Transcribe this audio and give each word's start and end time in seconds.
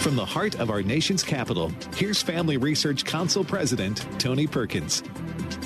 From 0.00 0.16
the 0.16 0.24
heart 0.24 0.58
of 0.58 0.70
our 0.70 0.82
nation's 0.82 1.22
capital, 1.22 1.70
here's 1.94 2.22
Family 2.22 2.56
Research 2.56 3.04
Council 3.04 3.44
President 3.44 4.06
Tony 4.18 4.46
Perkins. 4.46 5.02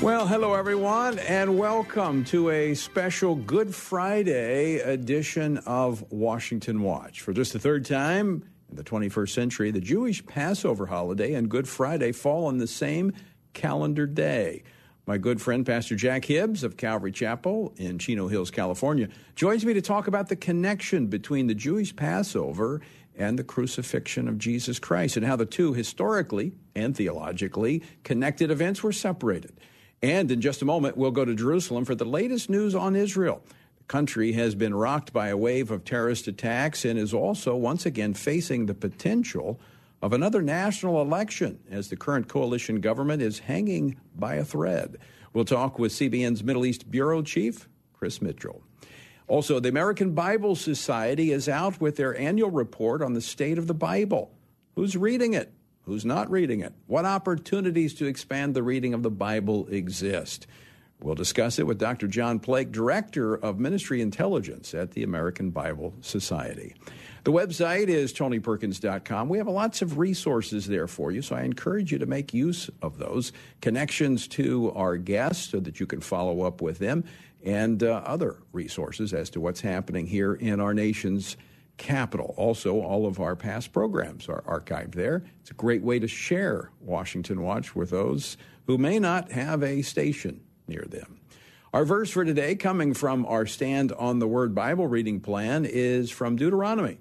Well, 0.02 0.26
hello 0.26 0.54
everyone, 0.54 1.20
and 1.20 1.56
welcome 1.56 2.24
to 2.24 2.50
a 2.50 2.74
special 2.74 3.36
Good 3.36 3.72
Friday 3.72 4.80
edition 4.80 5.58
of 5.58 6.10
Washington 6.10 6.82
Watch. 6.82 7.20
For 7.20 7.32
just 7.32 7.52
the 7.52 7.60
third 7.60 7.86
time 7.86 8.42
in 8.70 8.76
the 8.76 8.82
21st 8.82 9.28
century, 9.28 9.70
the 9.70 9.80
Jewish 9.80 10.26
Passover 10.26 10.86
holiday 10.86 11.34
and 11.34 11.48
Good 11.48 11.68
Friday 11.68 12.10
fall 12.10 12.46
on 12.46 12.58
the 12.58 12.66
same 12.66 13.12
calendar 13.52 14.04
day. 14.04 14.64
My 15.06 15.18
good 15.18 15.40
friend, 15.40 15.66
Pastor 15.66 15.96
Jack 15.96 16.24
Hibbs 16.24 16.64
of 16.64 16.78
Calvary 16.78 17.12
Chapel 17.12 17.74
in 17.76 17.98
Chino 17.98 18.26
Hills, 18.26 18.50
California, 18.50 19.10
joins 19.36 19.64
me 19.64 19.74
to 19.74 19.82
talk 19.82 20.08
about 20.08 20.28
the 20.28 20.36
connection 20.36 21.06
between 21.08 21.46
the 21.46 21.54
Jewish 21.54 21.94
Passover 21.94 22.80
and 23.16 23.38
the 23.38 23.44
crucifixion 23.44 24.28
of 24.28 24.38
Jesus 24.38 24.78
Christ, 24.78 25.16
and 25.16 25.26
how 25.26 25.36
the 25.36 25.46
two 25.46 25.72
historically 25.74 26.52
and 26.74 26.96
theologically 26.96 27.82
connected 28.02 28.50
events 28.50 28.82
were 28.82 28.92
separated. 28.92 29.52
And 30.02 30.30
in 30.30 30.40
just 30.40 30.62
a 30.62 30.66
moment, 30.66 30.96
we'll 30.96 31.10
go 31.10 31.24
to 31.24 31.34
Jerusalem 31.34 31.84
for 31.84 31.94
the 31.94 32.04
latest 32.04 32.50
news 32.50 32.74
on 32.74 32.96
Israel. 32.96 33.42
The 33.78 33.84
country 33.84 34.32
has 34.32 34.54
been 34.54 34.74
rocked 34.74 35.12
by 35.12 35.28
a 35.28 35.36
wave 35.36 35.70
of 35.70 35.84
terrorist 35.84 36.28
attacks 36.28 36.84
and 36.84 36.98
is 36.98 37.14
also 37.14 37.56
once 37.56 37.86
again 37.86 38.14
facing 38.14 38.66
the 38.66 38.74
potential 38.74 39.60
of 40.02 40.12
another 40.12 40.42
national 40.42 41.00
election 41.00 41.58
as 41.70 41.88
the 41.88 41.96
current 41.96 42.28
coalition 42.28 42.80
government 42.80 43.22
is 43.22 43.38
hanging 43.38 43.96
by 44.14 44.34
a 44.34 44.44
thread. 44.44 44.98
We'll 45.32 45.46
talk 45.46 45.78
with 45.78 45.92
CBN's 45.92 46.44
Middle 46.44 46.66
East 46.66 46.90
Bureau 46.90 47.22
Chief, 47.22 47.68
Chris 47.94 48.20
Mitchell. 48.20 48.62
Also, 49.26 49.58
the 49.58 49.68
American 49.68 50.12
Bible 50.12 50.54
Society 50.54 51.32
is 51.32 51.48
out 51.48 51.80
with 51.80 51.96
their 51.96 52.16
annual 52.18 52.50
report 52.50 53.02
on 53.02 53.14
the 53.14 53.22
state 53.22 53.56
of 53.56 53.66
the 53.66 53.74
Bible. 53.74 54.30
Who's 54.74 54.96
reading 54.96 55.34
it? 55.34 55.52
Who's 55.86 56.04
not 56.04 56.30
reading 56.30 56.60
it? 56.60 56.72
What 56.86 57.04
opportunities 57.04 57.94
to 57.94 58.06
expand 58.06 58.54
the 58.54 58.62
reading 58.62 58.94
of 58.94 59.02
the 59.02 59.10
Bible 59.10 59.66
exist? 59.68 60.46
We'll 61.00 61.14
discuss 61.14 61.58
it 61.58 61.66
with 61.66 61.78
Dr. 61.78 62.06
John 62.06 62.38
Plake, 62.38 62.72
Director 62.72 63.34
of 63.34 63.58
Ministry 63.58 64.00
Intelligence 64.00 64.72
at 64.72 64.92
the 64.92 65.02
American 65.02 65.50
Bible 65.50 65.92
Society. 66.00 66.74
The 67.24 67.32
website 67.32 67.88
is 67.88 68.12
tonyperkins.com. 68.12 69.28
We 69.28 69.38
have 69.38 69.48
lots 69.48 69.82
of 69.82 69.98
resources 69.98 70.66
there 70.66 70.86
for 70.86 71.10
you, 71.10 71.20
so 71.20 71.36
I 71.36 71.42
encourage 71.42 71.90
you 71.90 71.98
to 71.98 72.06
make 72.06 72.32
use 72.32 72.70
of 72.80 72.98
those 72.98 73.32
connections 73.60 74.28
to 74.28 74.72
our 74.72 74.96
guests 74.96 75.50
so 75.50 75.60
that 75.60 75.80
you 75.80 75.86
can 75.86 76.00
follow 76.00 76.42
up 76.42 76.62
with 76.62 76.78
them 76.78 77.04
and 77.44 77.82
uh, 77.82 78.02
other 78.04 78.38
resources 78.52 79.12
as 79.12 79.30
to 79.30 79.40
what's 79.40 79.60
happening 79.60 80.06
here 80.06 80.34
in 80.34 80.60
our 80.60 80.74
nation's 80.74 81.36
capital. 81.76 82.34
Also, 82.36 82.80
all 82.80 83.06
of 83.06 83.20
our 83.20 83.36
past 83.36 83.72
programs 83.72 84.28
are 84.28 84.42
archived 84.42 84.94
there. 84.94 85.24
It's 85.40 85.50
a 85.50 85.54
great 85.54 85.82
way 85.82 85.98
to 85.98 86.08
share 86.08 86.70
Washington 86.80 87.42
Watch 87.42 87.76
with 87.76 87.90
those 87.90 88.36
who 88.66 88.78
may 88.78 88.98
not 88.98 89.32
have 89.32 89.62
a 89.62 89.82
station 89.82 90.40
near 90.66 90.86
them. 90.88 91.20
Our 91.72 91.84
verse 91.84 92.10
for 92.10 92.24
today, 92.24 92.54
coming 92.54 92.94
from 92.94 93.26
our 93.26 93.46
Stand 93.46 93.92
on 93.92 94.20
the 94.20 94.28
Word 94.28 94.54
Bible 94.54 94.86
reading 94.86 95.20
plan, 95.20 95.64
is 95.64 96.10
from 96.10 96.36
Deuteronomy 96.36 96.98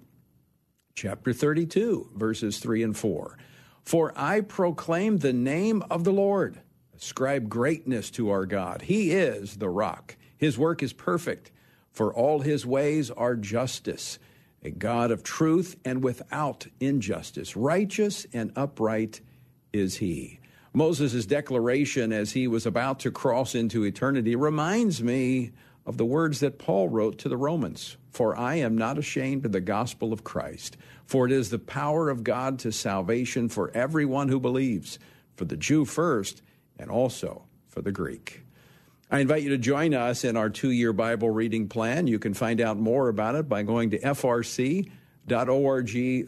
chapter 0.96 1.32
32, 1.32 2.10
verses 2.16 2.58
3 2.58 2.84
and 2.84 2.98
4. 2.98 3.38
For 3.84 4.14
I 4.16 4.42
proclaim 4.42 5.18
the 5.18 5.34
name 5.34 5.84
of 5.90 6.04
the 6.04 6.12
Lord. 6.12 6.60
Ascribe 6.96 7.50
greatness 7.50 8.10
to 8.12 8.30
our 8.30 8.46
God. 8.46 8.84
He 8.84 9.12
is 9.12 9.58
the 9.58 9.70
rock. 9.70 10.16
His 10.44 10.58
work 10.58 10.84
is 10.84 10.92
perfect, 10.92 11.52
for 11.94 12.14
all 12.14 12.42
his 12.42 12.66
ways 12.66 13.10
are 13.10 13.38
justice, 13.38 14.20
a 14.62 14.72
God 14.72 15.10
of 15.10 15.24
truth 15.24 15.78
and 15.86 16.04
without 16.04 16.68
injustice. 16.82 17.56
Righteous 17.56 18.28
and 18.34 18.52
upright 18.58 19.22
is 19.72 20.00
he. 20.00 20.42
Moses' 20.74 21.26
declaration 21.26 22.12
as 22.12 22.34
he 22.34 22.46
was 22.50 22.66
about 22.66 23.00
to 23.00 23.10
cross 23.10 23.56
into 23.56 23.86
eternity 23.86 24.36
reminds 24.36 25.02
me 25.02 25.54
of 25.86 25.96
the 25.96 26.04
words 26.04 26.42
that 26.42 26.60
Paul 26.60 26.90
wrote 26.90 27.20
to 27.20 27.30
the 27.30 27.38
Romans 27.38 27.96
For 28.12 28.38
I 28.38 28.56
am 28.56 28.78
not 28.78 28.98
ashamed 28.98 29.46
of 29.46 29.54
the 29.54 29.62
gospel 29.62 30.12
of 30.12 30.26
Christ, 30.26 30.76
for 31.06 31.26
it 31.26 31.32
is 31.32 31.52
the 31.52 31.58
power 31.58 32.10
of 32.10 32.26
God 32.26 32.60
to 32.60 32.74
salvation 32.74 33.48
for 33.48 33.72
everyone 33.74 34.28
who 34.28 34.42
believes, 34.42 35.00
for 35.38 35.46
the 35.46 35.56
Jew 35.56 35.86
first, 35.86 36.42
and 36.78 36.92
also 36.92 37.46
for 37.70 37.82
the 37.82 37.94
Greek. 37.94 38.43
I 39.14 39.20
invite 39.20 39.44
you 39.44 39.50
to 39.50 39.60
join 39.60 39.94
us 39.94 40.24
in 40.24 40.36
our 40.36 40.50
two 40.50 40.72
year 40.72 40.92
Bible 40.92 41.30
reading 41.30 41.70
plan. 41.70 42.08
You 42.08 42.18
can 42.18 42.34
find 42.34 42.60
out 42.60 42.80
more 42.80 43.10
about 43.10 43.36
it 43.36 43.48
by 43.48 43.62
going 43.62 43.92
to 43.92 44.00
frc.org 44.00 44.90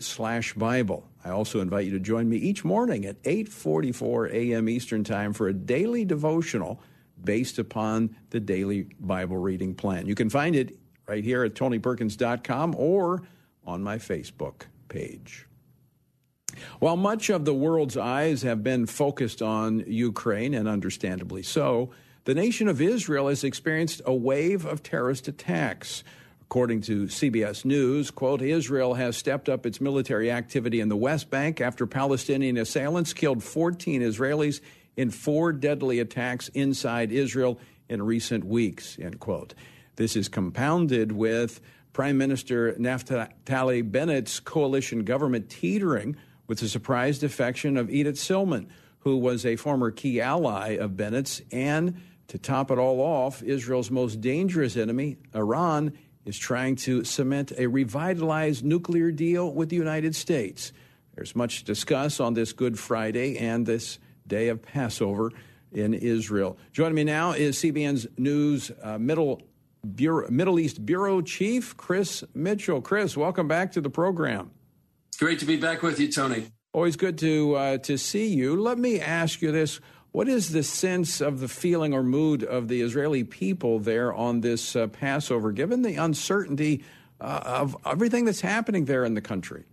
slash 0.03 0.53
Bible. 0.53 1.09
I 1.23 1.31
also 1.31 1.61
invite 1.61 1.85
you 1.85 1.93
to 1.93 1.99
join 1.99 2.29
me 2.29 2.37
each 2.37 2.63
morning 2.63 3.05
at 3.05 3.19
8:44 3.23 4.31
a.m. 4.31 4.69
Eastern 4.69 5.03
Time 5.03 5.33
for 5.33 5.47
a 5.47 5.53
daily 5.53 6.05
devotional 6.05 6.79
based 7.23 7.57
upon 7.57 8.15
the 8.29 8.39
daily 8.39 8.83
Bible 8.99 9.37
reading 9.37 9.73
plan. 9.73 10.05
You 10.05 10.13
can 10.13 10.29
find 10.29 10.55
it 10.55 10.77
right 11.07 11.23
here 11.23 11.43
at 11.43 11.55
tonyperkins.com 11.55 12.75
or 12.77 13.23
on 13.65 13.81
my 13.81 13.97
Facebook 13.97 14.67
page. 14.89 15.47
While 16.77 16.97
much 16.97 17.31
of 17.31 17.45
the 17.45 17.53
world's 17.55 17.97
eyes 17.97 18.43
have 18.43 18.63
been 18.63 18.85
focused 18.85 19.41
on 19.41 19.83
Ukraine, 19.87 20.53
and 20.53 20.67
understandably 20.67 21.41
so, 21.41 21.89
the 22.25 22.33
nation 22.33 22.67
of 22.67 22.81
Israel 22.81 23.29
has 23.29 23.43
experienced 23.43 24.01
a 24.05 24.13
wave 24.13 24.65
of 24.65 24.81
terrorist 24.81 25.27
attacks. 25.27 26.03
According 26.41 26.81
to 26.81 27.05
CBS 27.05 27.65
News, 27.65 28.11
quote, 28.11 28.41
Israel 28.41 28.95
has 28.95 29.15
stepped 29.15 29.47
up 29.47 29.65
its 29.65 29.79
military 29.79 30.31
activity 30.31 30.79
in 30.79 30.89
the 30.89 30.95
West 30.95 31.29
Bank 31.29 31.61
after 31.61 31.85
Palestinian 31.85 32.57
assailants 32.57 33.13
killed 33.13 33.43
14 33.43 34.01
Israelis 34.01 34.59
in 34.97 35.11
four 35.11 35.53
deadly 35.53 35.99
attacks 35.99 36.49
inside 36.49 37.11
Israel 37.11 37.59
in 37.89 38.01
recent 38.01 38.43
weeks, 38.43 38.97
end 38.99 39.19
quote. 39.19 39.53
This 39.95 40.15
is 40.15 40.27
compounded 40.27 41.11
with 41.11 41.61
Prime 41.93 42.17
Minister 42.17 42.73
Naftali 42.73 43.89
Bennett's 43.89 44.39
coalition 44.39 45.03
government 45.03 45.49
teetering 45.49 46.15
with 46.47 46.59
the 46.59 46.69
surprise 46.69 47.19
defection 47.19 47.77
of 47.77 47.87
Idit 47.87 48.17
Silman, 48.17 48.67
who 48.99 49.17
was 49.17 49.45
a 49.45 49.55
former 49.55 49.91
key 49.91 50.19
ally 50.19 50.71
of 50.71 50.91
Bennett's 50.91 51.41
and 51.51 52.01
to 52.27 52.37
top 52.37 52.71
it 52.71 52.77
all 52.77 52.99
off, 53.01 53.43
Israel's 53.43 53.91
most 53.91 54.21
dangerous 54.21 54.77
enemy, 54.77 55.17
Iran, 55.33 55.93
is 56.25 56.37
trying 56.37 56.75
to 56.75 57.03
cement 57.03 57.51
a 57.57 57.67
revitalized 57.67 58.65
nuclear 58.65 59.11
deal 59.11 59.51
with 59.51 59.69
the 59.69 59.75
United 59.75 60.15
States. 60.15 60.73
There's 61.15 61.35
much 61.35 61.59
to 61.59 61.65
discuss 61.65 62.19
on 62.19 62.33
this 62.33 62.51
Good 62.51 62.77
Friday 62.79 63.37
and 63.37 63.65
this 63.65 63.99
day 64.27 64.49
of 64.49 64.61
Passover 64.61 65.31
in 65.71 65.93
Israel. 65.93 66.57
Joining 66.73 66.95
me 66.95 67.03
now 67.03 67.31
is 67.31 67.57
CBN's 67.57 68.07
News 68.17 68.71
uh, 68.81 68.97
Middle, 68.97 69.41
Bureau, 69.95 70.29
Middle 70.29 70.59
East 70.59 70.85
Bureau 70.85 71.21
Chief 71.21 71.77
Chris 71.77 72.23
Mitchell. 72.33 72.81
Chris, 72.81 73.15
welcome 73.15 73.47
back 73.47 73.71
to 73.73 73.81
the 73.81 73.89
program. 73.89 74.51
It's 75.09 75.17
great 75.17 75.39
to 75.39 75.45
be 75.45 75.57
back 75.57 75.83
with 75.83 75.99
you, 75.99 76.11
Tony. 76.11 76.47
Always 76.73 76.97
good 76.97 77.17
to 77.19 77.55
uh, 77.55 77.77
to 77.79 77.97
see 77.97 78.27
you. 78.27 78.59
Let 78.59 78.77
me 78.77 78.99
ask 78.99 79.41
you 79.41 79.51
this: 79.51 79.79
what 80.15 80.29
is 80.29 80.53
the 80.53 80.63
sense 80.63 81.19
of 81.19 81.41
the 81.41 81.47
feeling 81.49 81.93
or 81.93 82.01
mood 82.01 82.41
of 82.41 82.69
the 82.69 82.81
Israeli 82.81 83.25
people 83.25 83.79
there 83.79 84.13
on 84.13 84.39
this 84.39 84.73
uh, 84.73 84.87
Passover, 84.87 85.51
given 85.51 85.81
the 85.81 85.95
uncertainty 85.95 86.85
uh, 87.19 87.41
of 87.43 87.75
everything 87.85 88.23
that's 88.23 88.39
happening 88.39 88.85
there 88.85 89.03
in 89.03 89.13
the 89.13 89.19
country? 89.19 89.65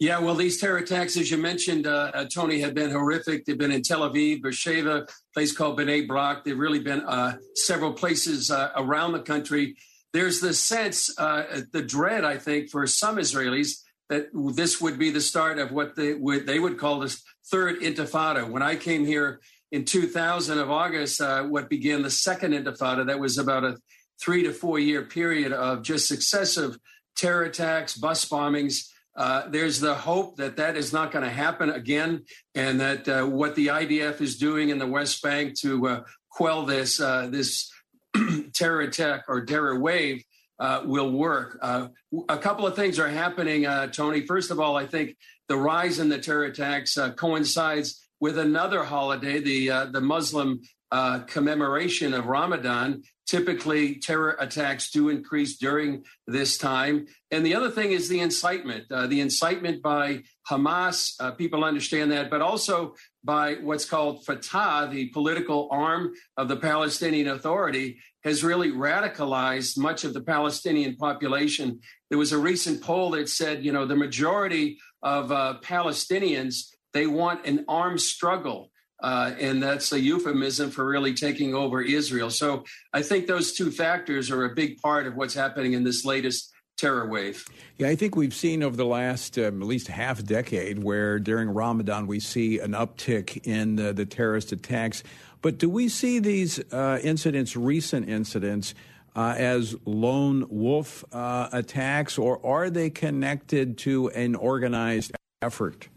Yeah, 0.00 0.18
well, 0.18 0.34
these 0.34 0.60
terror 0.60 0.78
attacks, 0.78 1.16
as 1.16 1.30
you 1.30 1.36
mentioned, 1.36 1.86
uh, 1.86 2.10
uh 2.12 2.24
Tony, 2.34 2.58
have 2.62 2.74
been 2.74 2.90
horrific. 2.90 3.44
They've 3.44 3.56
been 3.56 3.70
in 3.70 3.82
Tel 3.82 4.00
Aviv, 4.00 4.42
Beersheba, 4.42 5.06
place 5.32 5.56
called 5.56 5.78
Bnei 5.78 6.04
Brak. 6.04 6.42
They've 6.42 6.58
really 6.58 6.80
been 6.80 7.02
uh, 7.02 7.36
several 7.54 7.92
places 7.92 8.50
uh, 8.50 8.72
around 8.74 9.12
the 9.12 9.20
country. 9.20 9.76
There's 10.12 10.40
the 10.40 10.52
sense, 10.52 11.14
the 11.14 11.84
dread, 11.86 12.24
I 12.24 12.38
think, 12.38 12.70
for 12.70 12.88
some 12.88 13.18
Israelis 13.18 13.82
that 14.08 14.26
this 14.56 14.80
would 14.80 14.98
be 14.98 15.10
the 15.10 15.20
start 15.20 15.60
of 15.60 15.70
what 15.70 15.96
they 15.96 16.12
would 16.12 16.46
they 16.46 16.58
would 16.58 16.78
call 16.78 16.98
this 17.00 17.22
third 17.50 17.80
intifada. 17.80 18.48
When 18.48 18.62
I 18.62 18.76
came 18.76 19.04
here 19.04 19.40
in 19.70 19.84
2000 19.84 20.58
of 20.58 20.70
August, 20.70 21.20
uh, 21.20 21.44
what 21.44 21.68
began 21.68 22.02
the 22.02 22.10
second 22.10 22.52
intifada, 22.52 23.06
that 23.06 23.18
was 23.18 23.38
about 23.38 23.64
a 23.64 23.78
three 24.20 24.42
to 24.42 24.52
four 24.52 24.78
year 24.78 25.02
period 25.02 25.52
of 25.52 25.82
just 25.82 26.08
successive 26.08 26.76
terror 27.16 27.44
attacks, 27.44 27.96
bus 27.96 28.28
bombings. 28.28 28.88
Uh, 29.14 29.48
there's 29.48 29.80
the 29.80 29.94
hope 29.94 30.36
that 30.36 30.56
that 30.56 30.76
is 30.76 30.92
not 30.92 31.12
going 31.12 31.24
to 31.24 31.30
happen 31.30 31.70
again, 31.70 32.24
and 32.54 32.80
that 32.80 33.06
uh, 33.08 33.24
what 33.24 33.54
the 33.54 33.66
IDF 33.66 34.20
is 34.20 34.38
doing 34.38 34.70
in 34.70 34.78
the 34.78 34.86
West 34.86 35.22
Bank 35.22 35.58
to 35.60 35.86
uh, 35.86 36.02
quell 36.30 36.64
this 36.64 36.98
uh, 37.00 37.28
this 37.30 37.70
terror 38.54 38.80
attack 38.80 39.24
or 39.28 39.44
terror 39.44 39.78
wave 39.78 40.22
uh, 40.58 40.82
will 40.84 41.10
work. 41.10 41.58
Uh, 41.60 41.88
a 42.28 42.38
couple 42.38 42.66
of 42.66 42.76
things 42.76 42.98
are 42.98 43.08
happening, 43.08 43.66
uh, 43.66 43.88
Tony. 43.88 44.24
First 44.24 44.50
of 44.50 44.60
all, 44.60 44.76
I 44.76 44.86
think 44.86 45.16
the 45.48 45.56
rise 45.56 45.98
in 45.98 46.08
the 46.08 46.18
terror 46.18 46.44
attacks 46.44 46.96
uh, 46.96 47.12
coincides 47.12 48.08
with 48.20 48.38
another 48.38 48.84
holiday, 48.84 49.40
the 49.40 49.70
uh, 49.70 49.84
the 49.86 50.00
Muslim 50.00 50.60
uh, 50.92 51.20
commemoration 51.20 52.12
of 52.12 52.26
Ramadan, 52.26 53.02
typically 53.26 53.96
terror 53.96 54.36
attacks 54.38 54.90
do 54.90 55.08
increase 55.08 55.56
during 55.56 56.04
this 56.26 56.58
time. 56.58 57.06
And 57.30 57.46
the 57.46 57.54
other 57.54 57.70
thing 57.70 57.92
is 57.92 58.08
the 58.08 58.20
incitement, 58.20 58.84
uh, 58.92 59.06
the 59.06 59.22
incitement 59.22 59.82
by 59.82 60.22
Hamas. 60.48 61.14
Uh, 61.18 61.30
people 61.30 61.64
understand 61.64 62.12
that, 62.12 62.28
but 62.28 62.42
also 62.42 62.94
by 63.24 63.54
what's 63.54 63.86
called 63.86 64.26
Fatah, 64.26 64.90
the 64.90 65.08
political 65.08 65.68
arm 65.70 66.12
of 66.36 66.48
the 66.48 66.56
Palestinian 66.56 67.28
Authority, 67.28 67.98
has 68.22 68.44
really 68.44 68.70
radicalized 68.70 69.78
much 69.78 70.04
of 70.04 70.12
the 70.12 70.20
Palestinian 70.20 70.96
population. 70.96 71.80
There 72.10 72.18
was 72.18 72.32
a 72.32 72.38
recent 72.38 72.82
poll 72.82 73.10
that 73.12 73.30
said, 73.30 73.64
you 73.64 73.72
know, 73.72 73.86
the 73.86 73.96
majority 73.96 74.78
of 75.02 75.32
uh, 75.32 75.58
Palestinians 75.62 76.72
they 76.92 77.06
want 77.06 77.46
an 77.46 77.64
armed 77.68 78.00
struggle. 78.00 78.70
Uh, 79.02 79.32
and 79.40 79.60
that's 79.60 79.90
a 79.92 79.98
euphemism 79.98 80.70
for 80.70 80.86
really 80.86 81.12
taking 81.12 81.54
over 81.54 81.82
Israel. 81.82 82.30
So 82.30 82.64
I 82.92 83.02
think 83.02 83.26
those 83.26 83.52
two 83.52 83.72
factors 83.72 84.30
are 84.30 84.44
a 84.44 84.54
big 84.54 84.80
part 84.80 85.08
of 85.08 85.16
what's 85.16 85.34
happening 85.34 85.72
in 85.72 85.82
this 85.82 86.04
latest 86.04 86.52
terror 86.76 87.08
wave. 87.08 87.44
Yeah, 87.78 87.88
I 87.88 87.96
think 87.96 88.14
we've 88.14 88.34
seen 88.34 88.62
over 88.62 88.76
the 88.76 88.86
last 88.86 89.38
um, 89.38 89.60
at 89.60 89.66
least 89.66 89.88
half 89.88 90.22
decade 90.22 90.84
where 90.84 91.18
during 91.18 91.48
Ramadan 91.48 92.06
we 92.06 92.20
see 92.20 92.60
an 92.60 92.72
uptick 92.72 93.44
in 93.44 93.74
the, 93.74 93.92
the 93.92 94.06
terrorist 94.06 94.52
attacks. 94.52 95.02
But 95.40 95.58
do 95.58 95.68
we 95.68 95.88
see 95.88 96.20
these 96.20 96.60
uh, 96.72 97.00
incidents, 97.02 97.56
recent 97.56 98.08
incidents, 98.08 98.72
uh, 99.14 99.34
as 99.36 99.76
lone 99.84 100.46
wolf 100.48 101.04
uh, 101.12 101.48
attacks, 101.52 102.18
or 102.18 102.44
are 102.44 102.70
they 102.70 102.90
connected 102.90 103.78
to 103.78 104.08
an 104.10 104.34
organized 104.34 105.12
effort? 105.42 105.88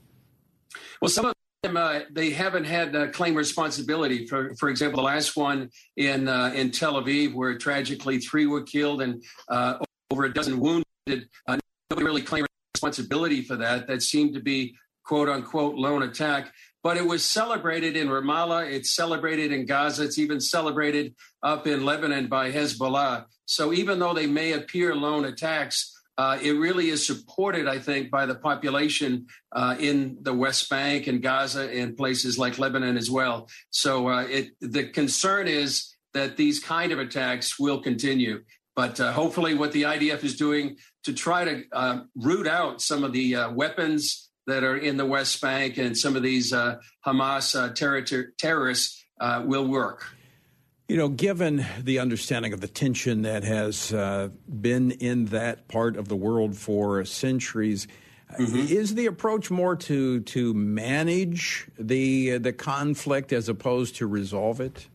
Well, 1.01 1.09
some 1.09 1.25
of 1.25 1.33
them 1.63 1.77
uh, 1.77 2.01
they 2.11 2.29
haven't 2.29 2.65
had 2.65 2.95
uh, 2.95 3.07
claim 3.07 3.35
responsibility. 3.35 4.27
For 4.27 4.55
for 4.55 4.69
example, 4.69 4.97
the 4.97 5.05
last 5.05 5.35
one 5.35 5.69
in 5.97 6.27
uh, 6.27 6.51
in 6.55 6.71
Tel 6.71 7.01
Aviv, 7.01 7.33
where 7.33 7.57
tragically 7.57 8.19
three 8.19 8.45
were 8.45 8.63
killed 8.63 9.01
and 9.01 9.23
uh, 9.49 9.77
over 10.11 10.25
a 10.25 10.33
dozen 10.33 10.59
wounded. 10.59 11.29
Nobody 11.91 12.05
really 12.05 12.21
claimed 12.21 12.47
responsibility 12.73 13.41
for 13.43 13.55
that. 13.57 13.87
That 13.87 14.01
seemed 14.01 14.33
to 14.33 14.41
be 14.41 14.75
quote 15.05 15.29
unquote 15.29 15.75
lone 15.75 16.03
attack. 16.03 16.51
But 16.85 16.97
it 16.97 17.07
was 17.07 17.25
celebrated 17.25 17.97
in 17.97 18.09
Ramallah. 18.09 18.71
It's 18.71 18.91
celebrated 18.91 19.51
in 19.51 19.65
Gaza. 19.65 20.03
It's 20.03 20.19
even 20.19 20.39
celebrated 20.39 21.15
up 21.41 21.65
in 21.65 21.83
Lebanon 21.83 22.27
by 22.27 22.51
Hezbollah. 22.51 23.25
So 23.47 23.73
even 23.73 23.97
though 23.97 24.13
they 24.13 24.27
may 24.27 24.51
appear 24.51 24.93
lone 24.93 25.25
attacks, 25.25 25.91
uh, 26.19 26.37
it 26.39 26.51
really 26.51 26.89
is 26.89 27.03
supported, 27.03 27.67
I 27.67 27.79
think, 27.79 28.11
by 28.11 28.27
the 28.27 28.35
population 28.35 29.25
uh, 29.51 29.75
in 29.79 30.19
the 30.21 30.35
West 30.35 30.69
Bank 30.69 31.07
and 31.07 31.23
Gaza 31.23 31.71
and 31.71 31.97
places 31.97 32.37
like 32.37 32.59
Lebanon 32.59 32.97
as 32.97 33.09
well. 33.09 33.49
So 33.71 34.09
uh, 34.09 34.27
it, 34.29 34.51
the 34.61 34.87
concern 34.87 35.47
is 35.47 35.91
that 36.13 36.37
these 36.37 36.59
kind 36.59 36.91
of 36.91 36.99
attacks 36.99 37.57
will 37.57 37.81
continue. 37.81 38.43
But 38.75 38.99
uh, 38.99 39.11
hopefully, 39.11 39.55
what 39.55 39.71
the 39.71 39.83
IDF 39.83 40.23
is 40.23 40.35
doing 40.35 40.77
to 41.05 41.13
try 41.13 41.45
to 41.45 41.63
uh, 41.71 42.01
root 42.15 42.45
out 42.45 42.79
some 42.79 43.03
of 43.03 43.11
the 43.11 43.35
uh, 43.37 43.51
weapons 43.53 44.24
that 44.47 44.63
are 44.63 44.77
in 44.77 44.97
the 44.97 45.05
West 45.05 45.41
Bank 45.41 45.77
and 45.77 45.97
some 45.97 46.15
of 46.15 46.23
these 46.23 46.53
Hamas 47.05 47.75
terror- 47.75 48.33
terrorists 48.37 49.03
will 49.19 49.67
work. 49.67 50.15
You 50.87 50.97
know, 50.97 51.09
given 51.09 51.65
the 51.81 51.97
understanding 51.97 52.53
of 52.53 52.61
the 52.61 52.67
tension 52.67 53.23
that 53.23 53.43
has 53.43 53.91
uh, 53.91 54.29
been 54.47 54.91
in 54.91 55.25
that 55.27 55.67
part 55.67 55.97
of 55.97 56.09
the 56.09 56.15
world 56.15 56.55
for 56.55 57.03
centuries, 57.05 57.87
mm-hmm. 58.39 58.55
is 58.55 58.93
the 58.93 59.07
approach 59.07 59.49
more 59.49 59.75
to 59.75 60.19
to 60.19 60.53
manage 60.53 61.67
the 61.79 62.37
the 62.37 62.53
conflict 62.53 63.33
as 63.33 63.49
opposed 63.49 63.95
to 63.95 64.05
resolve 64.05 64.61
it? 64.61 64.87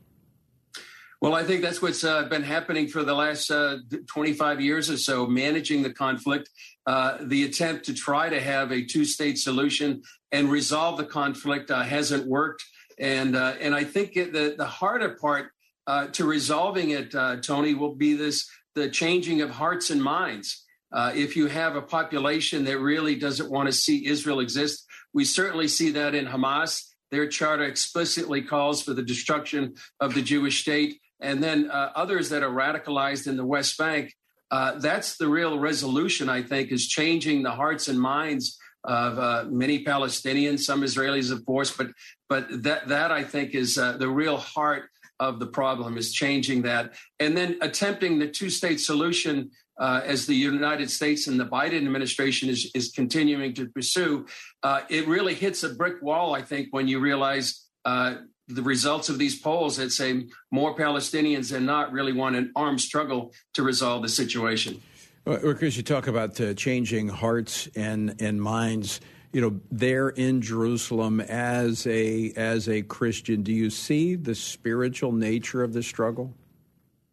Well, 1.20 1.34
I 1.34 1.44
think 1.44 1.60
that's 1.60 1.82
what's 1.82 2.02
uh, 2.02 2.24
been 2.24 2.42
happening 2.42 2.88
for 2.88 3.04
the 3.04 3.12
last 3.12 3.50
uh, 3.50 3.76
25 4.06 4.58
years 4.62 4.88
or 4.88 4.96
so, 4.96 5.26
managing 5.26 5.82
the 5.82 5.92
conflict, 5.92 6.48
uh, 6.86 7.18
the 7.20 7.44
attempt 7.44 7.84
to 7.86 7.94
try 7.94 8.30
to 8.30 8.40
have 8.40 8.72
a 8.72 8.82
two 8.82 9.04
state 9.04 9.36
solution 9.36 10.00
and 10.32 10.50
resolve 10.50 10.96
the 10.96 11.04
conflict 11.04 11.70
uh, 11.70 11.82
hasn't 11.82 12.26
worked. 12.26 12.64
And, 12.98 13.36
uh, 13.36 13.54
and 13.60 13.74
I 13.74 13.84
think 13.84 14.16
it, 14.16 14.32
the, 14.32 14.54
the 14.56 14.64
harder 14.64 15.10
part 15.20 15.50
uh, 15.86 16.06
to 16.08 16.24
resolving 16.24 16.90
it, 16.90 17.12
Tony, 17.42 17.74
will 17.74 17.94
be 17.94 18.14
this 18.14 18.48
the 18.74 18.88
changing 18.88 19.42
of 19.42 19.50
hearts 19.50 19.90
and 19.90 20.02
minds. 20.02 20.64
If 20.94 21.36
you 21.36 21.48
have 21.48 21.76
a 21.76 21.82
population 21.82 22.64
that 22.64 22.78
really 22.78 23.16
doesn't 23.16 23.50
want 23.50 23.66
to 23.66 23.72
see 23.72 24.06
Israel 24.06 24.40
exist, 24.40 24.86
we 25.12 25.24
certainly 25.24 25.68
see 25.68 25.90
that 25.90 26.14
in 26.14 26.24
Hamas. 26.24 26.86
Their 27.10 27.26
charter 27.26 27.64
explicitly 27.64 28.42
calls 28.42 28.82
for 28.82 28.94
the 28.94 29.02
destruction 29.02 29.74
of 29.98 30.14
the 30.14 30.22
Jewish 30.22 30.62
state. 30.62 31.00
And 31.20 31.42
then 31.42 31.70
uh, 31.70 31.92
others 31.94 32.30
that 32.30 32.42
are 32.42 32.50
radicalized 32.50 33.26
in 33.26 33.36
the 33.36 33.44
West 33.44 33.76
Bank. 33.78 34.14
Uh, 34.50 34.78
that's 34.78 35.16
the 35.16 35.28
real 35.28 35.58
resolution, 35.58 36.28
I 36.28 36.42
think, 36.42 36.72
is 36.72 36.88
changing 36.88 37.42
the 37.42 37.52
hearts 37.52 37.86
and 37.88 38.00
minds 38.00 38.58
of 38.84 39.18
uh, 39.18 39.44
many 39.48 39.84
Palestinians, 39.84 40.60
some 40.60 40.82
Israelis, 40.82 41.30
of 41.30 41.44
course, 41.44 41.76
but 41.76 41.88
but 42.28 42.46
that 42.62 42.88
that 42.88 43.12
I 43.12 43.22
think 43.22 43.54
is 43.54 43.74
the 43.74 44.08
real 44.08 44.38
heart 44.38 44.84
of 45.20 45.38
the 45.38 45.46
problem 45.46 45.98
is 45.98 46.12
changing 46.12 46.62
that 46.62 46.94
and 47.20 47.36
then 47.36 47.58
attempting 47.60 48.18
the 48.18 48.26
two 48.26 48.48
state 48.48 48.80
solution 48.80 49.50
uh, 49.80 50.02
as 50.04 50.26
the 50.26 50.34
United 50.34 50.90
States 50.90 51.26
and 51.26 51.40
the 51.40 51.46
Biden 51.46 51.78
administration 51.78 52.50
is, 52.50 52.70
is 52.74 52.92
continuing 52.92 53.54
to 53.54 53.66
pursue, 53.68 54.26
uh, 54.62 54.82
it 54.90 55.08
really 55.08 55.34
hits 55.34 55.62
a 55.62 55.70
brick 55.70 56.02
wall, 56.02 56.34
I 56.34 56.42
think, 56.42 56.68
when 56.70 56.86
you 56.86 57.00
realize 57.00 57.66
uh, 57.86 58.16
the 58.54 58.62
results 58.62 59.08
of 59.08 59.18
these 59.18 59.38
polls 59.38 59.76
that 59.76 59.90
say 59.90 60.26
more 60.50 60.74
Palestinians 60.76 61.50
than 61.50 61.66
not 61.66 61.92
really 61.92 62.12
want 62.12 62.36
an 62.36 62.52
armed 62.56 62.80
struggle 62.80 63.32
to 63.54 63.62
resolve 63.62 64.02
the 64.02 64.08
situation. 64.08 64.80
Well, 65.24 65.54
Chris, 65.54 65.76
you 65.76 65.82
talk 65.82 66.06
about 66.06 66.40
uh, 66.40 66.54
changing 66.54 67.08
hearts 67.08 67.68
and, 67.76 68.20
and 68.20 68.40
minds 68.40 69.00
you 69.32 69.40
know, 69.40 69.60
there 69.70 70.08
in 70.08 70.40
Jerusalem 70.40 71.20
as 71.20 71.86
a 71.86 72.32
as 72.36 72.68
a 72.68 72.82
Christian, 72.82 73.42
do 73.42 73.52
you 73.52 73.70
see 73.70 74.16
the 74.16 74.34
spiritual 74.34 75.12
nature 75.12 75.62
of 75.62 75.72
the 75.72 75.82
struggle? 75.82 76.34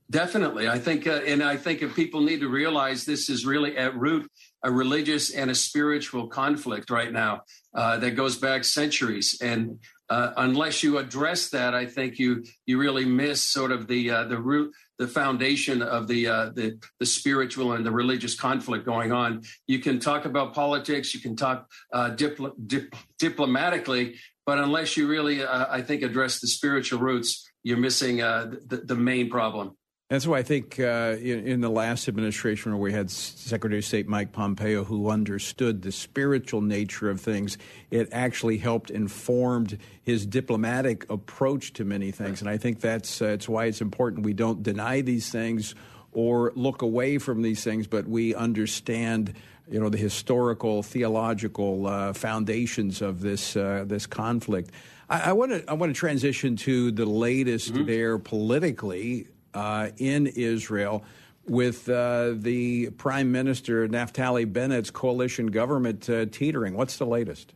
Definitely, 0.09 0.69
I 0.69 0.79
think, 0.79 1.05
uh, 1.05 1.21
and 1.27 1.43
I 1.43 1.57
think 1.57 1.81
if 1.81 1.93
people 1.93 2.21
need 2.21 2.39
to 2.39 2.47
realize 2.47 3.03
this 3.03 3.29
is 3.29 3.45
really 3.45 3.77
at 3.77 3.95
root 3.95 4.31
a 4.63 4.71
religious 4.71 5.31
and 5.31 5.51
a 5.51 5.55
spiritual 5.55 6.27
conflict 6.27 6.89
right 6.89 7.11
now 7.11 7.41
uh, 7.75 7.97
that 7.97 8.11
goes 8.11 8.37
back 8.37 8.63
centuries, 8.63 9.37
and 9.41 9.79
uh, 10.09 10.31
unless 10.37 10.83
you 10.83 10.97
address 10.97 11.49
that, 11.49 11.73
I 11.73 11.85
think 11.85 12.19
you 12.19 12.45
you 12.65 12.79
really 12.79 13.05
miss 13.05 13.41
sort 13.41 13.71
of 13.71 13.87
the 13.87 14.11
uh, 14.11 14.23
the 14.25 14.39
root 14.39 14.73
the 14.97 15.07
foundation 15.07 15.81
of 15.81 16.07
the, 16.07 16.27
uh, 16.27 16.49
the, 16.49 16.79
the 16.99 17.05
spiritual 17.05 17.73
and 17.73 17.85
the 17.85 17.91
religious 17.91 18.35
conflict 18.35 18.85
going 18.85 19.11
on. 19.11 19.43
You 19.67 19.79
can 19.79 19.99
talk 19.99 20.25
about 20.25 20.53
politics, 20.53 21.13
you 21.13 21.19
can 21.19 21.35
talk 21.35 21.69
uh, 21.93 22.11
dipl- 22.15 22.53
dip- 22.65 22.95
diplomatically, 23.19 24.15
but 24.45 24.57
unless 24.57 24.97
you 24.97 25.07
really, 25.07 25.43
uh, 25.43 25.67
I 25.69 25.81
think, 25.81 26.01
address 26.01 26.39
the 26.39 26.47
spiritual 26.47 26.99
roots, 26.99 27.47
you're 27.63 27.77
missing 27.77 28.21
uh, 28.21 28.51
the, 28.65 28.77
the 28.77 28.95
main 28.95 29.29
problem. 29.29 29.77
That's 30.09 30.25
why 30.25 30.37
I 30.37 30.43
think 30.43 30.79
uh, 30.79 31.17
in, 31.19 31.45
in, 31.45 31.59
the 31.59 31.69
last 31.69 32.07
administration 32.07 32.71
where 32.71 32.79
we 32.79 32.93
had 32.93 33.11
Secretary 33.11 33.79
of 33.79 33.85
State 33.85 34.07
Mike 34.07 34.31
Pompeo, 34.31 34.85
who 34.85 35.09
understood 35.09 35.81
the 35.81 35.91
spiritual 35.91 36.61
nature 36.61 37.09
of 37.09 37.19
things, 37.19 37.57
it 37.91 38.07
actually 38.13 38.57
helped 38.57 38.89
informed 38.89 39.77
his 40.01 40.25
diplomatic 40.25 41.09
approach 41.09 41.73
to 41.73 41.83
many 41.83 42.11
things. 42.11 42.39
And 42.39 42.49
I 42.49 42.55
think 42.55 42.79
that's 42.79 43.21
uh, 43.21 43.37
why 43.47 43.65
it's 43.65 43.81
important 43.81 44.25
we 44.25 44.31
don't 44.31 44.63
deny 44.63 45.01
these 45.01 45.29
things 45.29 45.75
or 46.13 46.53
look 46.55 46.83
away 46.83 47.17
from 47.17 47.41
these 47.41 47.61
things, 47.61 47.85
but 47.85 48.07
we 48.07 48.33
understand 48.33 49.33
you 49.69 49.81
know 49.81 49.89
the 49.89 49.97
historical 49.97 50.83
theological 50.83 51.85
uh, 51.85 52.13
foundations 52.13 53.01
of 53.01 53.19
this 53.19 53.57
uh, 53.57 53.83
this 53.85 54.05
conflict. 54.05 54.71
I 55.09 55.33
want 55.33 55.51
to 55.51 55.69
I 55.69 55.73
want 55.73 55.93
to 55.93 55.99
transition 55.99 56.55
to 56.57 56.91
the 56.91 57.05
latest 57.05 57.73
mm-hmm. 57.73 57.85
there 57.85 58.17
politically 58.17 59.27
uh, 59.57 59.89
in 59.97 60.27
Israel 60.27 61.03
with 61.47 61.89
uh, 61.89 62.33
the 62.35 62.91
Prime 62.91 63.31
Minister 63.31 63.87
Naftali 63.87 64.51
Bennett's 64.51 64.91
coalition 64.91 65.47
government 65.47 66.07
uh, 66.09 66.27
teetering. 66.27 66.75
What's 66.75 66.97
the 66.97 67.07
latest? 67.07 67.53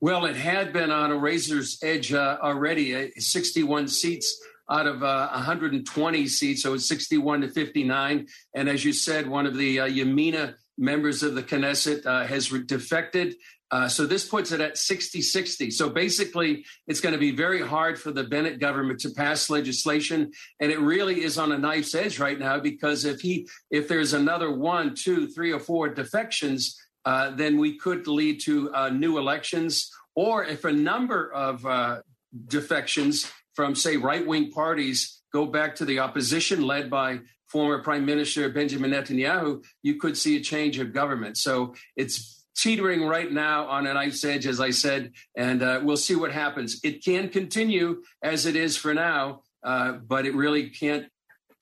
Well, 0.00 0.24
it 0.26 0.36
had 0.36 0.72
been 0.72 0.90
on 0.92 1.10
a 1.10 1.16
razor's 1.16 1.78
edge 1.82 2.12
uh, 2.12 2.38
already, 2.40 2.94
uh, 2.94 3.08
61 3.18 3.88
seats 3.88 4.40
out 4.70 4.86
of 4.86 5.00
120 5.00 6.22
uh, 6.22 6.28
seats, 6.28 6.62
so 6.62 6.74
it's 6.74 6.86
61 6.86 7.40
to 7.40 7.48
59. 7.48 8.28
And 8.54 8.68
as 8.68 8.84
you 8.84 8.92
said, 8.92 9.26
one 9.26 9.46
of 9.46 9.56
the 9.56 9.78
Yamina 9.78 10.54
members 10.78 11.24
of 11.24 11.34
the 11.34 11.42
Knesset 11.42 12.04
has 12.28 12.48
defected. 12.48 13.34
Uh, 13.70 13.88
so 13.88 14.04
this 14.06 14.26
puts 14.26 14.52
it 14.52 14.60
at 14.60 14.76
60 14.76 15.22
60. 15.22 15.70
So 15.70 15.88
basically, 15.88 16.64
it's 16.86 17.00
going 17.00 17.12
to 17.12 17.18
be 17.18 17.30
very 17.30 17.60
hard 17.60 18.00
for 18.00 18.10
the 18.10 18.24
Bennett 18.24 18.58
government 18.58 19.00
to 19.00 19.10
pass 19.10 19.48
legislation. 19.48 20.32
And 20.60 20.72
it 20.72 20.80
really 20.80 21.22
is 21.22 21.38
on 21.38 21.52
a 21.52 21.58
knife's 21.58 21.94
edge 21.94 22.18
right 22.18 22.38
now 22.38 22.58
because 22.58 23.04
if 23.04 23.20
he, 23.20 23.48
if 23.70 23.86
there's 23.86 24.12
another 24.12 24.50
one, 24.50 24.94
two, 24.94 25.28
three, 25.28 25.52
or 25.52 25.60
four 25.60 25.88
defections, 25.88 26.76
uh, 27.04 27.30
then 27.30 27.58
we 27.58 27.78
could 27.78 28.06
lead 28.06 28.40
to 28.40 28.74
uh, 28.74 28.88
new 28.90 29.18
elections. 29.18 29.90
Or 30.14 30.44
if 30.44 30.64
a 30.64 30.72
number 30.72 31.32
of 31.32 31.64
uh, 31.64 32.00
defections 32.48 33.30
from, 33.54 33.74
say, 33.74 33.96
right 33.96 34.26
wing 34.26 34.50
parties 34.50 35.22
go 35.32 35.46
back 35.46 35.76
to 35.76 35.84
the 35.84 36.00
opposition 36.00 36.62
led 36.62 36.90
by 36.90 37.20
former 37.46 37.82
Prime 37.82 38.04
Minister 38.04 38.48
Benjamin 38.48 38.90
Netanyahu, 38.90 39.64
you 39.82 39.96
could 39.96 40.16
see 40.16 40.36
a 40.36 40.40
change 40.40 40.78
of 40.78 40.92
government. 40.92 41.36
So 41.36 41.74
it's 41.96 42.39
teetering 42.56 43.04
right 43.04 43.30
now 43.30 43.66
on 43.66 43.86
an 43.86 43.96
ice 43.96 44.24
edge, 44.24 44.46
as 44.46 44.60
I 44.60 44.70
said, 44.70 45.12
and 45.36 45.62
uh, 45.62 45.80
we'll 45.82 45.96
see 45.96 46.14
what 46.14 46.32
happens. 46.32 46.80
It 46.82 47.04
can 47.04 47.28
continue 47.28 48.02
as 48.22 48.46
it 48.46 48.56
is 48.56 48.76
for 48.76 48.94
now, 48.94 49.42
uh, 49.62 49.92
but 49.92 50.26
it 50.26 50.34
really 50.34 50.70
can't 50.70 51.06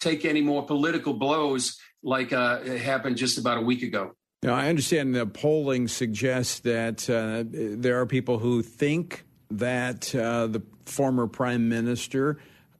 take 0.01 0.25
any 0.25 0.41
more 0.41 0.65
political 0.65 1.15
blows 1.15 1.79
like 2.03 2.33
uh, 2.33 2.61
happened 2.63 3.17
just 3.17 3.39
about 3.39 3.59
a 3.59 3.61
week 3.61 3.83
ago. 3.83 4.13
Now, 4.43 4.55
I 4.55 4.69
understand 4.69 5.15
the 5.15 5.27
polling 5.27 5.89
suggests 5.89 6.61
that 6.61 7.11
uh, 7.11 7.45
there 7.49 8.01
are 8.01 8.07
people 8.07 8.39
who 8.39 8.63
think 8.63 9.25
that 9.51 10.15
uh, 10.15 10.47
the 10.47 10.63
former 10.87 11.27
prime 11.27 11.69
minister 11.69 12.39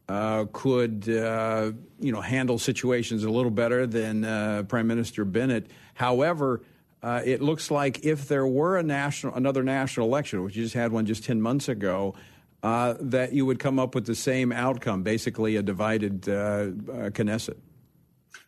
uh, 0.09 0.47
could, 0.53 1.07
you 1.07 2.13
know, 2.13 2.21
handle 2.21 2.59
situations 2.59 3.25
a 3.25 3.31
little 3.31 3.51
better 3.51 3.87
than 3.87 4.67
Prime 4.67 4.87
Minister 4.87 5.25
Bennett. 5.25 5.71
However, 5.95 6.63
uh, 7.03 7.23
it 7.25 7.41
looks 7.41 7.71
like 7.71 8.05
if 8.05 8.29
there 8.29 8.47
were 8.47 8.79
a 8.79 8.83
national, 8.83 9.35
another 9.35 9.63
national 9.63 10.07
election, 10.07 10.43
which 10.43 10.57
you 10.57 10.63
just 10.63 10.75
had 10.75 10.93
one 10.93 11.07
just 11.07 11.25
ten 11.25 11.41
months 11.41 11.69
ago, 11.69 12.15
uh, 12.63 12.95
that 13.01 13.33
you 13.33 13.47
would 13.47 13.59
come 13.59 13.79
up 13.79 13.95
with 13.95 14.07
the 14.07 14.15
same 14.15 14.53
outcome, 14.53 15.03
basically 15.03 15.57
a 15.57 15.63
divided 15.63 16.23
Knesset. 16.23 17.57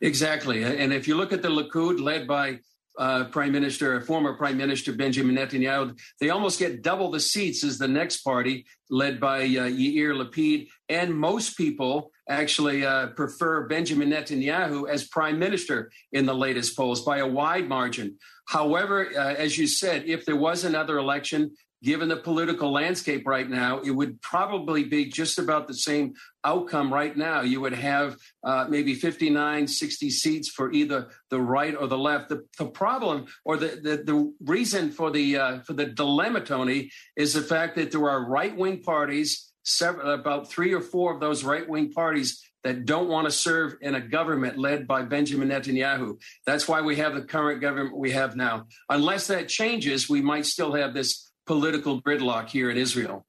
Exactly, 0.01 0.65
and 0.65 0.93
if 0.93 1.07
you 1.07 1.17
look 1.17 1.33
at 1.33 1.43
the 1.43 1.49
Likud, 1.49 2.01
led 2.01 2.27
by 2.27 2.59
uh, 2.99 3.25
Prime 3.25 3.53
Minister, 3.53 4.01
former 4.03 4.35
Prime 4.35 4.57
Minister 4.57 4.93
Benjamin 4.93 5.37
Netanyahu, 5.37 5.99
they 6.21 6.31
almost 6.31 6.59
get 6.59 6.83
double 6.83 7.11
the 7.11 7.21
seats 7.21 7.65
as 7.65 7.79
the 7.79 7.89
next 7.89 8.19
party, 8.19 8.67
led 8.91 9.19
by 9.21 9.43
uh, 9.43 9.69
Yair 9.69 10.15
Lapid. 10.15 10.69
And 10.89 11.15
most 11.15 11.57
people 11.57 12.11
actually 12.29 12.85
uh, 12.85 13.09
prefer 13.09 13.67
Benjamin 13.67 14.11
Netanyahu 14.11 14.89
as 14.89 15.09
Prime 15.09 15.39
Minister 15.39 15.91
in 16.13 16.27
the 16.27 16.35
latest 16.35 16.77
polls 16.77 17.03
by 17.03 17.19
a 17.19 17.27
wide 17.27 17.69
margin. 17.69 18.19
However, 18.51 19.09
uh, 19.17 19.35
as 19.35 19.57
you 19.57 19.69
said, 19.69 20.07
if 20.07 20.27
there 20.27 20.35
was 20.35 20.65
another 20.65 20.99
election, 20.99 21.53
given 21.85 22.09
the 22.09 22.17
political 22.17 22.73
landscape 22.73 23.25
right 23.25 23.49
now, 23.49 23.79
it 23.79 23.93
would 23.93 24.21
probably 24.23 24.83
be 24.83 25.05
just 25.05 25.39
about 25.39 25.69
the 25.69 25.75
same 25.75 26.15
outcome 26.43 26.93
right 26.93 27.17
now. 27.17 27.43
You 27.43 27.61
would 27.61 27.75
have 27.75 28.17
uh, 28.43 28.67
maybe 28.69 28.95
59, 28.97 29.69
60 29.69 30.11
seats 30.11 30.49
for 30.49 30.73
either 30.73 31.11
the 31.29 31.41
right 31.41 31.77
or 31.77 31.87
the 31.87 31.97
left. 31.97 32.29
The, 32.29 32.45
the 32.59 32.67
problem 32.67 33.27
or 33.45 33.57
the, 33.57 33.69
the, 33.69 34.03
the, 34.03 34.35
reason 34.41 34.91
for 34.91 35.13
the, 35.13 35.37
uh, 35.37 35.61
for 35.61 35.75
the 35.75 35.87
dilemma, 35.87 36.41
Tony, 36.41 36.91
is 37.17 37.33
the 37.35 37.43
fact 37.43 37.77
that 37.77 37.93
there 37.93 38.11
are 38.11 38.29
right 38.29 38.57
wing 38.57 38.83
parties, 38.83 39.53
several, 39.63 40.11
about 40.11 40.51
three 40.51 40.75
or 40.75 40.81
four 40.81 41.15
of 41.15 41.21
those 41.21 41.45
right 41.45 41.69
wing 41.69 41.93
parties 41.93 42.43
that 42.63 42.85
don't 42.85 43.09
want 43.09 43.27
to 43.27 43.31
serve 43.31 43.77
in 43.81 43.95
a 43.95 44.01
government 44.01 44.59
led 44.59 44.87
by 44.87 45.03
Benjamin 45.03 45.49
Netanyahu. 45.49 46.21
That's 46.47 46.69
why 46.69 46.81
we 46.81 46.97
have 46.97 47.15
the 47.15 47.23
current 47.23 47.61
government 47.61 47.97
we 47.97 48.11
have 48.11 48.37
now. 48.37 48.67
Unless 48.89 49.29
that 49.29 49.49
changes, 49.49 50.09
we 50.09 50.21
might 50.21 50.47
still 50.47 50.75
have 50.75 50.95
this 50.95 51.31
political 51.47 52.01
gridlock 52.03 52.49
here 52.49 52.71
in 52.71 52.77
Israel. 52.77 53.27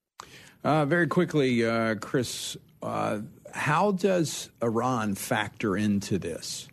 Uh, 0.63 0.85
very 0.85 1.07
quickly, 1.07 1.65
uh, 1.65 1.95
Chris, 1.95 2.57
uh, 2.83 3.19
how 3.53 3.91
does 3.91 4.49
Iran 4.61 5.15
factor 5.15 5.75
into 5.75 6.19
this? 6.19 6.67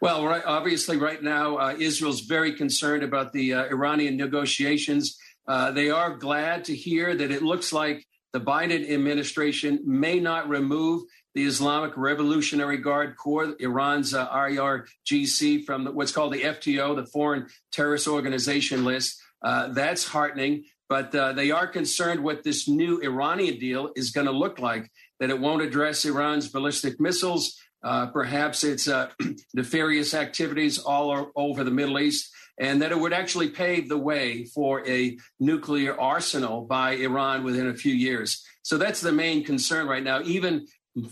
Well, 0.00 0.24
right, 0.24 0.42
obviously, 0.44 0.96
right 0.96 1.20
now, 1.20 1.56
uh, 1.56 1.74
Israel's 1.78 2.20
very 2.20 2.52
concerned 2.52 3.02
about 3.02 3.32
the 3.32 3.54
uh, 3.54 3.64
Iranian 3.64 4.16
negotiations. 4.16 5.18
Uh, 5.46 5.72
they 5.72 5.90
are 5.90 6.16
glad 6.16 6.64
to 6.66 6.76
hear 6.76 7.16
that 7.16 7.30
it 7.30 7.42
looks 7.42 7.72
like 7.72 8.06
the 8.32 8.40
Biden 8.40 8.90
administration 8.90 9.80
may 9.84 10.20
not 10.20 10.48
remove 10.48 11.02
the 11.34 11.44
Islamic 11.44 11.96
Revolutionary 11.96 12.78
Guard 12.78 13.16
Corps, 13.16 13.54
Iran's 13.60 14.12
uh, 14.12 14.28
IRGC, 14.28 15.64
from 15.64 15.84
the, 15.84 15.92
what's 15.92 16.12
called 16.12 16.32
the 16.32 16.42
FTO, 16.42 16.96
the 16.96 17.06
Foreign 17.06 17.46
Terrorist 17.72 18.08
Organization 18.08 18.84
list. 18.84 19.20
Uh, 19.42 19.68
that's 19.68 20.06
heartening, 20.06 20.64
but 20.88 21.14
uh, 21.14 21.32
they 21.32 21.50
are 21.50 21.66
concerned 21.66 22.22
what 22.24 22.42
this 22.42 22.66
new 22.68 22.98
Iranian 23.00 23.58
deal 23.58 23.90
is 23.94 24.10
going 24.10 24.26
to 24.26 24.32
look 24.32 24.58
like, 24.58 24.90
that 25.20 25.30
it 25.30 25.38
won't 25.38 25.62
address 25.62 26.04
Iran's 26.04 26.48
ballistic 26.48 26.98
missiles, 26.98 27.56
uh, 27.84 28.06
perhaps 28.06 28.64
its 28.64 28.88
uh, 28.88 29.10
nefarious 29.54 30.14
activities 30.14 30.78
all 30.78 31.30
over 31.36 31.62
the 31.62 31.70
Middle 31.70 32.00
East, 32.00 32.32
and 32.60 32.82
that 32.82 32.92
it 32.92 32.98
would 32.98 33.12
actually 33.12 33.48
pave 33.48 33.88
the 33.88 33.98
way 33.98 34.44
for 34.44 34.86
a 34.88 35.16
nuclear 35.38 35.98
arsenal 35.98 36.62
by 36.62 36.92
Iran 36.92 37.44
within 37.44 37.68
a 37.68 37.74
few 37.74 37.94
years. 37.94 38.44
So 38.62 38.76
that's 38.76 39.00
the 39.00 39.12
main 39.12 39.44
concern 39.44 39.86
right 39.86 40.02
now, 40.02 40.22
even 40.22 40.66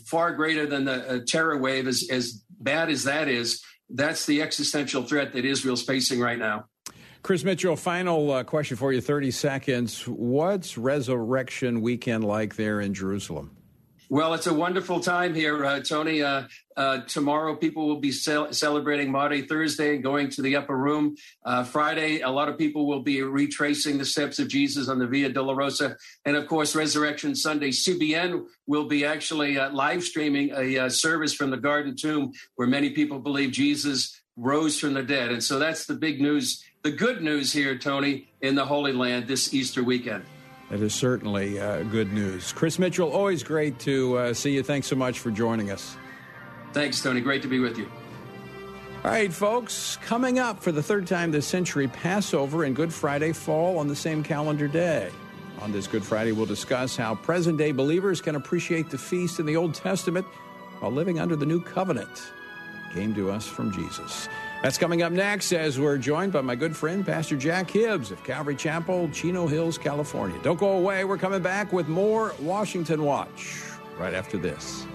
far 0.04 0.32
greater 0.32 0.66
than 0.66 0.84
the 0.84 1.08
uh, 1.08 1.18
terror 1.26 1.56
wave, 1.58 1.86
as, 1.86 2.08
as 2.10 2.42
bad 2.60 2.90
as 2.90 3.04
that 3.04 3.28
is. 3.28 3.62
That's 3.88 4.26
the 4.26 4.42
existential 4.42 5.04
threat 5.04 5.32
that 5.32 5.44
Israel's 5.44 5.82
facing 5.82 6.20
right 6.20 6.38
now. 6.38 6.66
Chris 7.22 7.44
Mitchell, 7.44 7.76
final 7.76 8.30
uh, 8.30 8.44
question 8.44 8.76
for 8.76 8.92
you 8.92 9.00
30 9.00 9.30
seconds. 9.30 10.06
What's 10.06 10.78
Resurrection 10.78 11.80
Weekend 11.80 12.24
like 12.24 12.56
there 12.56 12.80
in 12.80 12.94
Jerusalem? 12.94 13.56
Well, 14.08 14.34
it's 14.34 14.46
a 14.46 14.54
wonderful 14.54 15.00
time 15.00 15.34
here, 15.34 15.64
uh, 15.64 15.80
Tony. 15.80 16.22
Uh, 16.22 16.44
uh, 16.76 16.98
tomorrow, 17.08 17.56
people 17.56 17.88
will 17.88 17.98
be 17.98 18.12
cel- 18.12 18.52
celebrating 18.52 19.10
Maundy 19.10 19.42
Thursday 19.42 19.94
and 19.94 20.02
going 20.02 20.30
to 20.30 20.42
the 20.42 20.54
upper 20.54 20.76
room. 20.76 21.16
Uh, 21.44 21.64
Friday, 21.64 22.20
a 22.20 22.30
lot 22.30 22.48
of 22.48 22.56
people 22.56 22.86
will 22.86 23.02
be 23.02 23.22
retracing 23.22 23.98
the 23.98 24.04
steps 24.04 24.38
of 24.38 24.46
Jesus 24.46 24.88
on 24.88 25.00
the 25.00 25.08
Via 25.08 25.30
Dolorosa. 25.30 25.96
And 26.24 26.36
of 26.36 26.46
course, 26.46 26.76
Resurrection 26.76 27.34
Sunday, 27.34 27.70
CBN 27.70 28.44
will 28.68 28.86
be 28.86 29.04
actually 29.04 29.58
uh, 29.58 29.70
live 29.70 30.04
streaming 30.04 30.52
a 30.54 30.78
uh, 30.78 30.88
service 30.88 31.34
from 31.34 31.50
the 31.50 31.56
Garden 31.56 31.96
Tomb 31.96 32.32
where 32.54 32.68
many 32.68 32.90
people 32.90 33.18
believe 33.18 33.50
Jesus 33.50 34.20
rose 34.36 34.78
from 34.78 34.94
the 34.94 35.02
dead. 35.02 35.32
And 35.32 35.42
so 35.42 35.58
that's 35.58 35.86
the 35.86 35.94
big 35.94 36.20
news 36.20 36.62
the 36.82 36.92
good 36.92 37.20
news 37.20 37.52
here, 37.52 37.76
Tony, 37.76 38.28
in 38.40 38.54
the 38.54 38.64
Holy 38.64 38.92
Land 38.92 39.26
this 39.26 39.52
Easter 39.52 39.82
weekend. 39.82 40.24
That 40.70 40.80
is 40.80 40.94
certainly 40.94 41.60
uh, 41.60 41.84
good 41.84 42.12
news. 42.12 42.52
Chris 42.52 42.78
Mitchell, 42.78 43.10
always 43.10 43.42
great 43.44 43.78
to 43.80 44.18
uh, 44.18 44.34
see 44.34 44.54
you. 44.54 44.62
Thanks 44.62 44.88
so 44.88 44.96
much 44.96 45.20
for 45.20 45.30
joining 45.30 45.70
us. 45.70 45.96
Thanks, 46.72 47.00
Tony. 47.00 47.20
Great 47.20 47.42
to 47.42 47.48
be 47.48 47.60
with 47.60 47.78
you. 47.78 47.88
All 49.04 49.12
right, 49.12 49.32
folks, 49.32 49.98
coming 50.02 50.40
up 50.40 50.60
for 50.60 50.72
the 50.72 50.82
third 50.82 51.06
time 51.06 51.30
this 51.30 51.46
century, 51.46 51.86
Passover 51.86 52.64
and 52.64 52.74
Good 52.74 52.92
Friday 52.92 53.32
fall 53.32 53.78
on 53.78 53.86
the 53.86 53.94
same 53.94 54.24
calendar 54.24 54.66
day. 54.66 55.10
On 55.60 55.70
this 55.70 55.86
Good 55.86 56.04
Friday, 56.04 56.32
we'll 56.32 56.46
discuss 56.46 56.96
how 56.96 57.14
present 57.14 57.56
day 57.56 57.70
believers 57.70 58.20
can 58.20 58.34
appreciate 58.34 58.90
the 58.90 58.98
feast 58.98 59.38
in 59.38 59.46
the 59.46 59.54
Old 59.54 59.74
Testament 59.74 60.26
while 60.80 60.90
living 60.90 61.20
under 61.20 61.36
the 61.36 61.46
new 61.46 61.60
covenant. 61.62 62.32
Came 62.92 63.14
to 63.14 63.30
us 63.30 63.46
from 63.46 63.72
Jesus. 63.72 64.28
That's 64.62 64.78
coming 64.78 65.02
up 65.02 65.12
next 65.12 65.52
as 65.52 65.78
we're 65.78 65.98
joined 65.98 66.32
by 66.32 66.40
my 66.40 66.56
good 66.56 66.76
friend, 66.76 67.04
Pastor 67.06 67.36
Jack 67.36 67.70
Hibbs 67.70 68.10
of 68.10 68.22
Calvary 68.24 68.56
Chapel, 68.56 69.08
Chino 69.10 69.46
Hills, 69.46 69.78
California. 69.78 70.38
Don't 70.42 70.58
go 70.58 70.78
away. 70.78 71.04
We're 71.04 71.18
coming 71.18 71.42
back 71.42 71.72
with 71.72 71.88
more 71.88 72.34
Washington 72.40 73.04
Watch 73.04 73.62
right 73.98 74.14
after 74.14 74.38
this. 74.38 74.86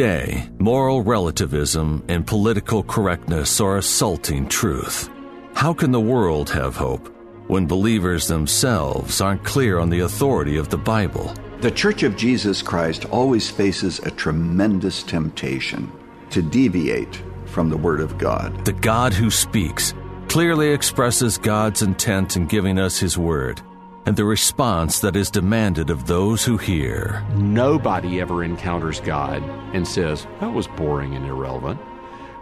Today, 0.00 0.48
moral 0.58 1.02
relativism 1.02 2.02
and 2.08 2.26
political 2.26 2.82
correctness 2.82 3.60
are 3.60 3.76
assaulting 3.76 4.48
truth. 4.48 5.10
How 5.52 5.74
can 5.74 5.92
the 5.92 6.00
world 6.00 6.48
have 6.48 6.74
hope 6.74 7.14
when 7.48 7.66
believers 7.66 8.26
themselves 8.26 9.20
aren't 9.20 9.44
clear 9.44 9.78
on 9.78 9.90
the 9.90 10.00
authority 10.00 10.56
of 10.56 10.70
the 10.70 10.78
Bible? 10.78 11.34
The 11.60 11.70
Church 11.70 12.02
of 12.02 12.16
Jesus 12.16 12.62
Christ 12.62 13.04
always 13.10 13.50
faces 13.50 13.98
a 13.98 14.10
tremendous 14.10 15.02
temptation 15.02 15.92
to 16.30 16.40
deviate 16.40 17.22
from 17.44 17.68
the 17.68 17.76
Word 17.76 18.00
of 18.00 18.16
God. 18.16 18.64
The 18.64 18.72
God 18.72 19.12
who 19.12 19.30
speaks 19.30 19.92
clearly 20.28 20.70
expresses 20.70 21.36
God's 21.36 21.82
intent 21.82 22.38
in 22.38 22.46
giving 22.46 22.78
us 22.78 22.98
His 22.98 23.18
Word 23.18 23.60
and 24.06 24.16
the 24.16 24.24
response 24.24 25.00
that 25.00 25.16
is 25.16 25.30
demanded 25.30 25.90
of 25.90 26.06
those 26.06 26.44
who 26.44 26.56
hear. 26.56 27.24
Nobody 27.34 28.20
ever 28.20 28.42
encounters 28.42 29.00
God 29.00 29.42
and 29.74 29.86
says, 29.86 30.26
that 30.40 30.52
was 30.52 30.66
boring 30.68 31.14
and 31.14 31.26
irrelevant. 31.26 31.80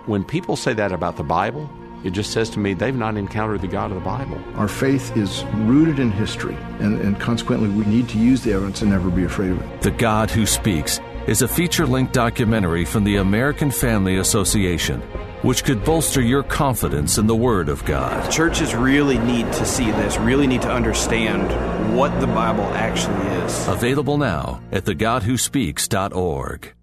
When 0.06 0.24
people 0.24 0.56
say 0.56 0.72
that 0.74 0.92
about 0.92 1.16
the 1.16 1.24
Bible, 1.24 1.68
it 2.04 2.10
just 2.10 2.32
says 2.32 2.48
to 2.50 2.58
me 2.60 2.74
they've 2.74 2.94
not 2.94 3.16
encountered 3.16 3.60
the 3.60 3.68
God 3.68 3.90
of 3.90 3.96
the 3.96 4.04
Bible. 4.04 4.40
Our 4.54 4.68
faith 4.68 5.16
is 5.16 5.44
rooted 5.54 5.98
in 5.98 6.12
history, 6.12 6.56
and, 6.78 7.00
and 7.00 7.18
consequently, 7.20 7.68
we 7.68 7.84
need 7.84 8.08
to 8.10 8.18
use 8.18 8.42
the 8.42 8.52
evidence 8.52 8.82
and 8.82 8.90
never 8.90 9.10
be 9.10 9.24
afraid 9.24 9.50
of 9.50 9.60
it. 9.60 9.82
The 9.82 9.90
God 9.90 10.30
Who 10.30 10.46
Speaks 10.46 11.00
is 11.26 11.42
a 11.42 11.48
feature 11.48 11.86
length 11.86 12.12
documentary 12.12 12.84
from 12.84 13.04
the 13.04 13.16
American 13.16 13.70
Family 13.70 14.16
Association 14.16 15.02
which 15.42 15.64
could 15.64 15.84
bolster 15.84 16.20
your 16.20 16.42
confidence 16.42 17.18
in 17.18 17.26
the 17.26 17.36
Word 17.36 17.68
of 17.68 17.84
God. 17.84 18.30
Churches 18.30 18.74
really 18.74 19.18
need 19.18 19.52
to 19.52 19.64
see 19.64 19.90
this, 19.90 20.18
really 20.18 20.46
need 20.46 20.62
to 20.62 20.70
understand 20.70 21.96
what 21.96 22.20
the 22.20 22.26
Bible 22.26 22.64
actually 22.74 23.26
is. 23.44 23.68
Available 23.68 24.18
now 24.18 24.60
at 24.72 24.84
thegodwhospeaks.org. 24.84 26.74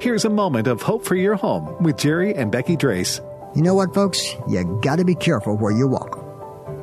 Here's 0.00 0.24
a 0.24 0.30
moment 0.30 0.66
of 0.66 0.80
hope 0.80 1.04
for 1.04 1.14
your 1.14 1.34
home 1.34 1.82
with 1.82 1.98
Jerry 1.98 2.34
and 2.34 2.50
Becky 2.50 2.76
Drace. 2.76 3.20
You 3.54 3.62
know 3.62 3.74
what, 3.74 3.92
folks? 3.92 4.34
You 4.48 4.80
got 4.82 4.96
to 4.96 5.04
be 5.04 5.14
careful 5.14 5.56
where 5.56 5.72
you 5.72 5.86
walk. 5.86 6.26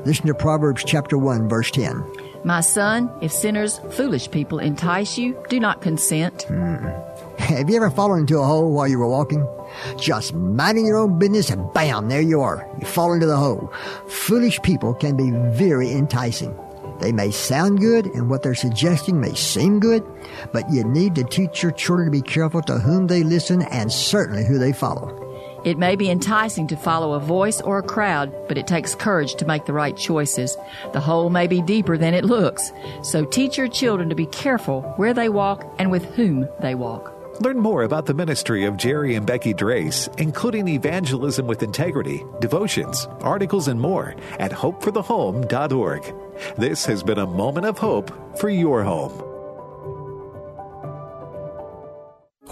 Listen 0.06 0.28
to 0.28 0.36
Proverbs 0.36 0.84
chapter 0.86 1.18
1, 1.18 1.50
verse 1.50 1.72
10. 1.72 2.04
My 2.44 2.62
son, 2.62 3.12
if 3.22 3.32
sinners, 3.32 3.80
foolish 3.92 4.30
people 4.30 4.60
entice 4.60 5.18
you, 5.18 5.42
do 5.50 5.60
not 5.60 5.82
consent. 5.82 6.44
Hmm. 6.44 7.07
Have 7.48 7.70
you 7.70 7.78
ever 7.78 7.90
fallen 7.90 8.20
into 8.20 8.40
a 8.40 8.46
hole 8.46 8.74
while 8.74 8.90
you 8.90 9.00
were 9.00 9.08
walking? 9.08 9.48
Just 9.98 10.34
minding 10.34 10.86
your 10.86 10.98
own 10.98 11.18
business 11.18 11.50
and 11.50 11.72
bam, 11.72 12.10
there 12.10 12.20
you 12.20 12.42
are. 12.42 12.70
You 12.78 12.86
fall 12.86 13.14
into 13.14 13.26
the 13.26 13.38
hole. 13.38 13.72
Foolish 14.10 14.62
people 14.64 14.94
can 14.94 15.16
be 15.16 15.32
very 15.58 15.90
enticing. 15.94 16.54
They 17.00 17.14
may 17.14 17.32
sound 17.32 17.80
good 17.80 18.08
and 18.08 18.30
what 18.30 18.44
they're 18.44 18.54
suggesting 18.54 19.22
may 19.22 19.34
seem 19.34 19.80
good, 19.80 20.04
but 20.52 20.70
you 20.70 20.84
need 20.84 21.16
to 21.16 21.24
teach 21.24 21.64
your 21.64 21.72
children 21.72 22.08
to 22.08 22.12
be 22.12 22.22
careful 22.22 22.62
to 22.64 22.80
whom 22.80 23.08
they 23.08 23.24
listen 23.24 23.62
and 23.62 23.94
certainly 23.94 24.44
who 24.44 24.58
they 24.60 24.74
follow. 24.74 25.24
It 25.64 25.78
may 25.78 25.96
be 25.96 26.10
enticing 26.10 26.68
to 26.68 26.76
follow 26.76 27.14
a 27.14 27.20
voice 27.22 27.62
or 27.62 27.78
a 27.78 27.84
crowd, 27.84 28.36
but 28.50 28.58
it 28.58 28.68
takes 28.68 28.94
courage 28.94 29.36
to 29.36 29.48
make 29.48 29.66
the 29.66 29.72
right 29.72 29.96
choices. 29.96 30.58
The 30.92 31.00
hole 31.00 31.30
may 31.30 31.48
be 31.48 31.62
deeper 31.62 31.98
than 31.98 32.14
it 32.14 32.26
looks. 32.26 32.74
So 33.04 33.24
teach 33.24 33.58
your 33.58 33.70
children 33.70 34.10
to 34.10 34.16
be 34.16 34.26
careful 34.26 34.82
where 34.98 35.14
they 35.14 35.30
walk 35.30 35.66
and 35.80 35.90
with 35.90 36.04
whom 36.16 36.50
they 36.60 36.76
walk. 36.76 37.17
Learn 37.40 37.60
more 37.60 37.84
about 37.84 38.08
the 38.08 38.14
ministry 38.14 38.66
of 38.66 38.78
Jerry 38.78 39.16
and 39.16 39.26
Becky 39.26 39.54
Drace, 39.54 40.10
including 40.20 40.68
evangelism 40.68 41.46
with 41.46 41.62
integrity, 41.62 42.26
devotions, 42.40 43.08
articles, 43.22 43.68
and 43.68 43.80
more 43.80 44.16
at 44.40 44.52
hopeforthehome.org. 44.52 46.16
This 46.58 46.86
has 46.86 47.04
been 47.04 47.20
a 47.20 47.28
moment 47.28 47.68
of 47.68 47.78
hope 47.78 48.40
for 48.40 48.50
your 48.50 48.84
home. 48.84 49.12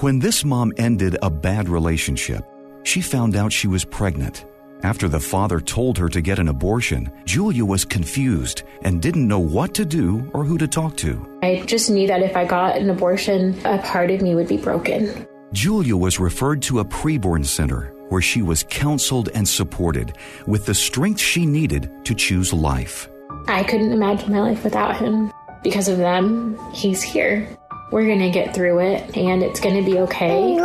When 0.01 0.19
this 0.19 0.45
mom 0.45 0.71
ended 0.77 1.17
a 1.21 1.29
bad 1.29 1.67
relationship, 1.67 2.45
she 2.83 3.01
found 3.01 3.35
out 3.35 3.51
she 3.51 3.67
was 3.67 3.85
pregnant. 3.85 4.45
After 4.83 5.07
the 5.07 5.19
father 5.19 5.59
told 5.59 5.97
her 5.97 6.09
to 6.09 6.21
get 6.21 6.37
an 6.37 6.47
abortion, 6.47 7.11
Julia 7.25 7.65
was 7.65 7.85
confused 7.85 8.63
and 8.83 9.01
didn't 9.01 9.27
know 9.27 9.39
what 9.39 9.73
to 9.75 9.85
do 9.85 10.29
or 10.33 10.43
who 10.43 10.57
to 10.57 10.67
talk 10.67 10.95
to. 10.97 11.39
I 11.41 11.63
just 11.65 11.89
knew 11.89 12.07
that 12.07 12.21
if 12.21 12.35
I 12.35 12.45
got 12.45 12.77
an 12.77 12.89
abortion, 12.89 13.59
a 13.65 13.79
part 13.79 14.11
of 14.11 14.21
me 14.21 14.35
would 14.35 14.47
be 14.47 14.57
broken. 14.57 15.27
Julia 15.53 15.95
was 15.95 16.19
referred 16.19 16.61
to 16.63 16.79
a 16.79 16.85
preborn 16.85 17.45
center 17.45 17.93
where 18.09 18.21
she 18.21 18.41
was 18.41 18.65
counseled 18.69 19.29
and 19.33 19.47
supported 19.47 20.17
with 20.45 20.65
the 20.65 20.73
strength 20.75 21.19
she 21.19 21.45
needed 21.45 21.89
to 22.05 22.13
choose 22.13 22.53
life. 22.53 23.09
I 23.47 23.63
couldn't 23.63 23.91
imagine 23.91 24.31
my 24.31 24.41
life 24.41 24.63
without 24.63 24.97
him. 24.97 25.31
Because 25.63 25.87
of 25.87 25.97
them, 25.97 26.59
he's 26.73 27.01
here. 27.01 27.47
We're 27.91 28.05
going 28.05 28.19
to 28.19 28.29
get 28.29 28.53
through 28.53 28.79
it 28.79 29.17
and 29.17 29.41
it's 29.41 29.59
going 29.59 29.83
to 29.83 29.89
be 29.89 29.99
okay. 29.99 30.57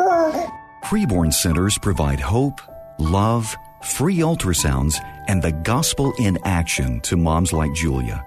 Preborn 0.85 1.33
centers 1.33 1.79
provide 1.79 2.21
hope, 2.21 2.61
love, 2.99 3.57
free 3.83 4.19
ultrasounds, 4.19 4.97
and 5.29 5.43
the 5.43 5.53
gospel 5.53 6.13
in 6.19 6.39
action 6.45 7.01
to 7.03 7.17
moms 7.17 7.53
like 7.53 7.73
Julia. 7.75 8.25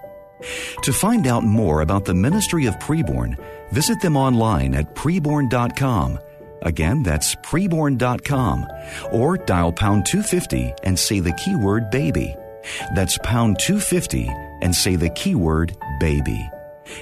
To 0.83 0.93
find 0.93 1.27
out 1.27 1.43
more 1.43 1.81
about 1.81 2.05
the 2.05 2.13
ministry 2.13 2.65
of 2.65 2.75
preborn, 2.79 3.37
visit 3.71 4.01
them 4.01 4.17
online 4.17 4.73
at 4.73 4.95
preborn.com. 4.95 6.19
Again, 6.61 7.03
that's 7.03 7.35
preborn.com. 7.35 8.67
Or 9.11 9.37
dial 9.37 9.73
pound 9.73 10.05
250 10.05 10.73
and 10.83 10.97
say 10.97 11.19
the 11.19 11.33
keyword 11.33 11.89
baby. 11.89 12.35
That's 12.95 13.17
pound 13.19 13.59
250 13.59 14.27
and 14.61 14.73
say 14.73 14.95
the 14.95 15.09
keyword 15.09 15.75
baby. 15.99 16.49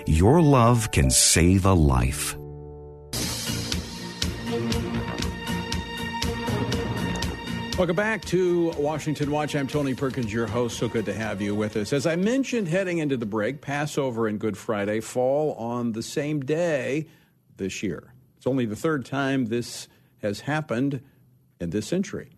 Your 0.05 0.41
love 0.41 0.91
can 0.91 1.09
save 1.09 1.65
a 1.65 1.73
life. 1.73 2.35
Welcome 7.81 7.95
back 7.95 8.23
to 8.25 8.69
Washington 8.77 9.31
Watch. 9.31 9.55
I'm 9.55 9.65
Tony 9.65 9.95
Perkins, 9.95 10.31
your 10.31 10.45
host. 10.45 10.77
So 10.77 10.87
good 10.87 11.05
to 11.05 11.15
have 11.15 11.41
you 11.41 11.55
with 11.55 11.75
us. 11.75 11.91
As 11.91 12.05
I 12.05 12.15
mentioned 12.15 12.67
heading 12.67 12.99
into 12.99 13.17
the 13.17 13.25
break, 13.25 13.59
Passover 13.59 14.27
and 14.27 14.39
Good 14.39 14.55
Friday 14.55 14.99
fall 14.99 15.53
on 15.53 15.93
the 15.93 16.03
same 16.03 16.41
day 16.41 17.07
this 17.57 17.81
year. 17.81 18.13
It's 18.37 18.45
only 18.45 18.67
the 18.67 18.75
third 18.75 19.03
time 19.03 19.47
this 19.47 19.87
has 20.21 20.41
happened 20.41 21.01
in 21.59 21.71
this 21.71 21.87
century. 21.87 22.29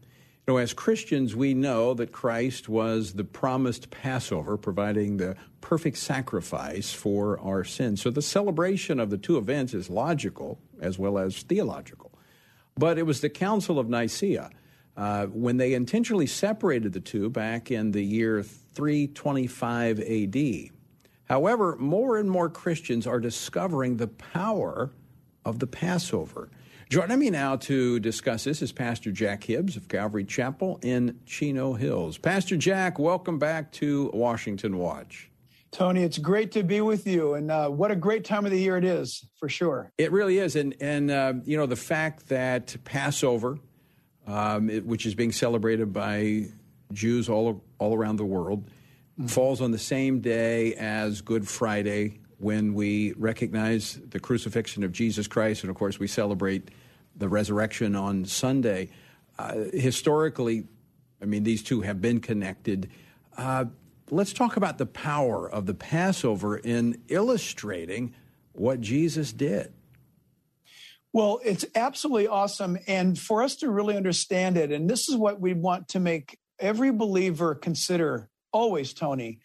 You 0.47 0.53
know, 0.53 0.57
as 0.59 0.71
Christians, 0.71 1.35
we 1.35 1.53
know 1.53 1.93
that 1.93 2.13
Christ 2.13 2.69
was 2.69 3.11
the 3.11 3.25
promised 3.25 3.91
Passover, 3.91 4.55
providing 4.55 5.17
the 5.17 5.35
perfect 5.59 5.97
sacrifice 5.97 6.93
for 6.93 7.37
our 7.41 7.65
sins. 7.65 8.01
So 8.01 8.11
the 8.11 8.21
celebration 8.21 8.97
of 8.97 9.09
the 9.09 9.17
two 9.17 9.37
events 9.37 9.73
is 9.73 9.89
logical 9.89 10.59
as 10.79 10.97
well 10.97 11.17
as 11.17 11.41
theological. 11.41 12.13
But 12.77 12.97
it 12.97 13.03
was 13.03 13.19
the 13.19 13.29
Council 13.29 13.77
of 13.77 13.89
Nicaea 13.89 14.49
uh, 14.95 15.25
when 15.27 15.57
they 15.57 15.73
intentionally 15.73 16.27
separated 16.27 16.93
the 16.93 16.99
two 16.99 17.29
back 17.29 17.71
in 17.71 17.91
the 17.91 18.03
year 18.03 18.43
325 18.43 19.99
AD. 19.99 20.69
However, 21.25 21.75
more 21.77 22.17
and 22.17 22.29
more 22.29 22.49
Christians 22.49 23.07
are 23.07 23.19
discovering 23.19 23.97
the 23.97 24.07
power 24.07 24.91
of 25.45 25.59
the 25.59 25.67
Passover. 25.67 26.49
Joining 26.89 27.17
me 27.17 27.29
now 27.31 27.55
to 27.55 27.99
discuss 27.99 28.43
this 28.43 28.61
is 28.61 28.71
Pastor 28.71 29.11
Jack 29.11 29.43
Hibbs 29.43 29.75
of 29.77 29.87
Calvary 29.87 30.25
Chapel 30.25 30.79
in 30.83 31.19
Chino 31.25 31.73
Hills. 31.73 32.17
Pastor 32.17 32.55
Jack, 32.55 32.99
welcome 32.99 33.39
back 33.39 33.71
to 33.73 34.11
Washington 34.13 34.77
Watch. 34.77 35.31
Tony, 35.71 36.03
it's 36.03 36.19
great 36.19 36.51
to 36.51 36.61
be 36.61 36.81
with 36.81 37.07
you, 37.07 37.33
and 37.33 37.49
uh, 37.49 37.67
what 37.67 37.89
a 37.89 37.95
great 37.95 38.23
time 38.23 38.45
of 38.45 38.51
the 38.51 38.59
year 38.59 38.77
it 38.77 38.83
is, 38.83 39.27
for 39.37 39.49
sure. 39.49 39.91
It 39.97 40.11
really 40.11 40.37
is, 40.37 40.55
and 40.55 40.75
and 40.79 41.09
uh, 41.09 41.33
you 41.45 41.57
know 41.57 41.65
the 41.65 41.75
fact 41.75 42.29
that 42.29 42.75
Passover 42.83 43.57
um, 44.27 44.69
it, 44.69 44.85
which 44.85 45.05
is 45.05 45.15
being 45.15 45.31
celebrated 45.31 45.93
by 45.93 46.45
Jews 46.91 47.29
all, 47.29 47.63
all 47.79 47.95
around 47.95 48.17
the 48.17 48.25
world, 48.25 48.65
mm-hmm. 48.65 49.27
falls 49.27 49.61
on 49.61 49.71
the 49.71 49.79
same 49.79 50.19
day 50.19 50.75
as 50.75 51.21
Good 51.21 51.47
Friday 51.47 52.19
when 52.37 52.73
we 52.73 53.13
recognize 53.13 53.99
the 54.09 54.19
crucifixion 54.19 54.83
of 54.83 54.91
Jesus 54.91 55.27
Christ. 55.27 55.63
And 55.63 55.69
of 55.69 55.75
course, 55.75 55.99
we 55.99 56.07
celebrate 56.07 56.69
the 57.15 57.29
resurrection 57.29 57.95
on 57.95 58.25
Sunday. 58.25 58.89
Uh, 59.39 59.65
historically, 59.73 60.65
I 61.21 61.25
mean, 61.25 61.43
these 61.43 61.63
two 61.63 61.81
have 61.81 62.01
been 62.01 62.19
connected. 62.19 62.89
Uh, 63.37 63.65
let's 64.09 64.33
talk 64.33 64.57
about 64.57 64.77
the 64.77 64.85
power 64.85 65.49
of 65.49 65.65
the 65.65 65.73
Passover 65.73 66.57
in 66.57 67.01
illustrating 67.07 68.13
what 68.51 68.81
Jesus 68.81 69.31
did. 69.31 69.73
Well, 71.13 71.39
it's 71.45 71.63
absolutely 71.75 72.27
awesome. 72.27 72.77
And 72.87 73.17
for 73.17 73.43
us 73.43 73.57
to 73.57 73.69
really 73.69 73.95
understand 73.95 74.57
it, 74.57 74.71
and 74.71 74.89
this 74.89 75.07
is 75.09 75.15
what 75.15 75.39
we 75.39 75.53
want 75.53 75.89
to 75.89 75.99
make 75.99 76.39
every 76.59 76.91
believer 76.91 77.53
consider 77.53 78.29
always, 78.51 78.93
Tony, 78.93 79.39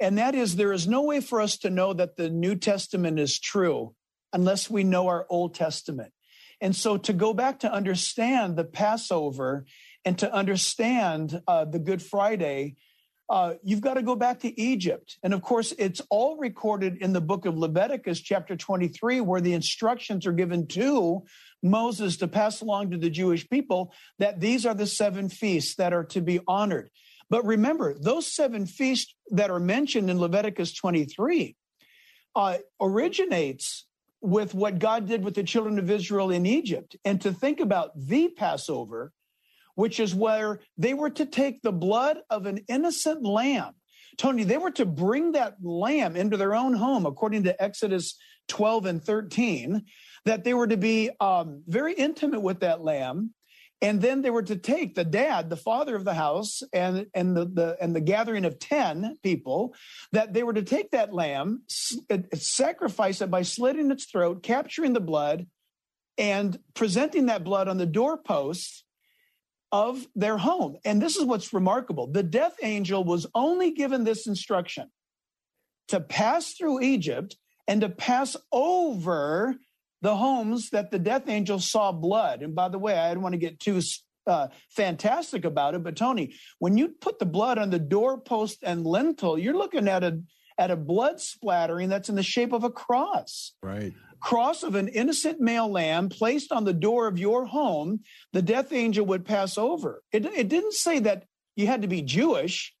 and 0.00 0.16
that 0.16 0.34
is 0.34 0.56
there 0.56 0.72
is 0.72 0.88
no 0.88 1.02
way 1.02 1.20
for 1.20 1.42
us 1.42 1.58
to 1.58 1.68
know 1.68 1.92
that 1.92 2.16
the 2.16 2.30
New 2.30 2.56
Testament 2.56 3.18
is 3.20 3.38
true 3.38 3.94
unless 4.32 4.70
we 4.70 4.82
know 4.82 5.08
our 5.08 5.26
Old 5.28 5.54
Testament. 5.54 6.12
And 6.62 6.74
so 6.74 6.96
to 6.96 7.12
go 7.12 7.34
back 7.34 7.60
to 7.60 7.72
understand 7.72 8.56
the 8.56 8.64
Passover 8.64 9.66
and 10.06 10.18
to 10.18 10.32
understand 10.32 11.42
uh, 11.46 11.66
the 11.66 11.78
Good 11.78 12.02
Friday, 12.02 12.76
uh, 13.30 13.54
you've 13.62 13.80
got 13.80 13.94
to 13.94 14.02
go 14.02 14.16
back 14.16 14.40
to 14.40 14.60
Egypt. 14.60 15.16
And 15.22 15.32
of 15.32 15.40
course, 15.40 15.72
it's 15.78 16.02
all 16.10 16.36
recorded 16.36 16.96
in 17.00 17.12
the 17.12 17.20
book 17.20 17.46
of 17.46 17.56
Leviticus, 17.56 18.20
chapter 18.20 18.56
23, 18.56 19.20
where 19.20 19.40
the 19.40 19.52
instructions 19.52 20.26
are 20.26 20.32
given 20.32 20.66
to 20.68 21.22
Moses 21.62 22.16
to 22.16 22.28
pass 22.28 22.60
along 22.60 22.90
to 22.90 22.98
the 22.98 23.08
Jewish 23.08 23.48
people 23.48 23.92
that 24.18 24.40
these 24.40 24.66
are 24.66 24.74
the 24.74 24.86
seven 24.86 25.28
feasts 25.28 25.76
that 25.76 25.92
are 25.92 26.04
to 26.06 26.20
be 26.20 26.40
honored. 26.48 26.90
But 27.30 27.46
remember, 27.46 27.94
those 27.94 28.26
seven 28.26 28.66
feasts 28.66 29.14
that 29.30 29.50
are 29.50 29.60
mentioned 29.60 30.10
in 30.10 30.18
Leviticus 30.18 30.74
23 30.74 31.54
uh, 32.34 32.58
originates 32.80 33.86
with 34.20 34.54
what 34.54 34.80
God 34.80 35.06
did 35.06 35.24
with 35.24 35.34
the 35.34 35.44
children 35.44 35.78
of 35.78 35.88
Israel 35.88 36.32
in 36.32 36.46
Egypt. 36.46 36.96
And 37.04 37.20
to 37.20 37.32
think 37.32 37.60
about 37.60 37.92
the 37.94 38.28
Passover, 38.28 39.12
which 39.80 39.98
is 39.98 40.14
where 40.14 40.60
they 40.76 40.92
were 40.92 41.08
to 41.08 41.24
take 41.24 41.62
the 41.62 41.72
blood 41.72 42.18
of 42.28 42.44
an 42.44 42.58
innocent 42.68 43.24
lamb. 43.24 43.72
Tony, 44.18 44.44
they 44.44 44.58
were 44.58 44.70
to 44.70 44.84
bring 44.84 45.32
that 45.32 45.56
lamb 45.62 46.16
into 46.16 46.36
their 46.36 46.54
own 46.54 46.74
home, 46.74 47.06
according 47.06 47.44
to 47.44 47.62
Exodus 47.62 48.18
12 48.48 48.84
and 48.84 49.02
13, 49.02 49.82
that 50.26 50.44
they 50.44 50.52
were 50.52 50.66
to 50.66 50.76
be 50.76 51.08
um, 51.18 51.62
very 51.66 51.94
intimate 51.94 52.40
with 52.40 52.60
that 52.60 52.82
lamb. 52.82 53.32
And 53.80 54.02
then 54.02 54.20
they 54.20 54.28
were 54.28 54.42
to 54.42 54.56
take 54.56 54.94
the 54.94 55.04
dad, 55.04 55.48
the 55.48 55.56
father 55.56 55.96
of 55.96 56.04
the 56.04 56.12
house, 56.12 56.60
and, 56.74 57.06
and 57.14 57.34
the, 57.34 57.46
the 57.46 57.78
and 57.80 57.96
the 57.96 58.02
gathering 58.02 58.44
of 58.44 58.58
10 58.58 59.16
people, 59.22 59.74
that 60.12 60.34
they 60.34 60.42
were 60.42 60.52
to 60.52 60.62
take 60.62 60.90
that 60.90 61.14
lamb, 61.14 61.62
sacrifice 62.34 63.22
it 63.22 63.30
by 63.30 63.40
slitting 63.40 63.90
its 63.90 64.04
throat, 64.04 64.42
capturing 64.42 64.92
the 64.92 65.00
blood, 65.00 65.46
and 66.18 66.58
presenting 66.74 67.26
that 67.26 67.44
blood 67.44 67.66
on 67.66 67.78
the 67.78 67.86
doorposts 67.86 68.84
of 69.72 70.06
their 70.14 70.36
home. 70.36 70.76
And 70.84 71.00
this 71.00 71.16
is 71.16 71.24
what's 71.24 71.52
remarkable 71.52 72.06
the 72.06 72.22
death 72.22 72.56
angel 72.62 73.04
was 73.04 73.26
only 73.34 73.72
given 73.72 74.04
this 74.04 74.26
instruction 74.26 74.90
to 75.88 76.00
pass 76.00 76.54
through 76.54 76.82
Egypt 76.82 77.36
and 77.66 77.80
to 77.80 77.88
pass 77.88 78.36
over 78.52 79.56
the 80.02 80.16
homes 80.16 80.70
that 80.70 80.90
the 80.90 80.98
death 80.98 81.28
angel 81.28 81.58
saw 81.58 81.92
blood. 81.92 82.42
And 82.42 82.54
by 82.54 82.68
the 82.68 82.78
way, 82.78 82.98
I 82.98 83.12
don't 83.12 83.22
want 83.22 83.34
to 83.34 83.38
get 83.38 83.60
too 83.60 83.80
uh, 84.26 84.48
fantastic 84.70 85.44
about 85.44 85.74
it, 85.74 85.82
but 85.82 85.96
Tony, 85.96 86.34
when 86.58 86.76
you 86.76 86.88
put 86.88 87.18
the 87.18 87.26
blood 87.26 87.58
on 87.58 87.70
the 87.70 87.78
doorpost 87.78 88.58
and 88.62 88.84
lintel, 88.84 89.38
you're 89.38 89.56
looking 89.56 89.88
at 89.88 90.04
a 90.04 90.20
at 90.58 90.70
a 90.70 90.76
blood 90.76 91.20
splattering 91.20 91.88
that's 91.88 92.10
in 92.10 92.16
the 92.16 92.22
shape 92.22 92.52
of 92.52 92.64
a 92.64 92.70
cross. 92.70 93.54
Right. 93.62 93.94
Cross 94.20 94.62
of 94.62 94.74
an 94.74 94.88
innocent 94.88 95.40
male 95.40 95.70
lamb 95.70 96.08
placed 96.08 96.52
on 96.52 96.64
the 96.64 96.72
door 96.72 97.06
of 97.06 97.18
your 97.18 97.46
home, 97.46 98.00
the 98.32 98.42
death 98.42 98.72
angel 98.72 99.06
would 99.06 99.24
pass 99.24 99.56
over. 99.56 100.02
It, 100.12 100.26
it 100.26 100.48
didn't 100.48 100.74
say 100.74 100.98
that 101.00 101.24
you 101.56 101.66
had 101.66 101.82
to 101.82 101.88
be 101.88 102.02
Jewish. 102.02 102.74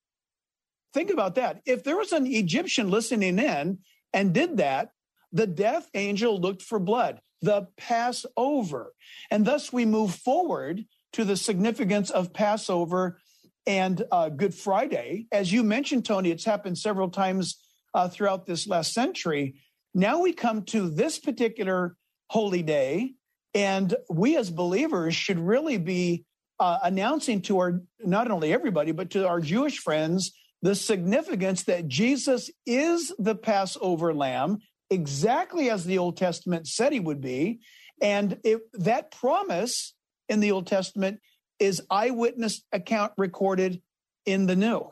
Think 0.92 1.10
about 1.10 1.36
that. 1.36 1.60
If 1.66 1.84
there 1.84 1.96
was 1.96 2.12
an 2.12 2.26
Egyptian 2.26 2.90
listening 2.90 3.38
in 3.38 3.78
and 4.12 4.34
did 4.34 4.58
that, 4.58 4.90
the 5.32 5.46
death 5.46 5.88
angel 5.94 6.40
looked 6.40 6.62
for 6.62 6.78
blood, 6.78 7.20
the 7.40 7.68
Passover. 7.76 8.92
And 9.30 9.46
thus 9.46 9.72
we 9.72 9.84
move 9.84 10.14
forward 10.14 10.84
to 11.12 11.24
the 11.24 11.36
significance 11.36 12.10
of 12.10 12.32
Passover 12.32 13.18
and 13.66 14.02
uh, 14.10 14.28
Good 14.28 14.54
Friday. 14.54 15.26
As 15.32 15.52
you 15.52 15.62
mentioned, 15.62 16.04
Tony, 16.04 16.30
it's 16.30 16.44
happened 16.44 16.78
several 16.78 17.08
times 17.08 17.60
uh, 17.94 18.08
throughout 18.08 18.46
this 18.46 18.66
last 18.66 18.92
century. 18.92 19.56
Now 19.94 20.20
we 20.20 20.32
come 20.32 20.62
to 20.66 20.88
this 20.88 21.18
particular 21.18 21.96
holy 22.28 22.62
day, 22.62 23.14
and 23.54 23.94
we 24.08 24.36
as 24.36 24.50
believers 24.50 25.14
should 25.14 25.38
really 25.38 25.78
be 25.78 26.24
uh, 26.60 26.78
announcing 26.82 27.42
to 27.42 27.58
our 27.58 27.80
not 28.04 28.30
only 28.30 28.52
everybody, 28.52 28.92
but 28.92 29.10
to 29.10 29.26
our 29.26 29.40
Jewish 29.40 29.78
friends 29.78 30.32
the 30.62 30.74
significance 30.74 31.64
that 31.64 31.88
Jesus 31.88 32.50
is 32.66 33.12
the 33.18 33.34
Passover 33.34 34.12
lamb, 34.14 34.58
exactly 34.90 35.70
as 35.70 35.84
the 35.84 35.98
Old 35.98 36.16
Testament 36.16 36.66
said 36.66 36.92
he 36.92 37.00
would 37.00 37.20
be. 37.20 37.60
And 38.02 38.38
that 38.74 39.10
promise 39.10 39.94
in 40.28 40.40
the 40.40 40.52
Old 40.52 40.66
Testament 40.66 41.20
is 41.58 41.82
eyewitness 41.90 42.62
account 42.72 43.12
recorded 43.16 43.80
in 44.26 44.46
the 44.46 44.56
New. 44.56 44.90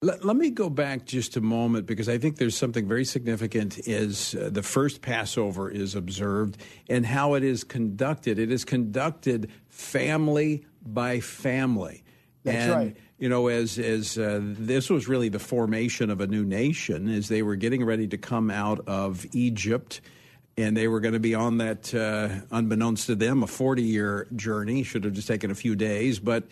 Let, 0.00 0.24
let, 0.24 0.36
me 0.36 0.50
go 0.50 0.70
back 0.70 1.06
just 1.06 1.36
a 1.36 1.40
moment 1.40 1.86
because 1.86 2.08
I 2.08 2.18
think 2.18 2.36
there's 2.36 2.56
something 2.56 2.86
very 2.86 3.04
significant 3.04 3.80
is 3.88 4.36
uh, 4.36 4.48
the 4.48 4.62
first 4.62 5.02
Passover 5.02 5.68
is 5.68 5.96
observed 5.96 6.56
and 6.88 7.04
how 7.04 7.34
it 7.34 7.42
is 7.42 7.64
conducted. 7.64 8.38
It 8.38 8.52
is 8.52 8.64
conducted 8.64 9.50
family 9.70 10.64
by 10.86 11.18
family. 11.18 12.04
That's 12.44 12.56
and, 12.56 12.72
right. 12.72 12.96
You 13.18 13.28
know, 13.28 13.48
as 13.48 13.76
as 13.76 14.16
uh, 14.16 14.38
this 14.40 14.88
was 14.88 15.08
really 15.08 15.30
the 15.30 15.40
formation 15.40 16.10
of 16.10 16.20
a 16.20 16.28
new 16.28 16.44
nation, 16.44 17.08
as 17.08 17.26
they 17.26 17.42
were 17.42 17.56
getting 17.56 17.84
ready 17.84 18.06
to 18.06 18.16
come 18.16 18.52
out 18.52 18.86
of 18.86 19.26
Egypt, 19.32 20.00
and 20.56 20.76
they 20.76 20.86
were 20.86 21.00
going 21.00 21.14
to 21.14 21.20
be 21.20 21.34
on 21.34 21.58
that, 21.58 21.92
uh, 21.92 22.28
unbeknownst 22.52 23.06
to 23.06 23.16
them, 23.16 23.42
a 23.42 23.48
40 23.48 23.82
year 23.82 24.28
journey. 24.36 24.84
Should 24.84 25.02
have 25.02 25.14
just 25.14 25.26
taken 25.26 25.50
a 25.50 25.56
few 25.56 25.74
days, 25.74 26.20
but 26.20 26.44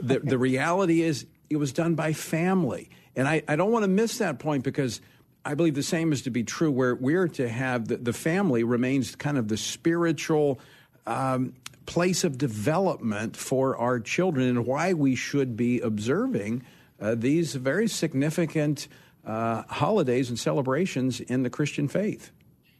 the 0.00 0.18
the 0.24 0.36
reality 0.36 1.02
is 1.02 1.26
it 1.50 1.56
was 1.56 1.72
done 1.72 1.94
by 1.94 2.12
family. 2.12 2.90
And 3.16 3.26
I, 3.26 3.42
I 3.48 3.56
don't 3.56 3.72
want 3.72 3.84
to 3.84 3.88
miss 3.88 4.18
that 4.18 4.38
point 4.38 4.64
because 4.64 5.00
I 5.44 5.54
believe 5.54 5.74
the 5.74 5.82
same 5.82 6.12
is 6.12 6.22
to 6.22 6.30
be 6.30 6.44
true 6.44 6.70
where 6.70 6.94
we're 6.94 7.28
to 7.28 7.48
have 7.48 7.88
the, 7.88 7.96
the 7.96 8.12
family 8.12 8.64
remains 8.64 9.16
kind 9.16 9.38
of 9.38 9.48
the 9.48 9.56
spiritual 9.56 10.60
um, 11.06 11.54
place 11.86 12.22
of 12.22 12.36
development 12.36 13.36
for 13.36 13.76
our 13.76 13.98
children 13.98 14.48
and 14.48 14.66
why 14.66 14.92
we 14.92 15.14
should 15.14 15.56
be 15.56 15.80
observing 15.80 16.62
uh, 17.00 17.14
these 17.14 17.54
very 17.54 17.88
significant 17.88 18.88
uh, 19.24 19.62
holidays 19.68 20.28
and 20.28 20.38
celebrations 20.38 21.20
in 21.20 21.42
the 21.42 21.50
Christian 21.50 21.88
faith. 21.88 22.30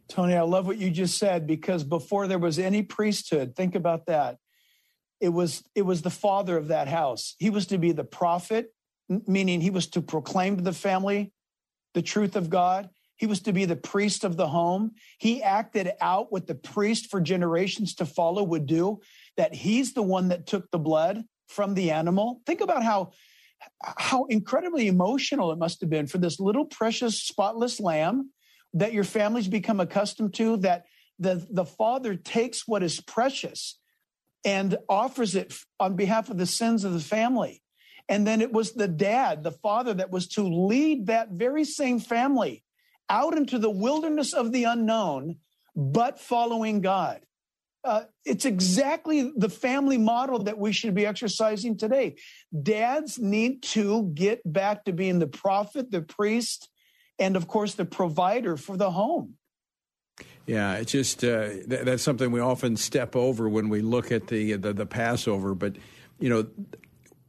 Tony, 0.09 0.35
I 0.35 0.43
love 0.43 0.67
what 0.67 0.79
you 0.79 0.91
just 0.91 1.19
said 1.19 1.47
because 1.47 1.85
before 1.85 2.27
there 2.27 2.39
was 2.39 2.59
any 2.59 2.83
priesthood, 2.83 3.55
think 3.55 3.75
about 3.75 4.07
that 4.07 4.39
it 5.21 5.31
was 5.31 5.63
it 5.75 5.83
was 5.83 6.03
the 6.03 6.11
father 6.11 6.57
of 6.57 6.69
that 6.69 6.89
house. 6.89 7.35
He 7.39 7.51
was 7.51 7.67
to 7.67 7.79
be 7.79 7.93
the 7.93 8.05
prophet 8.05 8.73
meaning 9.27 9.61
he 9.61 9.71
was 9.71 9.87
to 9.89 10.03
proclaim 10.03 10.57
to 10.57 10.63
the 10.63 10.73
family 10.73 11.33
the 11.95 12.03
truth 12.03 12.37
of 12.37 12.51
god. 12.51 12.91
He 13.17 13.27
was 13.27 13.41
to 13.41 13.53
be 13.53 13.65
the 13.65 13.75
priest 13.75 14.23
of 14.23 14.37
the 14.37 14.47
home. 14.47 14.93
He 15.19 15.43
acted 15.43 15.91
out 16.01 16.31
what 16.31 16.47
the 16.47 16.55
priest 16.55 17.11
for 17.11 17.21
generations 17.21 17.95
to 17.97 18.07
follow 18.07 18.45
would 18.45 18.67
do 18.67 19.01
that 19.37 19.55
he's 19.55 19.93
the 19.93 20.03
one 20.03 20.29
that 20.29 20.47
took 20.47 20.71
the 20.71 20.79
blood 20.79 21.25
from 21.49 21.75
the 21.75 21.91
animal. 21.91 22.41
Think 22.47 22.61
about 22.61 22.85
how 22.85 23.13
how 23.81 24.25
incredibly 24.27 24.87
emotional 24.87 25.51
it 25.51 25.59
must 25.59 25.81
have 25.81 25.91
been 25.91 26.07
for 26.07 26.19
this 26.19 26.39
little 26.39 26.65
precious 26.65 27.21
spotless 27.21 27.81
lamb 27.81 28.31
that 28.75 28.93
your 28.93 29.03
families 29.03 29.49
become 29.49 29.81
accustomed 29.81 30.35
to 30.35 30.59
that 30.59 30.85
the 31.19 31.45
the 31.51 31.65
father 31.65 32.15
takes 32.15 32.69
what 32.69 32.85
is 32.85 33.01
precious 33.01 33.79
and 34.49 34.79
offers 34.89 35.35
it 35.35 35.53
on 35.79 35.95
behalf 35.95 36.31
of 36.31 36.39
the 36.39 36.47
sins 36.47 36.83
of 36.83 36.95
the 36.95 37.01
family. 37.01 37.63
And 38.09 38.27
then 38.27 38.41
it 38.41 38.51
was 38.51 38.73
the 38.73 38.89
dad, 38.89 39.45
the 39.45 39.53
father, 39.53 39.93
that 39.93 40.11
was 40.11 40.27
to 40.29 40.43
lead 40.43 41.09
that 41.09 41.29
very 41.29 41.65
same 41.65 42.01
family 42.01 42.65
out 43.11 43.37
into 43.37 43.59
the 43.59 43.69
wilderness 43.69 44.33
of 44.33 44.51
the 44.51 44.65
unknown, 44.65 45.37
but 45.77 46.19
following 46.19 46.81
God. 46.81 47.21
Uh, 47.85 48.05
it's 48.25 48.47
exactly 48.47 49.31
the 49.37 49.51
family 49.51 49.99
model 49.99 50.43
that 50.45 50.59
we 50.59 50.73
should 50.73 50.95
be 50.95 51.05
exercising 51.05 51.77
today. 51.77 52.17
Dads 52.63 53.19
need 53.19 53.63
to 53.65 54.11
get 54.15 54.41
back 54.51 54.87
to 54.87 54.95
being 54.95 55.19
the 55.19 55.27
prophet, 55.27 55.91
the 55.91 56.01
priest, 56.01 56.71
and 57.19 57.37
of 57.37 57.49
course, 57.49 57.75
the 57.75 57.85
provider 57.85 58.57
for 58.57 58.79
the 58.79 58.91
home. 58.91 59.35
Yeah, 60.47 60.77
it's 60.77 60.93
just 60.93 61.23
uh, 61.25 61.49
th- 61.49 61.83
that's 61.85 62.03
something 62.03 62.31
we 62.31 62.41
often 62.41 62.77
step 62.77 63.15
over 63.15 63.49
when 63.49 63.69
we 63.69 63.83
look 63.83 64.11
at 64.11 64.29
the, 64.29 64.55
the 64.55 64.73
the 64.73 64.87
Passover. 64.87 65.55
But 65.55 65.77
you 66.19 66.31
know, 66.31 66.47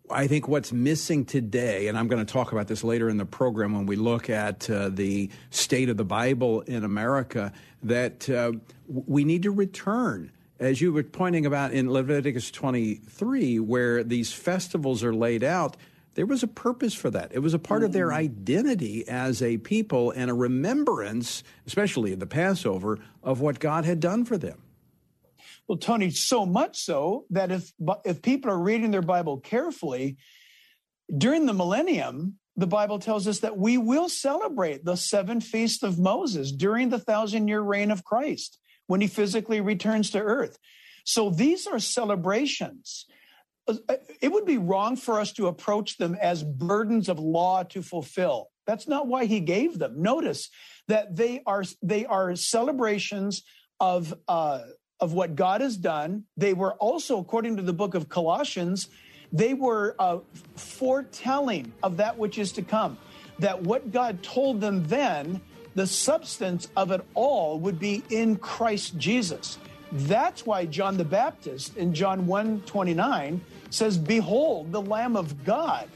I 0.09 0.27
think 0.27 0.47
what's 0.47 0.71
missing 0.71 1.25
today, 1.25 1.87
and 1.87 1.97
I'm 1.97 2.07
going 2.07 2.25
to 2.25 2.31
talk 2.31 2.51
about 2.51 2.67
this 2.67 2.83
later 2.83 3.09
in 3.09 3.17
the 3.17 3.25
program 3.25 3.73
when 3.73 3.85
we 3.85 3.95
look 3.95 4.29
at 4.29 4.69
uh, 4.69 4.89
the 4.89 5.29
state 5.51 5.89
of 5.89 5.97
the 5.97 6.05
Bible 6.05 6.61
in 6.61 6.83
America, 6.83 7.51
that 7.83 8.29
uh, 8.29 8.53
we 8.87 9.23
need 9.23 9.43
to 9.43 9.51
return. 9.51 10.31
As 10.59 10.81
you 10.81 10.91
were 10.91 11.03
pointing 11.03 11.45
about 11.45 11.71
in 11.71 11.91
Leviticus 11.91 12.51
23, 12.51 13.59
where 13.59 14.03
these 14.03 14.33
festivals 14.33 15.03
are 15.03 15.13
laid 15.13 15.43
out, 15.43 15.77
there 16.15 16.25
was 16.25 16.43
a 16.43 16.47
purpose 16.47 16.93
for 16.93 17.09
that. 17.11 17.31
It 17.33 17.39
was 17.39 17.53
a 17.53 17.59
part 17.59 17.83
of 17.83 17.93
their 17.93 18.09
mm. 18.09 18.15
identity 18.15 19.07
as 19.07 19.41
a 19.41 19.57
people 19.57 20.11
and 20.11 20.29
a 20.29 20.33
remembrance, 20.33 21.43
especially 21.65 22.11
in 22.11 22.19
the 22.19 22.27
Passover, 22.27 22.99
of 23.23 23.41
what 23.41 23.59
God 23.59 23.85
had 23.85 23.99
done 23.99 24.25
for 24.25 24.37
them. 24.37 24.61
Well, 25.67 25.77
Tony, 25.77 26.09
so 26.09 26.45
much 26.45 26.79
so 26.79 27.25
that 27.29 27.51
if 27.51 27.71
if 28.03 28.21
people 28.21 28.51
are 28.51 28.59
reading 28.59 28.91
their 28.91 29.03
Bible 29.03 29.37
carefully, 29.37 30.17
during 31.15 31.45
the 31.45 31.53
millennium, 31.53 32.39
the 32.55 32.67
Bible 32.67 32.99
tells 32.99 33.27
us 33.27 33.39
that 33.39 33.57
we 33.57 33.77
will 33.77 34.09
celebrate 34.09 34.83
the 34.83 34.97
seven 34.97 35.39
feasts 35.39 35.83
of 35.83 35.99
Moses 35.99 36.51
during 36.51 36.89
the 36.89 36.99
thousand 36.99 37.47
year 37.47 37.61
reign 37.61 37.91
of 37.91 38.03
Christ 38.03 38.59
when 38.87 38.99
he 38.99 39.07
physically 39.07 39.61
returns 39.61 40.09
to 40.11 40.19
earth. 40.19 40.57
So 41.05 41.29
these 41.29 41.67
are 41.67 41.79
celebrations 41.79 43.05
it 44.21 44.31
would 44.31 44.45
be 44.45 44.57
wrong 44.57 44.95
for 44.95 45.19
us 45.19 45.31
to 45.33 45.47
approach 45.47 45.97
them 45.97 46.15
as 46.21 46.43
burdens 46.43 47.09
of 47.09 47.19
law 47.19 47.63
to 47.63 47.81
fulfill. 47.81 48.49
That's 48.65 48.87
not 48.87 49.07
why 49.07 49.25
he 49.25 49.39
gave 49.39 49.79
them. 49.79 50.01
Notice 50.01 50.49
that 50.87 51.15
they 51.15 51.41
are 51.45 51.63
they 51.81 52.05
are 52.05 52.35
celebrations 52.35 53.43
of 53.79 54.13
uh, 54.27 54.61
of 54.99 55.13
what 55.13 55.35
God 55.35 55.61
has 55.61 55.77
done. 55.77 56.25
They 56.37 56.53
were 56.53 56.73
also, 56.73 57.19
according 57.19 57.57
to 57.57 57.63
the 57.63 57.73
book 57.73 57.95
of 57.95 58.09
Colossians, 58.09 58.87
they 59.31 59.53
were 59.53 59.95
uh, 59.99 60.19
foretelling 60.55 61.73
of 61.83 61.97
that 61.97 62.17
which 62.17 62.37
is 62.37 62.51
to 62.53 62.61
come. 62.61 62.97
That 63.39 63.63
what 63.63 63.91
God 63.91 64.21
told 64.21 64.59
them 64.59 64.85
then, 64.87 65.41
the 65.75 65.87
substance 65.87 66.67
of 66.75 66.91
it 66.91 67.01
all 67.13 67.59
would 67.59 67.79
be 67.79 68.03
in 68.09 68.35
Christ 68.35 68.97
Jesus. 68.97 69.57
That's 69.91 70.45
why 70.45 70.65
John 70.65 70.97
the 70.97 71.05
Baptist 71.05 71.77
in 71.77 71.93
John 71.93 72.27
1 72.27 72.63
29 72.65 73.41
says, 73.69 73.97
Behold, 73.97 74.71
the 74.71 74.81
Lamb 74.81 75.15
of 75.15 75.43
God 75.43 75.87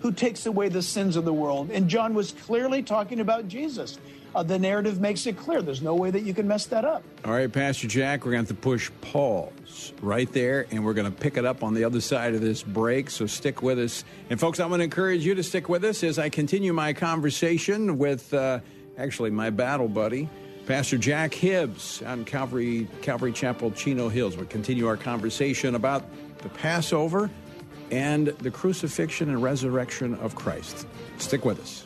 who 0.00 0.12
takes 0.12 0.46
away 0.46 0.68
the 0.68 0.82
sins 0.82 1.16
of 1.16 1.24
the 1.24 1.32
world. 1.32 1.70
And 1.70 1.88
John 1.88 2.14
was 2.14 2.32
clearly 2.32 2.82
talking 2.82 3.20
about 3.20 3.48
Jesus. 3.48 3.98
Uh, 4.34 4.42
the 4.42 4.58
narrative 4.58 5.00
makes 5.00 5.26
it 5.26 5.36
clear. 5.36 5.60
There's 5.60 5.82
no 5.82 5.94
way 5.94 6.10
that 6.10 6.22
you 6.22 6.32
can 6.32 6.46
mess 6.46 6.66
that 6.66 6.84
up. 6.84 7.02
All 7.24 7.32
right, 7.32 7.52
Pastor 7.52 7.88
Jack, 7.88 8.24
we're 8.24 8.32
going 8.32 8.44
to 8.44 8.52
have 8.52 8.56
to 8.56 8.62
push 8.62 8.90
pause 9.00 9.92
right 10.00 10.32
there, 10.32 10.66
and 10.70 10.84
we're 10.84 10.94
going 10.94 11.12
to 11.12 11.18
pick 11.18 11.36
it 11.36 11.44
up 11.44 11.62
on 11.64 11.74
the 11.74 11.84
other 11.84 12.00
side 12.00 12.34
of 12.34 12.40
this 12.40 12.62
break. 12.62 13.10
So 13.10 13.26
stick 13.26 13.60
with 13.60 13.78
us. 13.78 14.04
And, 14.30 14.38
folks, 14.38 14.60
I'm 14.60 14.68
going 14.68 14.78
to 14.78 14.84
encourage 14.84 15.26
you 15.26 15.34
to 15.34 15.42
stick 15.42 15.68
with 15.68 15.84
us 15.84 16.04
as 16.04 16.18
I 16.18 16.28
continue 16.28 16.72
my 16.72 16.92
conversation 16.92 17.98
with 17.98 18.32
uh, 18.32 18.60
actually 18.96 19.30
my 19.30 19.50
battle 19.50 19.88
buddy. 19.88 20.28
Pastor 20.66 20.98
Jack 20.98 21.34
Hibbs 21.34 22.00
on 22.02 22.24
Calvary 22.24 22.86
Calvary 23.02 23.32
Chapel, 23.32 23.72
Chino 23.72 24.08
Hills. 24.08 24.36
We'll 24.36 24.46
continue 24.46 24.86
our 24.86 24.96
conversation 24.96 25.74
about 25.74 26.04
the 26.42 26.48
Passover, 26.50 27.30
and 27.90 28.28
the 28.28 28.50
crucifixion 28.50 29.28
and 29.28 29.42
resurrection 29.42 30.14
of 30.16 30.34
Christ. 30.34 30.86
Stick 31.18 31.44
with 31.44 31.60
us. 31.60 31.84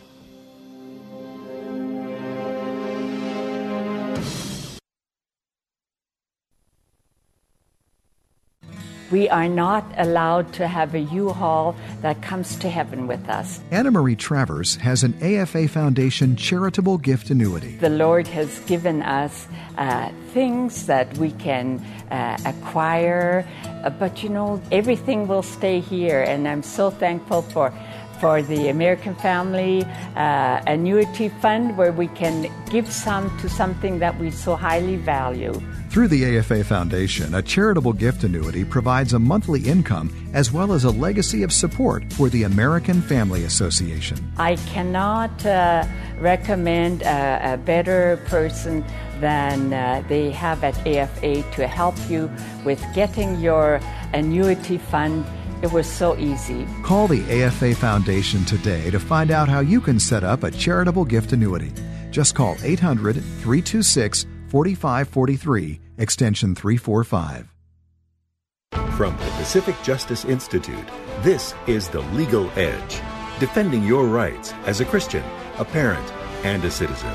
We 9.14 9.28
are 9.28 9.46
not 9.46 9.84
allowed 9.96 10.52
to 10.54 10.66
have 10.66 10.92
a 10.92 10.98
U-Haul 10.98 11.76
that 12.02 12.20
comes 12.20 12.56
to 12.56 12.68
heaven 12.68 13.06
with 13.06 13.28
us. 13.28 13.60
Anna 13.70 13.92
Marie 13.92 14.16
Travers 14.16 14.74
has 14.74 15.04
an 15.04 15.14
AFA 15.22 15.68
Foundation 15.68 16.34
charitable 16.34 16.98
gift 16.98 17.30
annuity. 17.30 17.76
The 17.76 17.90
Lord 17.90 18.26
has 18.26 18.58
given 18.66 19.02
us 19.02 19.46
uh, 19.78 20.10
things 20.32 20.86
that 20.86 21.16
we 21.16 21.30
can 21.30 21.78
uh, 22.10 22.38
acquire, 22.44 23.46
uh, 23.84 23.90
but 23.90 24.24
you 24.24 24.30
know, 24.30 24.60
everything 24.72 25.28
will 25.28 25.44
stay 25.44 25.78
here, 25.78 26.20
and 26.20 26.48
I'm 26.48 26.64
so 26.64 26.90
thankful 26.90 27.42
for 27.42 27.72
for 28.24 28.40
the 28.40 28.68
American 28.68 29.14
Family 29.16 29.84
uh, 30.16 30.62
Annuity 30.66 31.28
Fund, 31.28 31.76
where 31.76 31.92
we 31.92 32.06
can 32.06 32.50
give 32.70 32.90
some 32.90 33.28
to 33.40 33.50
something 33.50 33.98
that 33.98 34.18
we 34.18 34.30
so 34.30 34.56
highly 34.56 34.96
value. 34.96 35.52
Through 35.90 36.08
the 36.08 36.38
AFA 36.38 36.64
Foundation, 36.64 37.34
a 37.34 37.42
charitable 37.42 37.92
gift 37.92 38.24
annuity 38.24 38.64
provides 38.64 39.12
a 39.12 39.18
monthly 39.18 39.60
income 39.60 40.08
as 40.32 40.50
well 40.50 40.72
as 40.72 40.84
a 40.84 40.90
legacy 40.90 41.42
of 41.42 41.52
support 41.52 42.10
for 42.14 42.30
the 42.30 42.44
American 42.44 43.02
Family 43.02 43.44
Association. 43.44 44.16
I 44.38 44.56
cannot 44.72 45.44
uh, 45.44 45.84
recommend 46.18 47.02
a, 47.02 47.52
a, 47.52 47.56
better 47.58 48.18
person 48.24 48.82
than 49.20 49.74
uh, 49.74 50.02
they 50.08 50.30
have 50.30 50.64
at 50.64 50.74
AFA 50.86 51.42
to 51.56 51.66
help 51.66 51.94
you 52.08 52.32
with 52.64 52.82
getting 52.94 53.38
your 53.38 53.80
annuity 54.14 54.78
fund 54.78 55.26
it 55.62 55.72
was 55.72 55.86
so 55.90 56.16
easy. 56.18 56.66
Call 56.82 57.06
the 57.06 57.44
AFA 57.44 57.74
Foundation 57.74 58.44
today 58.44 58.90
to 58.90 58.98
find 58.98 59.30
out 59.30 59.48
how 59.48 59.60
you 59.60 59.80
can 59.80 59.98
set 59.98 60.24
up 60.24 60.42
a 60.42 60.50
charitable 60.50 61.04
gift 61.04 61.32
annuity. 61.32 61.72
Just 62.10 62.34
call 62.34 62.56
800 62.62 63.14
326 63.14 64.26
4543, 64.48 65.80
extension 65.98 66.54
345. 66.54 67.48
From 68.96 69.16
the 69.16 69.30
Pacific 69.36 69.74
Justice 69.82 70.24
Institute, 70.24 70.88
this 71.22 71.54
is 71.66 71.88
The 71.88 72.02
Legal 72.12 72.48
Edge, 72.56 73.00
defending 73.40 73.82
your 73.82 74.06
rights 74.06 74.52
as 74.66 74.80
a 74.80 74.84
Christian, 74.84 75.24
a 75.58 75.64
parent, 75.64 76.08
and 76.44 76.64
a 76.64 76.70
citizen. 76.70 77.12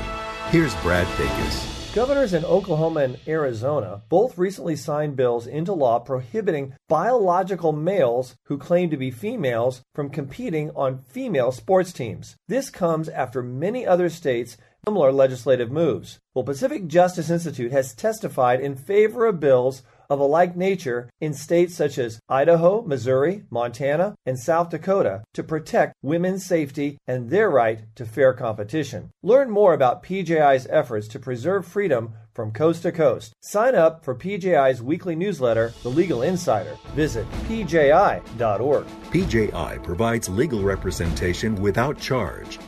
Here's 0.50 0.74
Brad 0.82 1.06
Dacus. 1.16 1.79
Governors 1.92 2.34
in 2.34 2.44
Oklahoma 2.44 3.00
and 3.00 3.18
Arizona 3.26 4.02
both 4.08 4.38
recently 4.38 4.76
signed 4.76 5.16
bills 5.16 5.48
into 5.48 5.72
law 5.72 5.98
prohibiting 5.98 6.74
biological 6.88 7.72
males 7.72 8.36
who 8.44 8.58
claim 8.58 8.90
to 8.90 8.96
be 8.96 9.10
females 9.10 9.82
from 9.92 10.08
competing 10.08 10.70
on 10.76 11.02
female 11.02 11.50
sports 11.50 11.92
teams. 11.92 12.36
This 12.46 12.70
comes 12.70 13.08
after 13.08 13.42
many 13.42 13.84
other 13.84 14.08
states 14.08 14.56
similar 14.86 15.10
legislative 15.10 15.72
moves. 15.72 16.20
Well, 16.32 16.44
Pacific 16.44 16.86
Justice 16.86 17.28
Institute 17.28 17.72
has 17.72 17.92
testified 17.92 18.60
in 18.60 18.76
favor 18.76 19.26
of 19.26 19.40
bills 19.40 19.82
of 20.10 20.18
a 20.18 20.24
like 20.24 20.56
nature 20.56 21.08
in 21.20 21.32
states 21.32 21.74
such 21.74 21.96
as 21.96 22.20
Idaho, 22.28 22.82
Missouri, 22.82 23.44
Montana, 23.48 24.16
and 24.26 24.38
South 24.38 24.68
Dakota 24.70 25.22
to 25.34 25.42
protect 25.44 25.94
women's 26.02 26.44
safety 26.44 26.98
and 27.06 27.30
their 27.30 27.48
right 27.48 27.80
to 27.94 28.04
fair 28.04 28.34
competition. 28.34 29.10
Learn 29.22 29.50
more 29.50 29.72
about 29.72 30.02
PJI's 30.02 30.66
efforts 30.68 31.06
to 31.08 31.20
preserve 31.20 31.64
freedom 31.64 32.14
from 32.34 32.50
coast 32.50 32.82
to 32.82 32.92
coast. 32.92 33.32
Sign 33.42 33.74
up 33.74 34.04
for 34.04 34.14
PJI's 34.14 34.82
weekly 34.82 35.14
newsletter, 35.14 35.72
The 35.82 35.90
Legal 35.90 36.22
Insider. 36.22 36.76
Visit 36.94 37.30
pji.org. 37.48 38.86
PJI 39.10 39.82
provides 39.82 40.28
legal 40.28 40.62
representation 40.62 41.54
without 41.54 41.98
charge. 41.98 42.58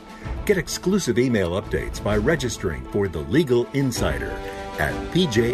Get 0.45 0.57
exclusive 0.57 1.19
email 1.19 1.61
updates 1.61 2.01
by 2.01 2.17
registering 2.17 2.83
for 2.91 3.07
The 3.07 3.21
Legal 3.21 3.65
Insider 3.73 4.37
at 4.79 4.93
pji.org. 5.11 5.53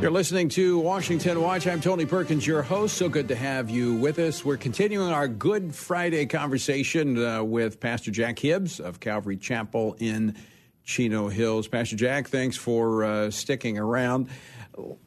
You're 0.00 0.10
listening 0.10 0.50
to 0.50 0.78
Washington 0.78 1.40
Watch. 1.40 1.66
I'm 1.66 1.80
Tony 1.80 2.04
Perkins, 2.04 2.46
your 2.46 2.62
host. 2.62 2.98
So 2.98 3.08
good 3.08 3.28
to 3.28 3.34
have 3.34 3.70
you 3.70 3.94
with 3.94 4.18
us. 4.18 4.44
We're 4.44 4.58
continuing 4.58 5.10
our 5.10 5.26
Good 5.26 5.74
Friday 5.74 6.26
conversation 6.26 7.24
uh, 7.24 7.42
with 7.42 7.80
Pastor 7.80 8.10
Jack 8.10 8.38
Hibbs 8.38 8.78
of 8.78 9.00
Calvary 9.00 9.38
Chapel 9.38 9.96
in 9.98 10.36
Chino 10.84 11.28
Hills. 11.28 11.66
Pastor 11.66 11.96
Jack, 11.96 12.28
thanks 12.28 12.56
for 12.56 13.04
uh, 13.04 13.30
sticking 13.30 13.78
around. 13.78 14.28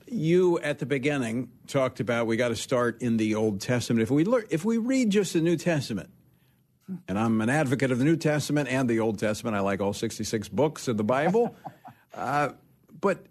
You 0.07 0.59
at 0.59 0.79
the 0.79 0.85
beginning 0.85 1.49
talked 1.67 1.99
about 1.99 2.25
we 2.25 2.35
got 2.35 2.49
to 2.49 2.55
start 2.55 3.01
in 3.01 3.17
the 3.17 3.35
Old 3.35 3.61
Testament. 3.61 4.01
If 4.01 4.09
we 4.09 4.25
learn, 4.25 4.45
if 4.49 4.65
we 4.65 4.77
read 4.77 5.11
just 5.11 5.33
the 5.33 5.41
New 5.41 5.55
Testament, 5.55 6.09
and 7.07 7.19
I'm 7.19 7.41
an 7.41 7.49
advocate 7.49 7.91
of 7.91 7.99
the 7.99 8.05
New 8.05 8.17
Testament 8.17 8.69
and 8.69 8.89
the 8.89 8.99
Old 8.99 9.19
Testament. 9.19 9.55
I 9.55 9.59
like 9.59 9.81
all 9.81 9.93
66 9.93 10.47
books 10.49 10.87
of 10.87 10.97
the 10.97 11.03
Bible. 11.03 11.55
uh, 12.13 12.49
but 12.99 13.25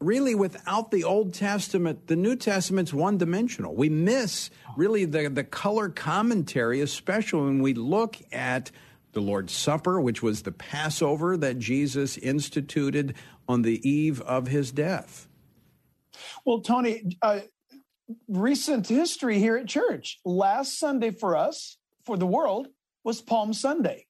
really, 0.00 0.34
without 0.34 0.90
the 0.90 1.04
Old 1.04 1.34
Testament, 1.34 2.06
the 2.06 2.16
New 2.16 2.36
Testament's 2.36 2.92
one 2.92 3.18
dimensional. 3.18 3.74
We 3.74 3.88
miss 3.88 4.50
really 4.76 5.04
the, 5.04 5.28
the 5.28 5.44
color 5.44 5.88
commentary, 5.88 6.80
especially 6.80 7.44
when 7.44 7.62
we 7.62 7.74
look 7.74 8.16
at 8.32 8.70
the 9.12 9.20
Lord's 9.20 9.52
Supper, 9.52 10.00
which 10.00 10.22
was 10.22 10.42
the 10.42 10.52
Passover 10.52 11.36
that 11.36 11.58
Jesus 11.58 12.18
instituted 12.18 13.14
on 13.48 13.62
the 13.62 13.88
eve 13.88 14.20
of 14.22 14.48
his 14.48 14.72
death. 14.72 15.28
Well, 16.44 16.60
Tony, 16.60 17.16
uh, 17.22 17.40
recent 18.28 18.88
history 18.88 19.38
here 19.38 19.56
at 19.56 19.66
church. 19.66 20.18
Last 20.24 20.78
Sunday 20.78 21.10
for 21.10 21.36
us, 21.36 21.78
for 22.04 22.16
the 22.16 22.26
world, 22.26 22.68
was 23.04 23.20
Palm 23.20 23.52
Sunday. 23.52 24.06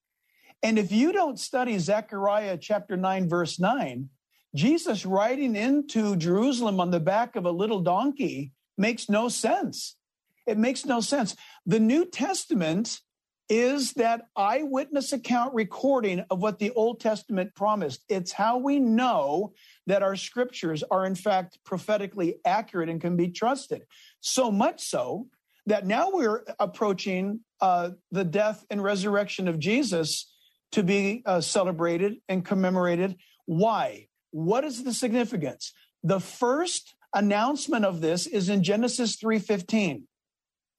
And 0.63 0.79
if 0.79 0.93
you 0.93 1.13
don't 1.13 1.39
study 1.39 1.79
Zechariah 1.79 2.57
chapter 2.57 2.97
9, 2.97 3.29
verse 3.29 3.59
9, 3.61 4.09
Jesus 4.55 5.05
riding 5.05 5.57
into 5.57 6.17
Jerusalem 6.17 6.81
on 6.81 6.91
the 6.91 7.01
back 7.01 7.37
of 7.37 7.45
a 7.45 7.51
little 7.51 7.81
donkey 7.81 8.53
makes 8.79 9.11
no 9.11 9.29
sense. 9.29 9.97
It 10.47 10.57
makes 10.57 10.85
no 10.85 11.01
sense. 11.01 11.37
The 11.67 11.81
New 11.81 12.07
Testament 12.07 13.01
is 13.49 13.93
that 13.95 14.23
eyewitness 14.37 15.13
account 15.13 15.55
recording 15.55 16.25
of 16.31 16.41
what 16.41 16.59
the 16.59 16.71
Old 16.71 17.01
Testament 17.01 17.55
promised. 17.55 18.03
It's 18.09 18.33
how 18.33 18.57
we 18.59 18.79
know 18.81 19.53
that 19.87 20.03
our 20.03 20.17
scriptures 20.17 20.83
are, 20.91 21.05
in 21.05 21.15
fact, 21.15 21.59
prophetically 21.65 22.37
accurate 22.47 22.89
and 22.89 23.01
can 23.01 23.17
be 23.17 23.29
trusted. 23.29 23.83
So 24.21 24.51
much 24.51 24.83
so 24.83 25.27
that 25.67 25.87
now 25.87 26.11
we're 26.11 26.45
approaching 26.59 27.41
uh, 27.65 27.93
the 28.13 28.25
death 28.25 28.63
and 28.69 28.83
resurrection 28.83 29.49
of 29.49 29.59
Jesus 29.59 30.31
to 30.73 30.83
be 30.83 31.23
uh, 31.25 31.41
celebrated 31.41 32.17
and 32.29 32.45
commemorated. 32.45 33.17
Why? 33.47 34.09
What 34.33 34.65
is 34.65 34.85
the 34.85 34.93
significance? 34.93 35.73
The 36.03 36.21
first 36.21 36.95
announcement 37.15 37.87
of 37.87 38.03
this 38.03 38.27
is 38.27 38.51
in 38.51 38.63
Genesis 38.63 39.17
3:15. 39.17 40.03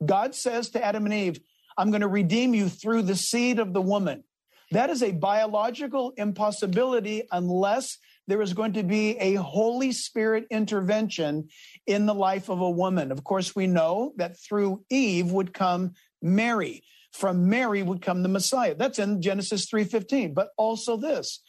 God 0.06 0.36
says 0.36 0.70
to 0.70 0.86
Adam 0.86 1.06
and 1.06 1.14
Eve, 1.14 1.40
"I'm 1.76 1.90
going 1.90 2.02
to 2.02 2.08
redeem 2.08 2.54
you 2.54 2.70
through 2.70 3.02
the 3.02 3.16
seed 3.16 3.58
of 3.58 3.74
the 3.74 3.82
woman." 3.82 4.24
That 4.70 4.92
is 4.92 5.02
a 5.02 5.12
biological 5.12 6.14
impossibility 6.18 7.24
unless 7.32 7.98
there 8.28 8.44
is 8.44 8.54
going 8.54 8.74
to 8.74 8.84
be 8.84 9.18
a 9.18 9.36
Holy 9.36 9.92
Spirit 9.92 10.46
intervention 10.52 11.50
in 11.88 12.06
the 12.06 12.14
life 12.14 12.50
of 12.50 12.62
a 12.62 12.70
woman. 12.70 13.12
Of 13.12 13.24
course, 13.24 13.56
we 13.56 13.66
know 13.66 14.14
that 14.18 14.38
through 14.40 14.84
Eve 14.92 15.32
would 15.32 15.52
come 15.52 15.94
Mary. 16.26 16.84
From 17.14 17.48
Mary 17.48 17.82
would 17.82 18.02
come 18.02 18.24
the 18.24 18.28
Messiah. 18.30 18.76
That's 18.76 19.00
in 19.00 19.22
Genesis 19.22 19.68
3:15. 19.68 20.34
But 20.34 20.50
also 20.58 20.98
this. 20.98 21.42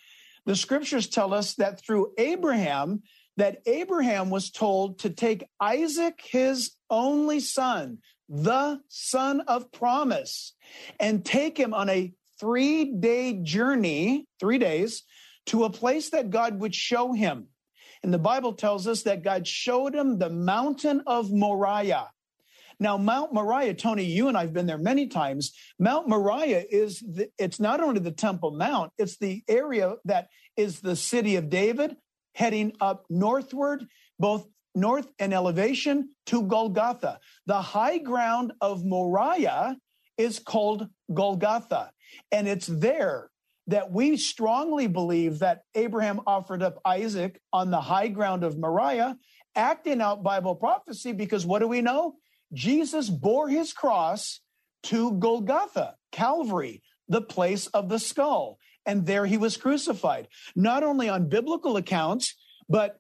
The 0.45 0.55
scriptures 0.55 1.09
tell 1.09 1.35
us 1.35 1.55
that 1.55 1.85
through 1.85 2.13
Abraham 2.19 3.03
that 3.37 3.63
Abraham 3.67 4.31
was 4.31 4.51
told 4.51 5.01
to 5.01 5.11
take 5.11 5.49
Isaac 5.61 6.21
his 6.23 6.71
only 6.89 7.41
son, 7.41 7.99
the 8.29 8.81
son 8.89 9.41
of 9.41 9.73
promise, 9.73 10.55
and 11.01 11.25
take 11.25 11.59
him 11.59 11.75
on 11.75 11.91
a 11.91 12.15
3-day 12.41 13.41
journey, 13.43 14.27
3 14.41 14.59
days 14.59 15.03
to 15.47 15.65
a 15.65 15.71
place 15.71 16.11
that 16.11 16.31
God 16.31 16.61
would 16.61 16.75
show 16.75 17.13
him. 17.13 17.49
And 18.03 18.15
the 18.15 18.19
Bible 18.19 18.53
tells 18.53 18.87
us 18.87 19.03
that 19.03 19.25
God 19.25 19.47
showed 19.47 19.95
him 19.95 20.19
the 20.19 20.31
mountain 20.31 21.03
of 21.07 21.33
Moriah. 21.33 22.09
Now, 22.79 22.99
Mount 22.99 23.33
Moriah, 23.33 23.75
Tony, 23.75 24.05
you 24.05 24.29
and 24.29 24.37
I've 24.37 24.53
been 24.53 24.67
there 24.67 24.79
many 24.79 25.07
times. 25.07 25.53
Mount 25.79 26.09
Moriah 26.09 26.65
is, 26.71 27.01
the, 27.01 27.31
it's 27.39 27.59
not 27.59 27.81
only 27.81 28.01
the 28.01 28.11
Temple 28.11 28.51
Mount, 28.51 28.93
it's 28.99 29.17
the 29.17 29.43
area 29.49 29.95
that 30.05 30.29
is 30.57 30.81
the 30.81 30.97
city 30.97 31.37
of 31.37 31.49
David 31.49 31.97
heading 32.35 32.73
up 32.81 33.07
northward, 33.09 33.87
both 34.19 34.47
north 34.75 35.09
and 35.19 35.33
elevation 35.33 36.11
to 36.27 36.43
Golgotha. 36.43 37.19
The 37.47 37.63
high 37.63 37.97
ground 37.99 38.53
of 38.61 38.85
Moriah 38.85 39.77
is 40.19 40.39
called 40.39 40.89
Golgotha. 41.13 41.91
And 42.31 42.47
it's 42.47 42.67
there 42.67 43.31
that 43.69 43.91
we 43.91 44.17
strongly 44.17 44.87
believe 44.87 45.41
that 45.41 45.63
Abraham 45.75 46.21
offered 46.27 46.63
up 46.63 46.79
Isaac 46.85 47.41
on 47.53 47.71
the 47.71 47.81
high 47.81 48.09
ground 48.09 48.45
of 48.45 48.59
Moriah, 48.59 49.17
acting 49.57 50.01
out 50.01 50.23
Bible 50.23 50.55
prophecy, 50.55 51.13
because 51.13 51.47
what 51.47 51.61
do 51.61 51.69
we 51.69 51.81
know? 51.81 52.17
Jesus 52.53 53.11
bore 53.11 53.49
his 53.49 53.73
cross 53.73 54.41
to 54.85 55.13
Golgotha, 55.19 55.95
Calvary, 56.13 56.83
the 57.09 57.23
place 57.23 57.67
of 57.69 57.89
the 57.89 57.99
skull. 57.99 58.59
and 58.87 59.05
there 59.05 59.27
he 59.27 59.37
was 59.37 59.57
crucified. 59.57 60.29
Not 60.55 60.85
only 60.85 61.09
on 61.09 61.29
biblical 61.29 61.77
accounts, 61.77 62.35
but 62.69 62.99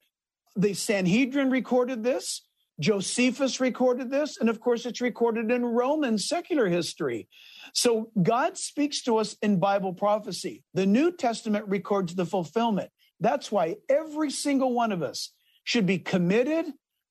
the 0.56 0.74
Sanhedrin 0.74 1.48
recorded 1.48 2.02
this, 2.02 2.42
Josephus 2.80 3.60
recorded 3.60 4.10
this, 4.10 4.36
and 4.38 4.50
of 4.50 4.60
course, 4.60 4.84
it's 4.84 5.00
recorded 5.00 5.50
in 5.50 5.64
Roman 5.64 6.18
secular 6.18 6.66
history. 6.66 7.28
So 7.72 8.10
God 8.22 8.58
speaks 8.58 9.02
to 9.04 9.16
us 9.16 9.36
in 9.40 9.58
Bible 9.58 9.94
prophecy. 9.94 10.62
The 10.74 10.86
New 10.86 11.12
Testament 11.12 11.66
records 11.68 12.14
the 12.14 12.26
fulfillment. 12.26 12.90
That's 13.20 13.50
why 13.50 13.76
every 13.88 14.30
single 14.30 14.74
one 14.74 14.92
of 14.92 15.02
us 15.02 15.32
should 15.64 15.86
be 15.86 15.98
committed 15.98 16.66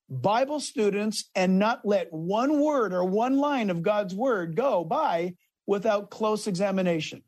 Bible 0.08 0.60
students 0.60 1.30
and 1.34 1.58
not 1.58 1.84
let 1.84 2.12
one 2.12 2.60
word 2.60 2.92
or 2.92 3.04
one 3.04 3.38
line 3.38 3.70
of 3.70 3.82
God's 3.82 4.14
word 4.14 4.54
go 4.54 4.84
by 4.84 5.34
without 5.66 6.10
close 6.10 6.46
examination. 6.46 7.22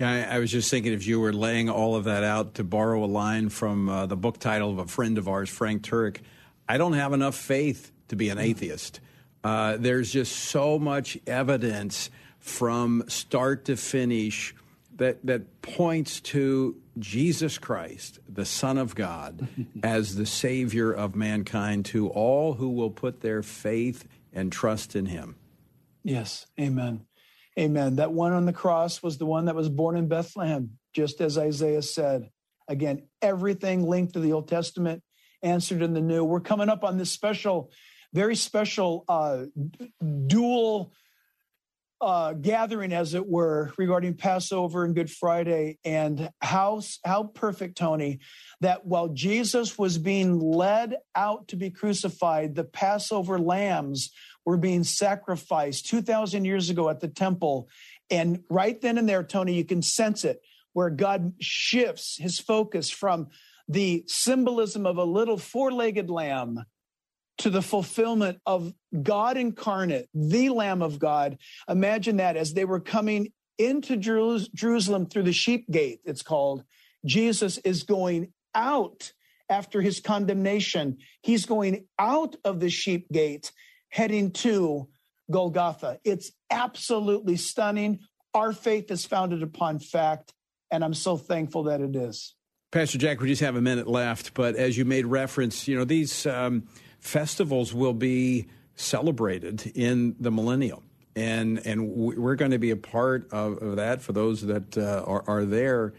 Yeah, 0.00 0.28
I, 0.30 0.36
I 0.36 0.38
was 0.38 0.50
just 0.50 0.70
thinking 0.70 0.92
if 0.92 1.06
you 1.06 1.20
were 1.20 1.32
laying 1.32 1.68
all 1.68 1.94
of 1.94 2.04
that 2.04 2.24
out 2.24 2.54
to 2.54 2.64
borrow 2.64 3.04
a 3.04 3.06
line 3.06 3.48
from 3.48 3.88
uh, 3.88 4.06
the 4.06 4.16
book 4.16 4.38
title 4.38 4.70
of 4.70 4.78
a 4.78 4.86
friend 4.86 5.18
of 5.18 5.28
ours, 5.28 5.48
Frank 5.48 5.82
Turek, 5.82 6.18
I 6.68 6.78
don't 6.78 6.94
have 6.94 7.12
enough 7.12 7.36
faith 7.36 7.92
to 8.08 8.16
be 8.16 8.28
an 8.28 8.38
atheist. 8.38 9.00
Uh, 9.42 9.76
there's 9.78 10.10
just 10.10 10.32
so 10.32 10.78
much 10.78 11.18
evidence 11.26 12.10
from 12.38 13.04
start 13.08 13.66
to 13.66 13.76
finish 13.76 14.54
that 14.96 15.24
that 15.26 15.62
points 15.62 16.20
to 16.20 16.76
Jesus 16.98 17.58
Christ, 17.58 18.18
the 18.28 18.44
Son 18.44 18.78
of 18.78 18.94
God, 18.94 19.48
as 19.82 20.14
the 20.14 20.26
Savior 20.26 20.92
of 20.92 21.14
mankind 21.14 21.84
to 21.86 22.08
all 22.08 22.54
who 22.54 22.70
will 22.70 22.90
put 22.90 23.20
their 23.20 23.42
faith 23.42 24.06
and 24.32 24.52
trust 24.52 24.94
in 24.96 25.06
Him. 25.06 25.36
Yes, 26.02 26.46
Amen. 26.60 27.06
Amen. 27.58 27.96
That 27.96 28.12
one 28.12 28.32
on 28.32 28.46
the 28.46 28.52
cross 28.52 29.02
was 29.02 29.16
the 29.16 29.26
one 29.26 29.44
that 29.44 29.54
was 29.54 29.68
born 29.68 29.96
in 29.96 30.08
Bethlehem, 30.08 30.70
just 30.92 31.20
as 31.20 31.38
Isaiah 31.38 31.82
said. 31.82 32.28
Again, 32.66 33.06
everything 33.22 33.86
linked 33.86 34.14
to 34.14 34.20
the 34.20 34.32
Old 34.32 34.48
Testament, 34.48 35.02
answered 35.42 35.82
in 35.82 35.94
the 35.94 36.00
New. 36.00 36.24
We're 36.24 36.40
coming 36.40 36.68
up 36.68 36.82
on 36.82 36.98
this 36.98 37.12
special, 37.12 37.70
very 38.12 38.34
special 38.34 39.04
uh, 39.08 39.44
dual 40.26 40.92
uh, 42.04 42.34
gathering, 42.34 42.92
as 42.92 43.14
it 43.14 43.26
were, 43.26 43.72
regarding 43.78 44.14
Passover 44.14 44.84
and 44.84 44.94
Good 44.94 45.10
Friday, 45.10 45.78
and 45.84 46.30
how 46.40 46.82
how 47.04 47.24
perfect, 47.24 47.78
Tony, 47.78 48.20
that 48.60 48.84
while 48.84 49.08
Jesus 49.08 49.78
was 49.78 49.96
being 49.96 50.38
led 50.38 50.96
out 51.14 51.48
to 51.48 51.56
be 51.56 51.70
crucified, 51.70 52.54
the 52.54 52.64
Passover 52.64 53.38
lambs 53.38 54.10
were 54.44 54.58
being 54.58 54.84
sacrificed 54.84 55.86
two 55.86 56.02
thousand 56.02 56.44
years 56.44 56.68
ago 56.68 56.90
at 56.90 57.00
the 57.00 57.08
temple, 57.08 57.68
and 58.10 58.44
right 58.50 58.78
then 58.80 58.98
and 58.98 59.08
there, 59.08 59.24
Tony, 59.24 59.54
you 59.54 59.64
can 59.64 59.80
sense 59.80 60.24
it 60.24 60.42
where 60.74 60.90
God 60.90 61.32
shifts 61.40 62.18
His 62.18 62.38
focus 62.38 62.90
from 62.90 63.28
the 63.66 64.04
symbolism 64.06 64.84
of 64.84 64.98
a 64.98 65.04
little 65.04 65.38
four-legged 65.38 66.10
lamb 66.10 66.64
to 67.38 67.50
the 67.50 67.62
fulfillment 67.62 68.40
of 68.46 68.72
God 69.02 69.36
incarnate, 69.36 70.08
the 70.14 70.50
Lamb 70.50 70.82
of 70.82 70.98
God. 70.98 71.38
Imagine 71.68 72.18
that 72.18 72.36
as 72.36 72.54
they 72.54 72.64
were 72.64 72.80
coming 72.80 73.32
into 73.58 73.96
Jerusalem 73.96 75.06
through 75.06 75.24
the 75.24 75.32
sheep 75.32 75.70
gate, 75.70 76.00
it's 76.04 76.22
called, 76.22 76.64
Jesus 77.04 77.58
is 77.58 77.82
going 77.82 78.32
out 78.54 79.12
after 79.48 79.80
his 79.80 80.00
condemnation. 80.00 80.98
He's 81.22 81.46
going 81.46 81.86
out 81.98 82.36
of 82.44 82.60
the 82.60 82.70
sheep 82.70 83.10
gate, 83.12 83.52
heading 83.90 84.30
to 84.32 84.88
Golgotha. 85.30 85.98
It's 86.04 86.32
absolutely 86.50 87.36
stunning. 87.36 88.00
Our 88.32 88.52
faith 88.52 88.90
is 88.90 89.04
founded 89.04 89.42
upon 89.42 89.78
fact, 89.80 90.32
and 90.70 90.84
I'm 90.84 90.94
so 90.94 91.16
thankful 91.16 91.64
that 91.64 91.80
it 91.80 91.94
is. 91.94 92.34
Pastor 92.72 92.98
Jack, 92.98 93.20
we 93.20 93.28
just 93.28 93.42
have 93.42 93.54
a 93.54 93.60
minute 93.60 93.86
left, 93.86 94.34
but 94.34 94.56
as 94.56 94.76
you 94.76 94.84
made 94.84 95.06
reference, 95.06 95.68
you 95.68 95.76
know, 95.76 95.84
these. 95.84 96.26
Um, 96.26 96.68
festivals 97.04 97.74
will 97.74 97.92
be 97.92 98.46
celebrated 98.74 99.70
in 99.74 100.16
the 100.18 100.30
millennium. 100.30 100.82
And, 101.14 101.64
and 101.64 101.88
we're 101.88 102.34
going 102.34 102.50
to 102.50 102.58
be 102.58 102.70
a 102.70 102.76
part 102.76 103.28
of, 103.30 103.62
of 103.62 103.76
that 103.76 104.02
for 104.02 104.12
those 104.12 104.42
that 104.42 104.76
uh, 104.76 105.04
are, 105.06 105.22
are 105.28 105.44
there. 105.44 105.94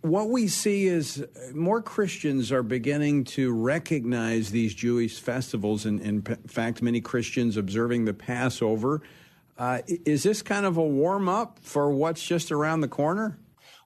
What 0.00 0.30
we 0.30 0.48
see 0.48 0.86
is 0.86 1.24
more 1.54 1.80
Christians 1.80 2.50
are 2.50 2.64
beginning 2.64 3.24
to 3.24 3.52
recognize 3.52 4.50
these 4.50 4.74
Jewish 4.74 5.20
festivals. 5.20 5.86
And 5.86 6.00
in 6.00 6.22
fact, 6.22 6.82
many 6.82 7.00
Christians 7.00 7.56
observing 7.56 8.06
the 8.06 8.14
Passover. 8.14 9.02
Uh, 9.56 9.82
is 9.86 10.24
this 10.24 10.42
kind 10.42 10.66
of 10.66 10.76
a 10.76 10.82
warm 10.82 11.28
up 11.28 11.58
for 11.60 11.92
what's 11.92 12.26
just 12.26 12.50
around 12.50 12.80
the 12.80 12.88
corner? 12.88 13.38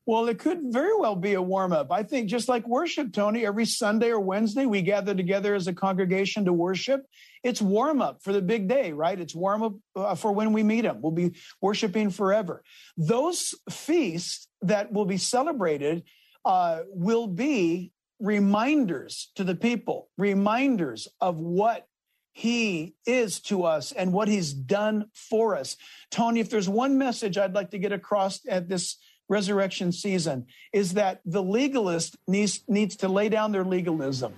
Well, 0.06 0.28
it 0.28 0.38
could 0.38 0.60
very 0.64 0.94
well 0.96 1.16
be 1.16 1.32
a 1.32 1.40
warm 1.40 1.72
up. 1.72 1.90
I 1.90 2.02
think 2.02 2.28
just 2.28 2.46
like 2.46 2.68
worship, 2.68 3.12
Tony, 3.12 3.46
every 3.46 3.64
Sunday 3.64 4.10
or 4.10 4.20
Wednesday, 4.20 4.66
we 4.66 4.82
gather 4.82 5.14
together 5.14 5.54
as 5.54 5.66
a 5.66 5.72
congregation 5.72 6.44
to 6.44 6.52
worship. 6.52 7.06
It's 7.42 7.62
warm 7.62 8.02
up 8.02 8.22
for 8.22 8.32
the 8.32 8.42
big 8.42 8.68
day, 8.68 8.92
right? 8.92 9.18
It's 9.18 9.34
warm 9.34 9.62
up 9.62 9.72
uh, 9.96 10.14
for 10.14 10.32
when 10.32 10.52
we 10.52 10.62
meet 10.62 10.84
Him. 10.84 11.00
We'll 11.00 11.12
be 11.12 11.34
worshiping 11.62 12.10
forever. 12.10 12.62
Those 12.98 13.54
feasts 13.70 14.48
that 14.60 14.92
will 14.92 15.06
be 15.06 15.16
celebrated 15.16 16.04
uh, 16.44 16.80
will 16.88 17.26
be 17.26 17.90
reminders 18.20 19.30
to 19.36 19.44
the 19.44 19.54
people, 19.54 20.10
reminders 20.18 21.08
of 21.20 21.38
what 21.38 21.88
he 22.34 22.96
is 23.06 23.38
to 23.38 23.62
us 23.62 23.92
and 23.92 24.12
what 24.12 24.26
he's 24.26 24.52
done 24.52 25.06
for 25.14 25.56
us. 25.56 25.76
Tony, 26.10 26.40
if 26.40 26.50
there's 26.50 26.68
one 26.68 26.98
message 26.98 27.38
I'd 27.38 27.54
like 27.54 27.70
to 27.70 27.78
get 27.78 27.92
across 27.92 28.40
at 28.48 28.68
this 28.68 28.96
resurrection 29.28 29.92
season 29.92 30.46
is 30.72 30.94
that 30.94 31.20
the 31.24 31.42
legalist 31.42 32.16
needs, 32.26 32.62
needs 32.68 32.96
to 32.96 33.08
lay 33.08 33.28
down 33.28 33.52
their 33.52 33.64
legalism. 33.64 34.34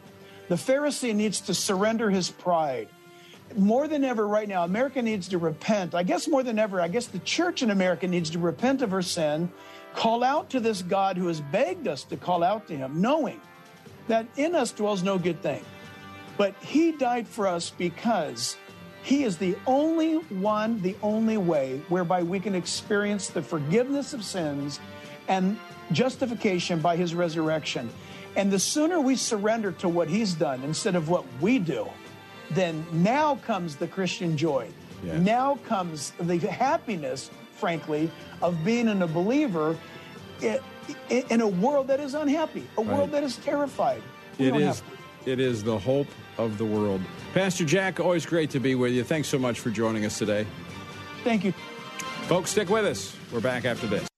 The 0.48 0.54
Pharisee 0.54 1.14
needs 1.14 1.40
to 1.42 1.54
surrender 1.54 2.10
his 2.10 2.30
pride. 2.30 2.88
More 3.56 3.88
than 3.88 4.04
ever, 4.04 4.26
right 4.26 4.48
now, 4.48 4.64
America 4.64 5.02
needs 5.02 5.28
to 5.28 5.38
repent. 5.38 5.94
I 5.94 6.02
guess 6.02 6.28
more 6.28 6.42
than 6.42 6.58
ever, 6.58 6.80
I 6.80 6.88
guess 6.88 7.06
the 7.06 7.18
church 7.20 7.62
in 7.62 7.70
America 7.70 8.06
needs 8.06 8.30
to 8.30 8.38
repent 8.38 8.82
of 8.82 8.90
her 8.90 9.02
sin, 9.02 9.50
call 9.94 10.22
out 10.22 10.50
to 10.50 10.60
this 10.60 10.82
God 10.82 11.16
who 11.16 11.28
has 11.28 11.40
begged 11.40 11.88
us 11.88 12.04
to 12.04 12.16
call 12.16 12.42
out 12.42 12.66
to 12.68 12.76
him, 12.76 13.00
knowing 13.00 13.40
that 14.08 14.26
in 14.36 14.54
us 14.54 14.72
dwells 14.72 15.02
no 15.02 15.18
good 15.18 15.40
thing. 15.42 15.64
But 16.36 16.54
he 16.60 16.92
died 16.92 17.26
for 17.26 17.46
us 17.46 17.70
because 17.70 18.56
he 19.06 19.22
is 19.22 19.36
the 19.36 19.56
only 19.68 20.16
one, 20.16 20.82
the 20.82 20.96
only 21.00 21.36
way 21.36 21.80
whereby 21.88 22.24
we 22.24 22.40
can 22.40 22.56
experience 22.56 23.28
the 23.28 23.40
forgiveness 23.40 24.12
of 24.12 24.24
sins 24.24 24.80
and 25.28 25.56
justification 25.92 26.80
by 26.80 26.96
his 26.96 27.14
resurrection. 27.14 27.88
And 28.34 28.52
the 28.52 28.58
sooner 28.58 29.00
we 29.00 29.14
surrender 29.14 29.70
to 29.72 29.88
what 29.88 30.08
he's 30.08 30.34
done 30.34 30.64
instead 30.64 30.96
of 30.96 31.08
what 31.08 31.24
we 31.40 31.60
do, 31.60 31.88
then 32.50 32.84
now 32.90 33.36
comes 33.36 33.76
the 33.76 33.86
Christian 33.86 34.36
joy. 34.36 34.68
Now 35.04 35.54
comes 35.68 36.12
the 36.18 36.38
happiness, 36.38 37.30
frankly, 37.52 38.10
of 38.42 38.64
being 38.64 38.88
in 38.88 39.02
a 39.02 39.06
believer 39.06 39.78
in 40.40 41.40
a 41.40 41.46
world 41.46 41.86
that 41.86 42.00
is 42.00 42.14
unhappy, 42.14 42.66
a 42.76 42.82
world 42.82 43.12
that 43.12 43.22
is 43.22 43.36
terrified. 43.36 44.02
We 44.36 44.48
it 44.48 44.56
is. 44.56 44.82
It 45.26 45.38
is 45.38 45.62
the 45.62 45.78
hope 45.78 46.08
of 46.38 46.58
the 46.58 46.64
world. 46.64 47.00
Pastor 47.36 47.66
Jack, 47.66 48.00
always 48.00 48.24
great 48.24 48.48
to 48.48 48.58
be 48.58 48.74
with 48.74 48.94
you. 48.94 49.04
Thanks 49.04 49.28
so 49.28 49.38
much 49.38 49.60
for 49.60 49.68
joining 49.68 50.06
us 50.06 50.18
today. 50.18 50.46
Thank 51.22 51.44
you. 51.44 51.52
Folks, 52.28 52.48
stick 52.48 52.70
with 52.70 52.86
us. 52.86 53.14
We're 53.30 53.40
back 53.40 53.66
after 53.66 53.86
this. 53.86 54.08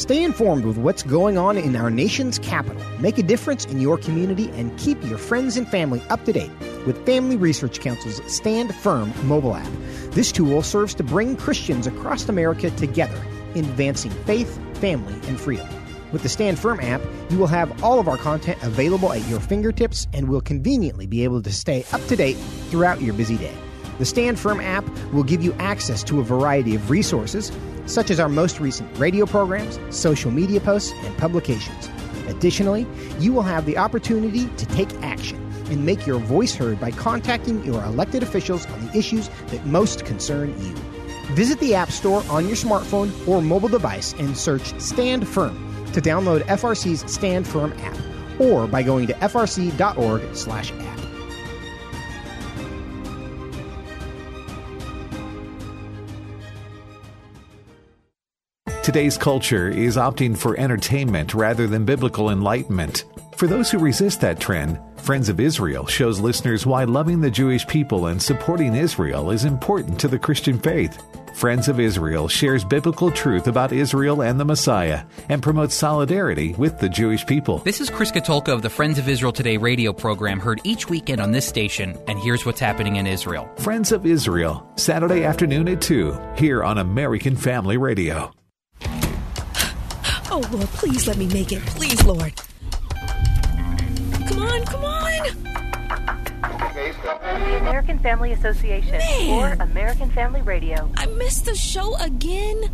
Stay 0.00 0.22
informed 0.22 0.64
with 0.64 0.78
what's 0.78 1.02
going 1.02 1.36
on 1.36 1.58
in 1.58 1.74
our 1.74 1.90
nation's 1.90 2.38
capital. 2.38 2.80
Make 3.00 3.18
a 3.18 3.24
difference 3.24 3.64
in 3.64 3.80
your 3.80 3.98
community 3.98 4.48
and 4.50 4.78
keep 4.78 5.02
your 5.02 5.18
friends 5.18 5.56
and 5.56 5.66
family 5.66 6.00
up 6.08 6.24
to 6.26 6.32
date 6.32 6.52
with 6.86 7.04
Family 7.04 7.34
Research 7.34 7.80
Council's 7.80 8.22
Stand 8.32 8.72
Firm 8.72 9.12
mobile 9.26 9.56
app. 9.56 9.72
This 10.12 10.30
tool 10.30 10.62
serves 10.62 10.94
to 10.94 11.02
bring 11.02 11.34
Christians 11.34 11.88
across 11.88 12.28
America 12.28 12.70
together 12.70 13.20
advancing 13.56 14.12
faith, 14.26 14.60
family, 14.78 15.14
and 15.28 15.40
freedom. 15.40 15.68
With 16.12 16.22
the 16.22 16.28
Stand 16.28 16.58
Firm 16.58 16.78
app, 16.80 17.00
you 17.30 17.38
will 17.38 17.46
have 17.46 17.82
all 17.82 17.98
of 17.98 18.06
our 18.06 18.18
content 18.18 18.62
available 18.62 19.12
at 19.14 19.26
your 19.28 19.40
fingertips 19.40 20.06
and 20.12 20.28
will 20.28 20.42
conveniently 20.42 21.06
be 21.06 21.24
able 21.24 21.40
to 21.40 21.50
stay 21.50 21.86
up 21.90 22.06
to 22.08 22.16
date 22.16 22.36
throughout 22.68 23.00
your 23.00 23.14
busy 23.14 23.38
day. 23.38 23.54
The 23.98 24.04
Stand 24.04 24.38
Firm 24.38 24.60
app 24.60 24.86
will 25.14 25.22
give 25.22 25.42
you 25.42 25.54
access 25.54 26.04
to 26.04 26.20
a 26.20 26.22
variety 26.22 26.74
of 26.74 26.90
resources, 26.90 27.50
such 27.86 28.10
as 28.10 28.20
our 28.20 28.28
most 28.28 28.60
recent 28.60 28.98
radio 28.98 29.24
programs, 29.24 29.80
social 29.88 30.30
media 30.30 30.60
posts, 30.60 30.92
and 30.92 31.16
publications. 31.16 31.88
Additionally, 32.26 32.86
you 33.18 33.32
will 33.32 33.42
have 33.42 33.64
the 33.64 33.78
opportunity 33.78 34.48
to 34.58 34.66
take 34.66 34.92
action 35.02 35.38
and 35.70 35.86
make 35.86 36.06
your 36.06 36.18
voice 36.18 36.54
heard 36.54 36.78
by 36.78 36.90
contacting 36.90 37.64
your 37.64 37.82
elected 37.84 38.22
officials 38.22 38.66
on 38.66 38.86
the 38.86 38.98
issues 38.98 39.30
that 39.46 39.64
most 39.64 40.04
concern 40.04 40.50
you. 40.62 40.74
Visit 41.34 41.58
the 41.60 41.74
App 41.74 41.90
Store 41.90 42.22
on 42.28 42.46
your 42.46 42.56
smartphone 42.56 43.26
or 43.26 43.40
mobile 43.40 43.68
device 43.68 44.12
and 44.18 44.36
search 44.36 44.78
Stand 44.78 45.26
Firm 45.26 45.71
to 45.92 46.00
download 46.00 46.42
FRC's 46.42 47.10
Stand 47.12 47.46
Firm 47.46 47.72
app 47.78 47.96
or 48.40 48.66
by 48.66 48.82
going 48.82 49.06
to 49.06 49.14
frc.org 49.14 50.34
slash 50.34 50.72
app. 50.72 50.92
Today's 58.82 59.16
culture 59.16 59.68
is 59.68 59.96
opting 59.96 60.36
for 60.36 60.58
entertainment 60.58 61.34
rather 61.34 61.68
than 61.68 61.84
biblical 61.84 62.30
enlightenment. 62.30 63.04
For 63.36 63.46
those 63.46 63.70
who 63.70 63.78
resist 63.78 64.20
that 64.20 64.40
trend, 64.40 64.78
Friends 65.02 65.28
of 65.28 65.40
Israel 65.40 65.84
shows 65.84 66.20
listeners 66.20 66.64
why 66.64 66.84
loving 66.84 67.20
the 67.20 67.28
Jewish 67.28 67.66
people 67.66 68.06
and 68.06 68.22
supporting 68.22 68.76
Israel 68.76 69.32
is 69.32 69.44
important 69.44 69.98
to 69.98 70.06
the 70.06 70.16
Christian 70.16 70.60
faith. 70.60 70.96
Friends 71.34 71.66
of 71.66 71.80
Israel 71.80 72.28
shares 72.28 72.64
biblical 72.64 73.10
truth 73.10 73.48
about 73.48 73.72
Israel 73.72 74.22
and 74.22 74.38
the 74.38 74.44
Messiah 74.44 75.02
and 75.28 75.42
promotes 75.42 75.74
solidarity 75.74 76.52
with 76.52 76.78
the 76.78 76.88
Jewish 76.88 77.26
people. 77.26 77.58
This 77.58 77.80
is 77.80 77.90
Chris 77.90 78.12
Katulka 78.12 78.52
of 78.52 78.62
the 78.62 78.70
Friends 78.70 78.96
of 78.96 79.08
Israel 79.08 79.32
Today 79.32 79.56
radio 79.56 79.92
program 79.92 80.38
heard 80.38 80.60
each 80.62 80.88
weekend 80.88 81.20
on 81.20 81.32
this 81.32 81.48
station, 81.48 81.98
and 82.06 82.16
here's 82.20 82.46
what's 82.46 82.60
happening 82.60 82.94
in 82.94 83.08
Israel. 83.08 83.50
Friends 83.56 83.90
of 83.90 84.06
Israel, 84.06 84.64
Saturday 84.76 85.24
afternoon 85.24 85.66
at 85.66 85.80
2, 85.80 86.16
here 86.36 86.62
on 86.62 86.78
American 86.78 87.34
Family 87.34 87.76
Radio. 87.76 88.30
Oh, 90.30 90.48
Lord, 90.52 90.68
please 90.68 91.08
let 91.08 91.16
me 91.16 91.26
make 91.26 91.50
it. 91.50 91.60
Please, 91.66 92.04
Lord. 92.04 92.32
Come 94.28 94.42
on, 94.42 94.64
come 94.64 94.84
on. 94.84 95.22
The 96.74 97.58
American 97.60 97.98
Family 97.98 98.32
Association 98.32 98.92
Man. 98.98 99.30
or 99.30 99.62
American 99.62 100.10
Family 100.10 100.42
Radio. 100.42 100.90
I 100.96 101.06
missed 101.06 101.44
the 101.44 101.54
show 101.54 101.94
again. 101.96 102.70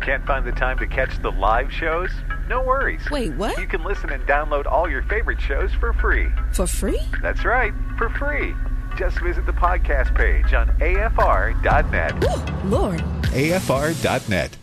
Can't 0.00 0.24
find 0.26 0.46
the 0.46 0.52
time 0.52 0.78
to 0.78 0.86
catch 0.86 1.20
the 1.22 1.30
live 1.30 1.70
shows? 1.72 2.10
No 2.48 2.62
worries. 2.62 3.02
Wait, 3.10 3.34
what? 3.34 3.58
You 3.58 3.66
can 3.66 3.84
listen 3.84 4.10
and 4.10 4.22
download 4.24 4.66
all 4.66 4.88
your 4.90 5.02
favorite 5.04 5.40
shows 5.40 5.72
for 5.74 5.92
free. 5.94 6.28
For 6.52 6.66
free? 6.66 7.00
That's 7.22 7.44
right, 7.44 7.72
for 7.98 8.08
free. 8.10 8.54
Just 8.96 9.20
visit 9.20 9.46
the 9.46 9.52
podcast 9.52 10.14
page 10.16 10.52
on 10.52 10.68
afr.net. 10.80 12.64
Lord. 12.64 13.00
afr.net. 13.00 14.56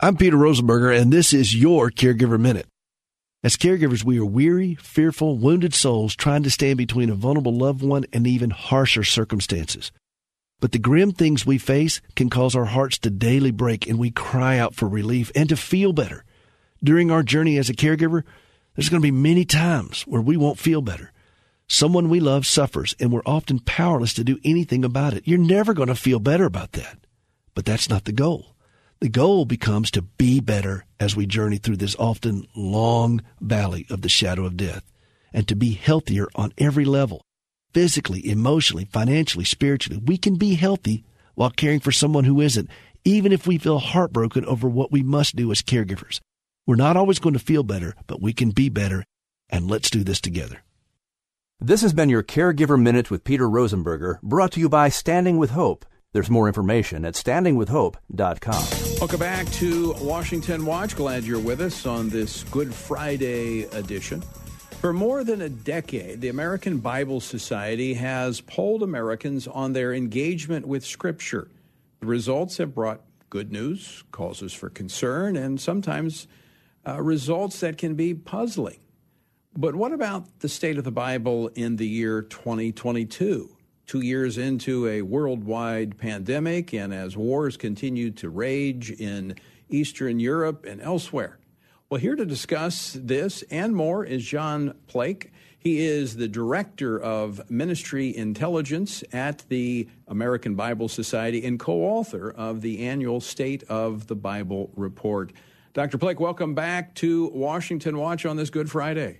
I'm 0.00 0.16
Peter 0.16 0.36
Rosenberger, 0.36 0.98
and 0.98 1.12
this 1.12 1.32
is 1.32 1.54
your 1.54 1.90
Caregiver 1.90 2.38
Minute. 2.38 2.66
As 3.42 3.56
caregivers, 3.56 4.04
we 4.04 4.18
are 4.18 4.24
weary, 4.24 4.74
fearful, 4.74 5.38
wounded 5.38 5.72
souls 5.72 6.14
trying 6.14 6.42
to 6.42 6.50
stand 6.50 6.76
between 6.76 7.08
a 7.08 7.14
vulnerable 7.14 7.56
loved 7.56 7.82
one 7.82 8.04
and 8.12 8.26
even 8.26 8.50
harsher 8.50 9.02
circumstances. 9.02 9.90
But 10.60 10.72
the 10.72 10.78
grim 10.78 11.12
things 11.12 11.46
we 11.46 11.56
face 11.56 12.02
can 12.14 12.28
cause 12.28 12.54
our 12.54 12.66
hearts 12.66 12.98
to 12.98 13.08
daily 13.08 13.50
break 13.50 13.86
and 13.86 13.98
we 13.98 14.10
cry 14.10 14.58
out 14.58 14.74
for 14.74 14.86
relief 14.86 15.32
and 15.34 15.48
to 15.48 15.56
feel 15.56 15.94
better. 15.94 16.22
During 16.84 17.10
our 17.10 17.22
journey 17.22 17.56
as 17.56 17.70
a 17.70 17.74
caregiver, 17.74 18.24
there's 18.76 18.90
going 18.90 19.00
to 19.00 19.06
be 19.06 19.10
many 19.10 19.46
times 19.46 20.02
where 20.02 20.20
we 20.20 20.36
won't 20.36 20.58
feel 20.58 20.82
better. 20.82 21.10
Someone 21.66 22.10
we 22.10 22.20
love 22.20 22.46
suffers 22.46 22.94
and 23.00 23.10
we're 23.10 23.22
often 23.24 23.58
powerless 23.60 24.12
to 24.14 24.24
do 24.24 24.38
anything 24.44 24.84
about 24.84 25.14
it. 25.14 25.26
You're 25.26 25.38
never 25.38 25.72
going 25.72 25.88
to 25.88 25.94
feel 25.94 26.18
better 26.18 26.44
about 26.44 26.72
that. 26.72 26.98
But 27.54 27.64
that's 27.64 27.88
not 27.88 28.04
the 28.04 28.12
goal. 28.12 28.54
The 29.00 29.08
goal 29.08 29.46
becomes 29.46 29.90
to 29.92 30.02
be 30.02 30.40
better 30.40 30.84
as 30.98 31.16
we 31.16 31.24
journey 31.24 31.56
through 31.56 31.78
this 31.78 31.96
often 31.98 32.46
long 32.54 33.22
valley 33.40 33.86
of 33.88 34.02
the 34.02 34.10
shadow 34.10 34.44
of 34.44 34.58
death 34.58 34.84
and 35.32 35.48
to 35.48 35.56
be 35.56 35.72
healthier 35.72 36.28
on 36.34 36.52
every 36.58 36.84
level 36.84 37.22
physically, 37.72 38.28
emotionally, 38.28 38.84
financially, 38.84 39.44
spiritually. 39.46 40.02
We 40.04 40.18
can 40.18 40.34
be 40.34 40.54
healthy 40.54 41.04
while 41.34 41.48
caring 41.48 41.80
for 41.80 41.92
someone 41.92 42.24
who 42.24 42.42
isn't, 42.42 42.68
even 43.04 43.32
if 43.32 43.46
we 43.46 43.56
feel 43.56 43.78
heartbroken 43.78 44.44
over 44.44 44.68
what 44.68 44.92
we 44.92 45.02
must 45.02 45.34
do 45.34 45.50
as 45.50 45.62
caregivers. 45.62 46.20
We're 46.66 46.76
not 46.76 46.98
always 46.98 47.18
going 47.18 47.32
to 47.32 47.38
feel 47.38 47.62
better, 47.62 47.94
but 48.06 48.20
we 48.20 48.34
can 48.34 48.50
be 48.50 48.68
better, 48.68 49.04
and 49.48 49.70
let's 49.70 49.88
do 49.88 50.04
this 50.04 50.20
together. 50.20 50.62
This 51.58 51.80
has 51.80 51.94
been 51.94 52.10
your 52.10 52.22
Caregiver 52.22 52.80
Minute 52.80 53.10
with 53.10 53.24
Peter 53.24 53.48
Rosenberger, 53.48 54.20
brought 54.20 54.52
to 54.52 54.60
you 54.60 54.68
by 54.68 54.90
Standing 54.90 55.38
with 55.38 55.50
Hope. 55.50 55.86
There's 56.12 56.30
more 56.30 56.48
information 56.48 57.04
at 57.04 57.14
standingwithhope.com. 57.14 58.89
Welcome 59.00 59.20
back 59.20 59.50
to 59.52 59.94
Washington 60.02 60.66
Watch. 60.66 60.94
Glad 60.94 61.24
you're 61.24 61.40
with 61.40 61.62
us 61.62 61.86
on 61.86 62.10
this 62.10 62.44
Good 62.44 62.74
Friday 62.74 63.62
edition. 63.62 64.20
For 64.82 64.92
more 64.92 65.24
than 65.24 65.40
a 65.40 65.48
decade, 65.48 66.20
the 66.20 66.28
American 66.28 66.80
Bible 66.80 67.18
Society 67.20 67.94
has 67.94 68.42
polled 68.42 68.82
Americans 68.82 69.48
on 69.48 69.72
their 69.72 69.94
engagement 69.94 70.68
with 70.68 70.84
Scripture. 70.84 71.48
The 72.00 72.06
results 72.08 72.58
have 72.58 72.74
brought 72.74 73.00
good 73.30 73.50
news, 73.50 74.04
causes 74.12 74.52
for 74.52 74.68
concern, 74.68 75.34
and 75.34 75.58
sometimes 75.58 76.26
uh, 76.86 77.00
results 77.00 77.60
that 77.60 77.78
can 77.78 77.94
be 77.94 78.12
puzzling. 78.12 78.80
But 79.56 79.74
what 79.76 79.92
about 79.92 80.40
the 80.40 80.48
state 80.50 80.76
of 80.76 80.84
the 80.84 80.92
Bible 80.92 81.48
in 81.54 81.76
the 81.76 81.88
year 81.88 82.20
2022? 82.20 83.56
Two 83.90 84.02
years 84.02 84.38
into 84.38 84.86
a 84.86 85.02
worldwide 85.02 85.98
pandemic, 85.98 86.72
and 86.72 86.94
as 86.94 87.16
wars 87.16 87.56
continue 87.56 88.12
to 88.12 88.30
rage 88.30 88.88
in 88.88 89.34
Eastern 89.68 90.20
Europe 90.20 90.64
and 90.64 90.80
elsewhere. 90.80 91.40
Well, 91.88 91.98
here 91.98 92.14
to 92.14 92.24
discuss 92.24 92.92
this 92.92 93.42
and 93.50 93.74
more 93.74 94.04
is 94.04 94.24
John 94.24 94.76
Plake. 94.86 95.32
He 95.58 95.80
is 95.80 96.14
the 96.14 96.28
director 96.28 97.00
of 97.00 97.50
ministry 97.50 98.16
intelligence 98.16 99.02
at 99.12 99.44
the 99.48 99.88
American 100.06 100.54
Bible 100.54 100.86
Society 100.86 101.44
and 101.44 101.58
co 101.58 101.82
author 101.82 102.30
of 102.30 102.60
the 102.60 102.86
annual 102.86 103.20
State 103.20 103.64
of 103.64 104.06
the 104.06 104.14
Bible 104.14 104.70
report. 104.76 105.32
Dr. 105.72 105.98
Plake, 105.98 106.20
welcome 106.20 106.54
back 106.54 106.94
to 106.94 107.28
Washington 107.30 107.98
Watch 107.98 108.24
on 108.24 108.36
this 108.36 108.50
Good 108.50 108.70
Friday. 108.70 109.18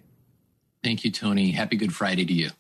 Thank 0.85 1.05
you, 1.05 1.11
Tony. 1.11 1.51
Happy 1.51 1.75
Good 1.75 1.93
Friday 1.93 2.25
to 2.25 2.33
you. 2.33 2.51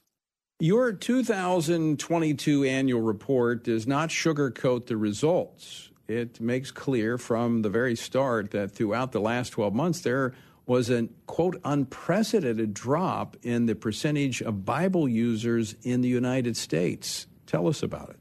Your 0.62 0.92
2022 0.92 2.64
annual 2.64 3.00
report 3.00 3.64
does 3.64 3.86
not 3.86 4.10
sugarcoat 4.10 4.88
the 4.88 4.96
results. 4.98 5.88
It 6.06 6.38
makes 6.38 6.70
clear 6.70 7.16
from 7.16 7.62
the 7.62 7.70
very 7.70 7.96
start 7.96 8.50
that 8.50 8.70
throughout 8.70 9.12
the 9.12 9.22
last 9.22 9.54
12 9.54 9.72
months, 9.72 10.02
there 10.02 10.34
was 10.66 10.90
a 10.90 11.08
quote 11.26 11.58
unprecedented 11.64 12.74
drop 12.74 13.38
in 13.42 13.64
the 13.64 13.74
percentage 13.74 14.42
of 14.42 14.66
Bible 14.66 15.08
users 15.08 15.76
in 15.82 16.02
the 16.02 16.08
United 16.08 16.58
States. 16.58 17.26
Tell 17.46 17.66
us 17.66 17.82
about 17.82 18.10
it. 18.10 18.19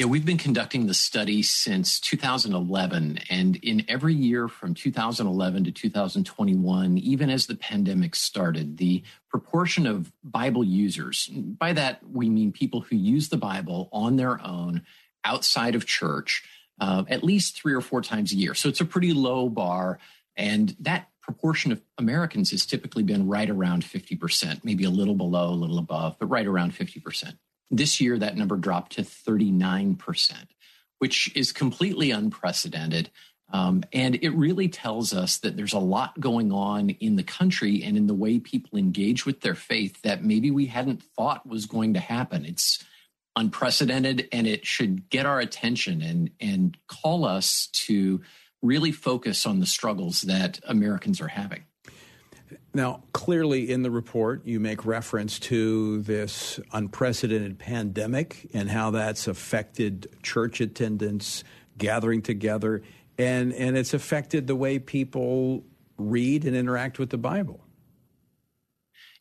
Yeah, 0.00 0.06
we've 0.06 0.24
been 0.24 0.38
conducting 0.38 0.86
the 0.86 0.94
study 0.94 1.42
since 1.42 2.00
2011. 2.00 3.18
And 3.28 3.56
in 3.56 3.84
every 3.86 4.14
year 4.14 4.48
from 4.48 4.72
2011 4.72 5.64
to 5.64 5.70
2021, 5.70 6.96
even 6.96 7.28
as 7.28 7.44
the 7.44 7.54
pandemic 7.54 8.14
started, 8.14 8.78
the 8.78 9.02
proportion 9.28 9.86
of 9.86 10.10
Bible 10.24 10.64
users, 10.64 11.26
by 11.26 11.74
that 11.74 12.00
we 12.10 12.30
mean 12.30 12.50
people 12.50 12.80
who 12.80 12.96
use 12.96 13.28
the 13.28 13.36
Bible 13.36 13.90
on 13.92 14.16
their 14.16 14.40
own 14.42 14.86
outside 15.22 15.74
of 15.74 15.84
church, 15.84 16.44
uh, 16.80 17.04
at 17.08 17.22
least 17.22 17.60
three 17.60 17.74
or 17.74 17.82
four 17.82 18.00
times 18.00 18.32
a 18.32 18.36
year. 18.36 18.54
So 18.54 18.70
it's 18.70 18.80
a 18.80 18.86
pretty 18.86 19.12
low 19.12 19.50
bar. 19.50 19.98
And 20.34 20.74
that 20.80 21.08
proportion 21.20 21.72
of 21.72 21.82
Americans 21.98 22.52
has 22.52 22.64
typically 22.64 23.02
been 23.02 23.28
right 23.28 23.50
around 23.50 23.84
50%, 23.84 24.64
maybe 24.64 24.84
a 24.84 24.88
little 24.88 25.14
below, 25.14 25.50
a 25.50 25.60
little 25.60 25.78
above, 25.78 26.16
but 26.18 26.28
right 26.28 26.46
around 26.46 26.72
50%. 26.72 27.34
This 27.70 28.00
year, 28.00 28.18
that 28.18 28.36
number 28.36 28.56
dropped 28.56 28.92
to 28.92 29.02
39%, 29.02 30.32
which 30.98 31.34
is 31.36 31.52
completely 31.52 32.10
unprecedented. 32.10 33.10
Um, 33.52 33.82
and 33.92 34.16
it 34.16 34.30
really 34.30 34.68
tells 34.68 35.12
us 35.12 35.38
that 35.38 35.56
there's 35.56 35.72
a 35.72 35.78
lot 35.78 36.18
going 36.20 36.52
on 36.52 36.90
in 36.90 37.16
the 37.16 37.22
country 37.22 37.82
and 37.82 37.96
in 37.96 38.06
the 38.06 38.14
way 38.14 38.38
people 38.38 38.78
engage 38.78 39.26
with 39.26 39.40
their 39.40 39.54
faith 39.54 40.00
that 40.02 40.24
maybe 40.24 40.50
we 40.50 40.66
hadn't 40.66 41.02
thought 41.02 41.46
was 41.46 41.66
going 41.66 41.94
to 41.94 42.00
happen. 42.00 42.44
It's 42.44 42.84
unprecedented 43.36 44.28
and 44.32 44.46
it 44.46 44.66
should 44.66 45.08
get 45.08 45.26
our 45.26 45.40
attention 45.40 46.02
and, 46.02 46.30
and 46.40 46.76
call 46.86 47.24
us 47.24 47.68
to 47.72 48.20
really 48.62 48.92
focus 48.92 49.46
on 49.46 49.60
the 49.60 49.66
struggles 49.66 50.22
that 50.22 50.60
Americans 50.66 51.20
are 51.20 51.28
having. 51.28 51.62
Now, 52.74 53.02
clearly 53.12 53.70
in 53.70 53.82
the 53.82 53.90
report, 53.90 54.46
you 54.46 54.60
make 54.60 54.84
reference 54.84 55.38
to 55.40 56.02
this 56.02 56.60
unprecedented 56.72 57.58
pandemic 57.58 58.48
and 58.52 58.70
how 58.70 58.90
that's 58.90 59.26
affected 59.26 60.08
church 60.22 60.60
attendance, 60.60 61.44
gathering 61.78 62.22
together, 62.22 62.82
and, 63.18 63.52
and 63.52 63.76
it's 63.76 63.94
affected 63.94 64.46
the 64.46 64.56
way 64.56 64.78
people 64.78 65.64
read 65.98 66.44
and 66.44 66.56
interact 66.56 66.98
with 66.98 67.10
the 67.10 67.18
Bible. 67.18 67.64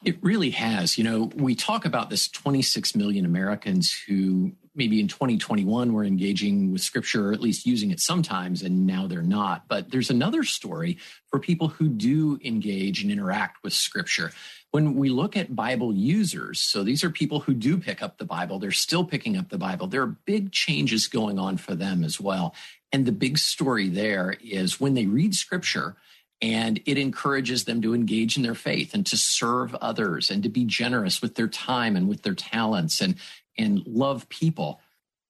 It 0.05 0.17
really 0.21 0.51
has. 0.51 0.97
You 0.97 1.03
know, 1.03 1.31
we 1.35 1.55
talk 1.55 1.85
about 1.85 2.09
this 2.09 2.29
26 2.29 2.95
million 2.95 3.25
Americans 3.25 3.93
who 4.07 4.53
maybe 4.79 5.01
in 5.01 5.09
2021 5.09 5.91
were 5.91 6.05
engaging 6.05 6.71
with 6.71 6.81
scripture, 6.81 7.29
or 7.29 7.33
at 7.33 7.41
least 7.41 7.65
using 7.65 7.91
it 7.91 7.99
sometimes, 7.99 8.63
and 8.63 8.87
now 8.87 9.05
they're 9.05 9.21
not. 9.21 9.67
But 9.67 9.91
there's 9.91 10.09
another 10.09 10.43
story 10.43 10.97
for 11.27 11.37
people 11.37 11.67
who 11.67 11.89
do 11.89 12.39
engage 12.43 13.03
and 13.03 13.11
interact 13.11 13.61
with 13.61 13.73
scripture. 13.73 14.31
When 14.71 14.95
we 14.95 15.09
look 15.09 15.35
at 15.35 15.53
Bible 15.53 15.93
users, 15.93 16.61
so 16.61 16.81
these 16.81 17.03
are 17.03 17.09
people 17.09 17.41
who 17.41 17.53
do 17.53 17.77
pick 17.77 18.01
up 18.01 18.17
the 18.17 18.25
Bible, 18.25 18.57
they're 18.57 18.71
still 18.71 19.03
picking 19.03 19.35
up 19.35 19.49
the 19.49 19.57
Bible. 19.57 19.87
There 19.87 20.01
are 20.01 20.15
big 20.25 20.53
changes 20.53 21.07
going 21.07 21.37
on 21.37 21.57
for 21.57 21.75
them 21.75 22.03
as 22.03 22.19
well. 22.19 22.55
And 22.93 23.05
the 23.05 23.11
big 23.11 23.37
story 23.37 23.89
there 23.89 24.37
is 24.41 24.79
when 24.79 24.93
they 24.93 25.07
read 25.07 25.35
scripture, 25.35 25.97
and 26.41 26.79
it 26.85 26.97
encourages 26.97 27.65
them 27.65 27.81
to 27.81 27.93
engage 27.93 28.37
in 28.37 28.43
their 28.43 28.55
faith 28.55 28.93
and 28.93 29.05
to 29.07 29.17
serve 29.17 29.75
others 29.75 30.31
and 30.31 30.41
to 30.43 30.49
be 30.49 30.63
generous 30.63 31.21
with 31.21 31.35
their 31.35 31.49
time 31.49 31.97
and 31.97 32.07
with 32.07 32.21
their 32.21 32.33
talents 32.33 33.01
and 33.01 33.15
and 33.59 33.83
love 33.85 34.27
people 34.29 34.81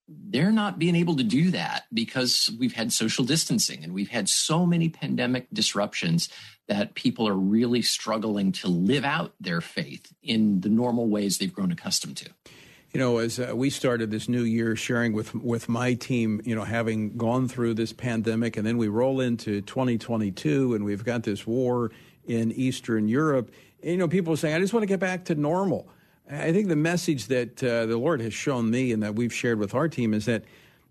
they're 0.09 0.51
not 0.51 0.79
being 0.79 0.95
able 0.95 1.15
to 1.15 1.23
do 1.23 1.51
that 1.51 1.85
because 1.93 2.49
we've 2.59 2.73
had 2.73 2.91
social 2.91 3.23
distancing 3.23 3.83
and 3.83 3.93
we've 3.93 4.09
had 4.09 4.27
so 4.27 4.65
many 4.65 4.89
pandemic 4.89 5.47
disruptions 5.53 6.29
that 6.67 6.95
people 6.95 7.27
are 7.27 7.35
really 7.35 7.81
struggling 7.81 8.51
to 8.51 8.67
live 8.67 9.05
out 9.05 9.33
their 9.39 9.61
faith 9.61 10.11
in 10.23 10.61
the 10.61 10.69
normal 10.69 11.07
ways 11.07 11.37
they've 11.37 11.53
grown 11.53 11.71
accustomed 11.71 12.17
to. 12.17 12.29
You 12.91 12.99
know, 12.99 13.19
as 13.19 13.39
uh, 13.39 13.51
we 13.55 13.69
started 13.69 14.09
this 14.09 14.27
new 14.27 14.41
year 14.41 14.75
sharing 14.75 15.13
with 15.13 15.35
with 15.35 15.69
my 15.69 15.93
team, 15.93 16.41
you 16.43 16.55
know, 16.55 16.63
having 16.63 17.15
gone 17.17 17.47
through 17.47 17.75
this 17.75 17.93
pandemic 17.93 18.57
and 18.57 18.65
then 18.65 18.79
we 18.79 18.87
roll 18.87 19.21
into 19.21 19.61
2022 19.61 20.73
and 20.73 20.83
we've 20.83 21.03
got 21.03 21.21
this 21.21 21.45
war 21.45 21.91
in 22.25 22.51
Eastern 22.51 23.07
Europe, 23.07 23.51
and, 23.81 23.91
you 23.91 23.97
know, 23.97 24.07
people 24.07 24.33
are 24.33 24.37
saying, 24.37 24.55
"I 24.55 24.59
just 24.59 24.73
want 24.73 24.83
to 24.83 24.87
get 24.87 24.99
back 24.99 25.25
to 25.25 25.35
normal." 25.35 25.87
I 26.29 26.51
think 26.53 26.67
the 26.67 26.75
message 26.75 27.27
that 27.27 27.63
uh, 27.63 27.87
the 27.87 27.97
Lord 27.97 28.21
has 28.21 28.33
shown 28.33 28.69
me 28.69 28.91
and 28.91 29.01
that 29.01 29.15
we've 29.15 29.33
shared 29.33 29.57
with 29.57 29.73
our 29.73 29.89
team 29.89 30.13
is 30.13 30.25
that, 30.25 30.43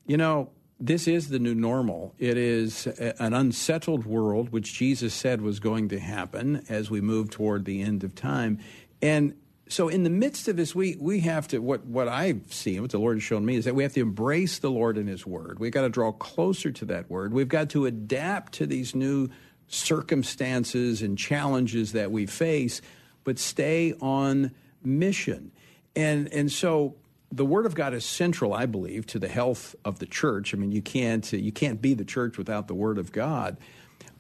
you 0.05 0.17
know, 0.17 0.51
this 0.81 1.07
is 1.07 1.29
the 1.29 1.39
new 1.39 1.55
normal. 1.55 2.15
It 2.19 2.37
is 2.37 2.87
an 2.87 3.35
unsettled 3.35 4.05
world, 4.05 4.51
which 4.51 4.75
Jesus 4.75 5.15
said 5.15 5.41
was 5.41 5.61
going 5.61 5.89
to 5.91 5.99
happen 5.99 6.65
as 6.69 6.91
we 6.91 7.01
move 7.01 7.31
toward 7.31 7.65
the 7.65 7.83
end 7.83 8.05
of 8.05 8.15
time. 8.15 8.59
And 9.01 9.35
so, 9.69 9.89
in 9.89 10.03
the 10.03 10.11
midst 10.11 10.49
of 10.49 10.57
this, 10.57 10.75
we, 10.75 10.97
we 10.99 11.21
have 11.21 11.47
to, 11.49 11.59
what, 11.59 11.85
what 11.85 12.09
I've 12.09 12.53
seen, 12.53 12.81
what 12.81 12.91
the 12.91 12.99
Lord 12.99 13.17
has 13.17 13.23
shown 13.23 13.45
me, 13.45 13.57
is 13.57 13.65
that 13.67 13.75
we 13.75 13.83
have 13.83 13.93
to 13.95 14.01
embrace 14.01 14.61
the 14.61 14.71
Lord 14.71 14.97
and 14.97 15.09
His 15.09 15.27
Word. 15.27 15.59
We've 15.59 15.73
got 15.73 15.83
to 15.83 15.91
draw 15.91 16.11
closer 16.11 16.71
to 16.71 16.85
that 16.87 17.11
Word. 17.11 17.35
We've 17.35 17.49
got 17.49 17.71
to 17.71 17.85
adapt 17.87 18.55
to 18.55 18.67
these 18.67 18.95
new 18.95 19.29
circumstances 19.67 21.03
and 21.03 21.19
challenges 21.19 21.93
that 21.93 22.11
we 22.11 22.25
face, 22.25 22.81
but 23.25 23.39
stay 23.39 23.93
on 24.01 24.53
mission. 24.83 25.53
And, 25.97 26.33
and 26.33 26.51
so 26.51 26.97
the 27.31 27.45
Word 27.45 27.67
of 27.67 27.75
God 27.75 27.95
is 27.95 28.05
central, 28.05 28.55
I 28.55 28.67
believe, 28.67 29.07
to 29.07 29.19
the 29.19 29.29
health 29.29 29.75
of 29.85 29.99
the 29.99 30.07
church. 30.07 30.55
I 30.55 30.57
mean, 30.57 30.73
you 30.73 30.83
can't, 30.83 31.31
you 31.33 31.53
can't 31.53 31.81
be 31.83 31.95
the 31.95 32.05
church 32.05 32.39
without 32.39 32.69
the 32.69 32.75
Word 32.75 32.99
of 32.99 33.13
God. 33.13 33.59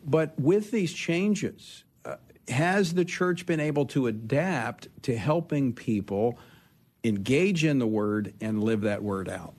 But 0.04 0.38
with 0.38 0.70
these 0.70 0.92
changes, 0.92 1.84
uh, 2.04 2.16
has 2.48 2.94
the 2.94 3.04
church 3.04 3.46
been 3.46 3.60
able 3.60 3.86
to 3.86 4.06
adapt 4.06 4.88
to 5.02 5.16
helping 5.16 5.72
people 5.72 6.38
engage 7.04 7.64
in 7.64 7.78
the 7.78 7.86
Word 7.86 8.34
and 8.40 8.62
live 8.62 8.82
that 8.82 9.02
Word 9.02 9.28
out? 9.28 9.54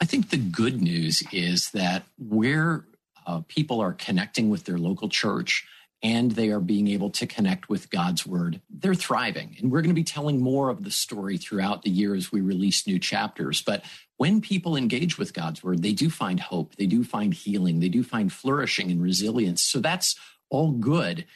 I 0.00 0.04
think 0.04 0.30
the 0.30 0.36
good 0.36 0.82
news 0.82 1.22
is 1.32 1.70
that 1.70 2.04
where 2.18 2.84
uh, 3.26 3.40
people 3.48 3.80
are 3.80 3.94
connecting 3.94 4.50
with 4.50 4.64
their 4.64 4.78
local 4.78 5.08
church, 5.08 5.66
and 6.06 6.30
they 6.30 6.50
are 6.50 6.60
being 6.60 6.86
able 6.86 7.10
to 7.10 7.26
connect 7.26 7.68
with 7.68 7.90
God's 7.90 8.24
word. 8.24 8.60
They're 8.70 8.94
thriving. 8.94 9.56
And 9.58 9.72
we're 9.72 9.82
going 9.82 9.90
to 9.90 9.94
be 9.94 10.04
telling 10.04 10.40
more 10.40 10.68
of 10.68 10.84
the 10.84 10.90
story 10.92 11.36
throughout 11.36 11.82
the 11.82 11.90
year 11.90 12.14
as 12.14 12.30
we 12.30 12.40
release 12.40 12.86
new 12.86 13.00
chapters. 13.00 13.60
But 13.60 13.84
when 14.16 14.40
people 14.40 14.76
engage 14.76 15.18
with 15.18 15.34
God's 15.34 15.64
word, 15.64 15.82
they 15.82 15.92
do 15.92 16.08
find 16.08 16.38
hope, 16.38 16.76
they 16.76 16.86
do 16.86 17.02
find 17.02 17.34
healing, 17.34 17.80
they 17.80 17.88
do 17.88 18.04
find 18.04 18.32
flourishing 18.32 18.88
and 18.92 19.02
resilience. 19.02 19.64
So 19.64 19.80
that's 19.80 20.14
all 20.48 20.70
good. 20.70 21.26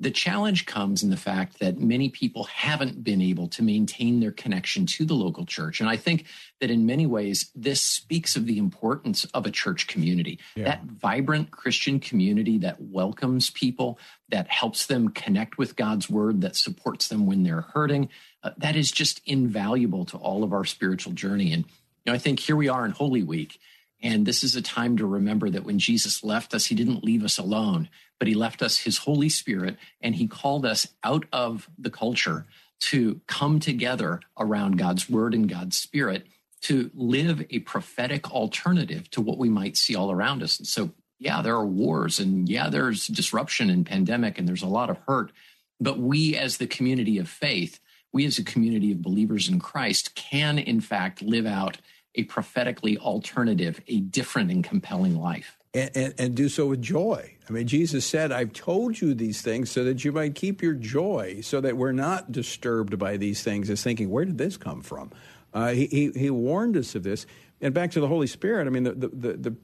The 0.00 0.10
challenge 0.10 0.64
comes 0.64 1.02
in 1.02 1.10
the 1.10 1.16
fact 1.16 1.58
that 1.58 1.78
many 1.78 2.08
people 2.08 2.44
haven't 2.44 3.04
been 3.04 3.20
able 3.20 3.48
to 3.48 3.62
maintain 3.62 4.18
their 4.18 4.32
connection 4.32 4.86
to 4.86 5.04
the 5.04 5.14
local 5.14 5.44
church. 5.44 5.78
And 5.78 5.90
I 5.90 5.96
think 5.96 6.24
that 6.60 6.70
in 6.70 6.86
many 6.86 7.04
ways, 7.04 7.50
this 7.54 7.82
speaks 7.82 8.34
of 8.34 8.46
the 8.46 8.56
importance 8.56 9.26
of 9.26 9.44
a 9.44 9.50
church 9.50 9.86
community. 9.86 10.38
Yeah. 10.56 10.64
That 10.64 10.84
vibrant 10.84 11.50
Christian 11.50 12.00
community 12.00 12.56
that 12.58 12.80
welcomes 12.80 13.50
people, 13.50 13.98
that 14.30 14.48
helps 14.48 14.86
them 14.86 15.10
connect 15.10 15.58
with 15.58 15.76
God's 15.76 16.08
word, 16.08 16.40
that 16.40 16.56
supports 16.56 17.08
them 17.08 17.26
when 17.26 17.42
they're 17.42 17.60
hurting, 17.60 18.08
uh, 18.42 18.52
that 18.56 18.76
is 18.76 18.90
just 18.90 19.20
invaluable 19.26 20.06
to 20.06 20.16
all 20.16 20.42
of 20.42 20.54
our 20.54 20.64
spiritual 20.64 21.12
journey. 21.12 21.52
And 21.52 21.64
you 21.66 22.12
know, 22.12 22.14
I 22.14 22.18
think 22.18 22.40
here 22.40 22.56
we 22.56 22.68
are 22.68 22.86
in 22.86 22.92
Holy 22.92 23.22
Week. 23.22 23.60
And 24.02 24.24
this 24.24 24.42
is 24.42 24.56
a 24.56 24.62
time 24.62 24.96
to 24.96 25.06
remember 25.06 25.50
that 25.50 25.64
when 25.64 25.78
Jesus 25.78 26.24
left 26.24 26.54
us, 26.54 26.66
he 26.66 26.74
didn't 26.74 27.04
leave 27.04 27.24
us 27.24 27.38
alone 27.38 27.88
but 28.20 28.28
he 28.28 28.34
left 28.34 28.62
us 28.62 28.78
his 28.78 28.98
Holy 28.98 29.30
Spirit 29.30 29.76
and 30.00 30.14
he 30.14 30.28
called 30.28 30.64
us 30.64 30.86
out 31.02 31.24
of 31.32 31.68
the 31.76 31.90
culture 31.90 32.46
to 32.78 33.20
come 33.26 33.58
together 33.58 34.20
around 34.38 34.78
God's 34.78 35.10
word 35.10 35.34
and 35.34 35.48
God's 35.48 35.76
spirit 35.76 36.26
to 36.62 36.90
live 36.94 37.44
a 37.50 37.60
prophetic 37.60 38.30
alternative 38.30 39.10
to 39.10 39.22
what 39.22 39.38
we 39.38 39.48
might 39.48 39.76
see 39.76 39.96
all 39.96 40.12
around 40.12 40.42
us. 40.42 40.58
And 40.58 40.68
so, 40.68 40.90
yeah, 41.18 41.40
there 41.40 41.56
are 41.56 41.66
wars 41.66 42.20
and 42.20 42.48
yeah, 42.48 42.68
there's 42.68 43.06
disruption 43.06 43.70
and 43.70 43.86
pandemic 43.86 44.38
and 44.38 44.46
there's 44.46 44.62
a 44.62 44.68
lot 44.68 44.90
of 44.90 44.98
hurt. 45.08 45.32
But 45.80 45.98
we, 45.98 46.36
as 46.36 46.58
the 46.58 46.66
community 46.66 47.16
of 47.16 47.28
faith, 47.28 47.80
we 48.12 48.26
as 48.26 48.38
a 48.38 48.44
community 48.44 48.92
of 48.92 49.00
believers 49.00 49.48
in 49.48 49.60
Christ 49.60 50.14
can, 50.14 50.58
in 50.58 50.80
fact, 50.82 51.22
live 51.22 51.46
out 51.46 51.78
a 52.14 52.24
prophetically 52.24 52.98
alternative, 52.98 53.80
a 53.86 54.00
different 54.00 54.50
and 54.50 54.64
compelling 54.64 55.20
life 55.20 55.56
and, 55.74 55.90
and, 55.94 56.14
and, 56.18 56.34
do 56.34 56.48
so 56.48 56.66
with 56.66 56.82
joy. 56.82 57.36
I 57.48 57.52
mean, 57.52 57.66
Jesus 57.66 58.04
said, 58.04 58.32
I've 58.32 58.52
told 58.52 59.00
you 59.00 59.14
these 59.14 59.40
things 59.40 59.70
so 59.70 59.84
that 59.84 60.04
you 60.04 60.12
might 60.12 60.34
keep 60.34 60.62
your 60.62 60.74
joy, 60.74 61.40
so 61.42 61.60
that 61.60 61.76
we're 61.76 61.92
not 61.92 62.32
disturbed 62.32 62.98
by 62.98 63.16
these 63.16 63.42
things 63.42 63.70
as 63.70 63.82
thinking, 63.82 64.10
where 64.10 64.24
did 64.24 64.38
this 64.38 64.56
come 64.56 64.82
from? 64.82 65.12
Uh, 65.54 65.68
he, 65.68 65.86
he, 65.86 66.10
he, 66.12 66.30
warned 66.30 66.76
us 66.76 66.94
of 66.94 67.02
this. 67.02 67.26
And 67.60 67.74
back 67.74 67.92
to 67.92 68.00
the 68.00 68.08
Holy 68.08 68.26
Spirit, 68.26 68.66
I 68.66 68.70
mean, 68.70 68.84
the, 68.84 68.92
the, 68.92 69.08
the, 69.08 69.32
the, 69.32 69.56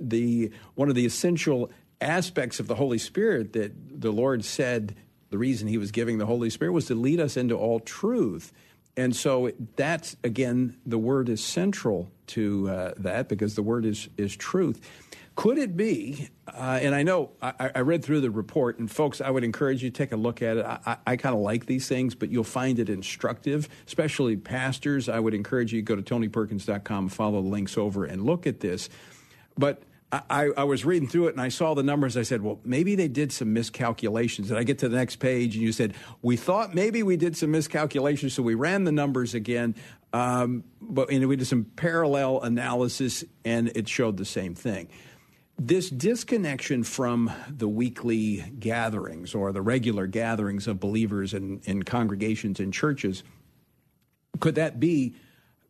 the 0.00 0.50
one 0.74 0.88
of 0.88 0.94
the 0.94 1.06
essential 1.06 1.70
aspects 2.00 2.60
of 2.60 2.66
the 2.66 2.74
Holy 2.74 2.98
Spirit 2.98 3.52
that 3.54 4.00
the 4.00 4.10
Lord 4.10 4.44
said 4.44 4.96
the 5.30 5.38
reason 5.38 5.68
he 5.68 5.78
was 5.78 5.90
giving 5.90 6.18
the 6.18 6.26
Holy 6.26 6.50
Spirit 6.50 6.72
was 6.72 6.86
to 6.86 6.94
lead 6.94 7.20
us 7.20 7.36
into 7.36 7.56
all 7.56 7.80
truth. 7.80 8.52
And 8.96 9.14
so 9.14 9.50
that's, 9.76 10.16
again, 10.22 10.76
the 10.86 10.98
word 10.98 11.28
is 11.28 11.42
central 11.42 12.10
to 12.28 12.68
uh, 12.68 12.94
that 12.98 13.28
because 13.28 13.54
the 13.54 13.62
word 13.62 13.84
is, 13.84 14.08
is 14.16 14.36
truth. 14.36 14.80
Could 15.36 15.58
it 15.58 15.76
be? 15.76 16.28
Uh, 16.46 16.78
and 16.80 16.94
I 16.94 17.02
know 17.02 17.32
I, 17.42 17.72
I, 17.74 17.80
read 17.80 18.04
through 18.04 18.20
the 18.20 18.30
report, 18.30 18.78
and 18.78 18.88
folks, 18.88 19.20
I 19.20 19.30
would 19.30 19.42
encourage 19.42 19.82
you 19.82 19.90
to 19.90 19.96
take 19.96 20.12
a 20.12 20.16
look 20.16 20.42
at 20.42 20.58
it. 20.58 20.64
I, 20.64 20.96
I, 21.04 21.16
kind 21.16 21.34
of 21.34 21.40
like 21.40 21.66
these 21.66 21.88
things, 21.88 22.14
but 22.14 22.30
you'll 22.30 22.44
find 22.44 22.78
it 22.78 22.88
instructive, 22.88 23.68
especially 23.86 24.36
pastors. 24.36 25.08
I 25.08 25.18
would 25.18 25.34
encourage 25.34 25.72
you 25.72 25.80
to 25.80 25.84
go 25.84 25.96
to 25.96 26.02
tonyperkins.com, 26.02 27.08
follow 27.08 27.42
the 27.42 27.48
links 27.48 27.76
over, 27.76 28.04
and 28.04 28.24
look 28.24 28.46
at 28.46 28.60
this. 28.60 28.88
But 29.58 29.82
I, 30.30 30.50
I, 30.56 30.64
was 30.64 30.84
reading 30.84 31.08
through 31.08 31.28
it 31.28 31.32
and 31.32 31.40
I 31.40 31.48
saw 31.48 31.74
the 31.74 31.82
numbers. 31.82 32.16
I 32.16 32.22
said, 32.22 32.42
well, 32.42 32.60
maybe 32.64 32.94
they 32.94 33.08
did 33.08 33.32
some 33.32 33.52
miscalculations. 33.52 34.50
And 34.50 34.58
I 34.58 34.62
get 34.62 34.78
to 34.80 34.88
the 34.88 34.96
next 34.96 35.16
page 35.16 35.54
and 35.54 35.64
you 35.64 35.72
said, 35.72 35.94
we 36.22 36.36
thought 36.36 36.74
maybe 36.74 37.02
we 37.02 37.16
did 37.16 37.36
some 37.36 37.50
miscalculations. 37.50 38.34
So 38.34 38.42
we 38.42 38.54
ran 38.54 38.84
the 38.84 38.92
numbers 38.92 39.34
again. 39.34 39.74
Um, 40.12 40.64
but 40.80 41.10
know, 41.10 41.26
we 41.26 41.36
did 41.36 41.46
some 41.46 41.64
parallel 41.64 42.40
analysis 42.42 43.24
and 43.44 43.68
it 43.74 43.88
showed 43.88 44.16
the 44.16 44.24
same 44.24 44.54
thing. 44.54 44.88
This 45.58 45.88
disconnection 45.88 46.82
from 46.82 47.30
the 47.48 47.68
weekly 47.68 48.44
gatherings 48.58 49.34
or 49.34 49.52
the 49.52 49.62
regular 49.62 50.06
gatherings 50.06 50.66
of 50.66 50.80
believers 50.80 51.32
in, 51.32 51.60
in 51.64 51.82
congregations 51.82 52.60
and 52.60 52.72
churches, 52.74 53.22
could 54.40 54.56
that 54.56 54.80
be 54.80 55.14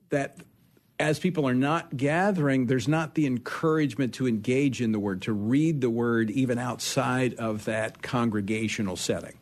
that 0.09 0.39
as 1.05 1.19
people 1.19 1.47
are 1.47 1.55
not 1.55 1.95
gathering, 1.95 2.65
there's 2.65 2.89
not 2.89 3.15
the 3.15 3.27
encouragement 3.27 4.15
to 4.15 4.27
engage 4.27 4.81
in 4.81 4.91
the 4.91 4.99
word, 4.99 5.21
to 5.21 5.35
read 5.35 5.83
the 5.83 5.91
word 5.91 6.31
even 6.31 6.59
outside 6.59 7.35
of 7.35 7.67
that 7.67 8.01
congregational 8.01 8.97
setting? 8.97 9.39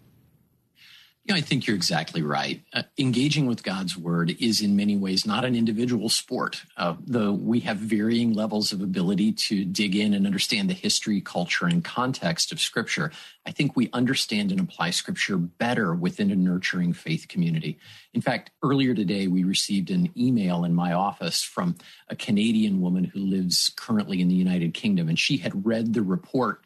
I 1.32 1.40
think 1.40 1.66
you're 1.66 1.76
exactly 1.76 2.22
right. 2.22 2.62
Uh, 2.72 2.82
engaging 2.98 3.46
with 3.46 3.62
God's 3.62 3.96
word 3.96 4.36
is 4.40 4.60
in 4.60 4.76
many 4.76 4.96
ways 4.96 5.26
not 5.26 5.44
an 5.44 5.54
individual 5.54 6.08
sport, 6.08 6.62
uh, 6.76 6.94
though 7.04 7.32
we 7.32 7.60
have 7.60 7.78
varying 7.78 8.34
levels 8.34 8.72
of 8.72 8.82
ability 8.82 9.32
to 9.32 9.64
dig 9.64 9.96
in 9.96 10.14
and 10.14 10.26
understand 10.26 10.70
the 10.70 10.74
history, 10.74 11.20
culture, 11.20 11.66
and 11.66 11.84
context 11.84 12.52
of 12.52 12.60
Scripture. 12.60 13.10
I 13.46 13.50
think 13.50 13.74
we 13.74 13.88
understand 13.92 14.52
and 14.52 14.60
apply 14.60 14.90
Scripture 14.90 15.36
better 15.38 15.94
within 15.94 16.30
a 16.30 16.36
nurturing 16.36 16.92
faith 16.92 17.26
community. 17.28 17.78
In 18.14 18.20
fact, 18.20 18.50
earlier 18.62 18.94
today, 18.94 19.26
we 19.26 19.44
received 19.44 19.90
an 19.90 20.10
email 20.16 20.64
in 20.64 20.74
my 20.74 20.92
office 20.92 21.42
from 21.42 21.76
a 22.08 22.16
Canadian 22.16 22.80
woman 22.80 23.04
who 23.04 23.20
lives 23.20 23.72
currently 23.76 24.20
in 24.20 24.28
the 24.28 24.34
United 24.34 24.74
Kingdom, 24.74 25.08
and 25.08 25.18
she 25.18 25.38
had 25.38 25.66
read 25.66 25.94
the 25.94 26.02
report. 26.02 26.60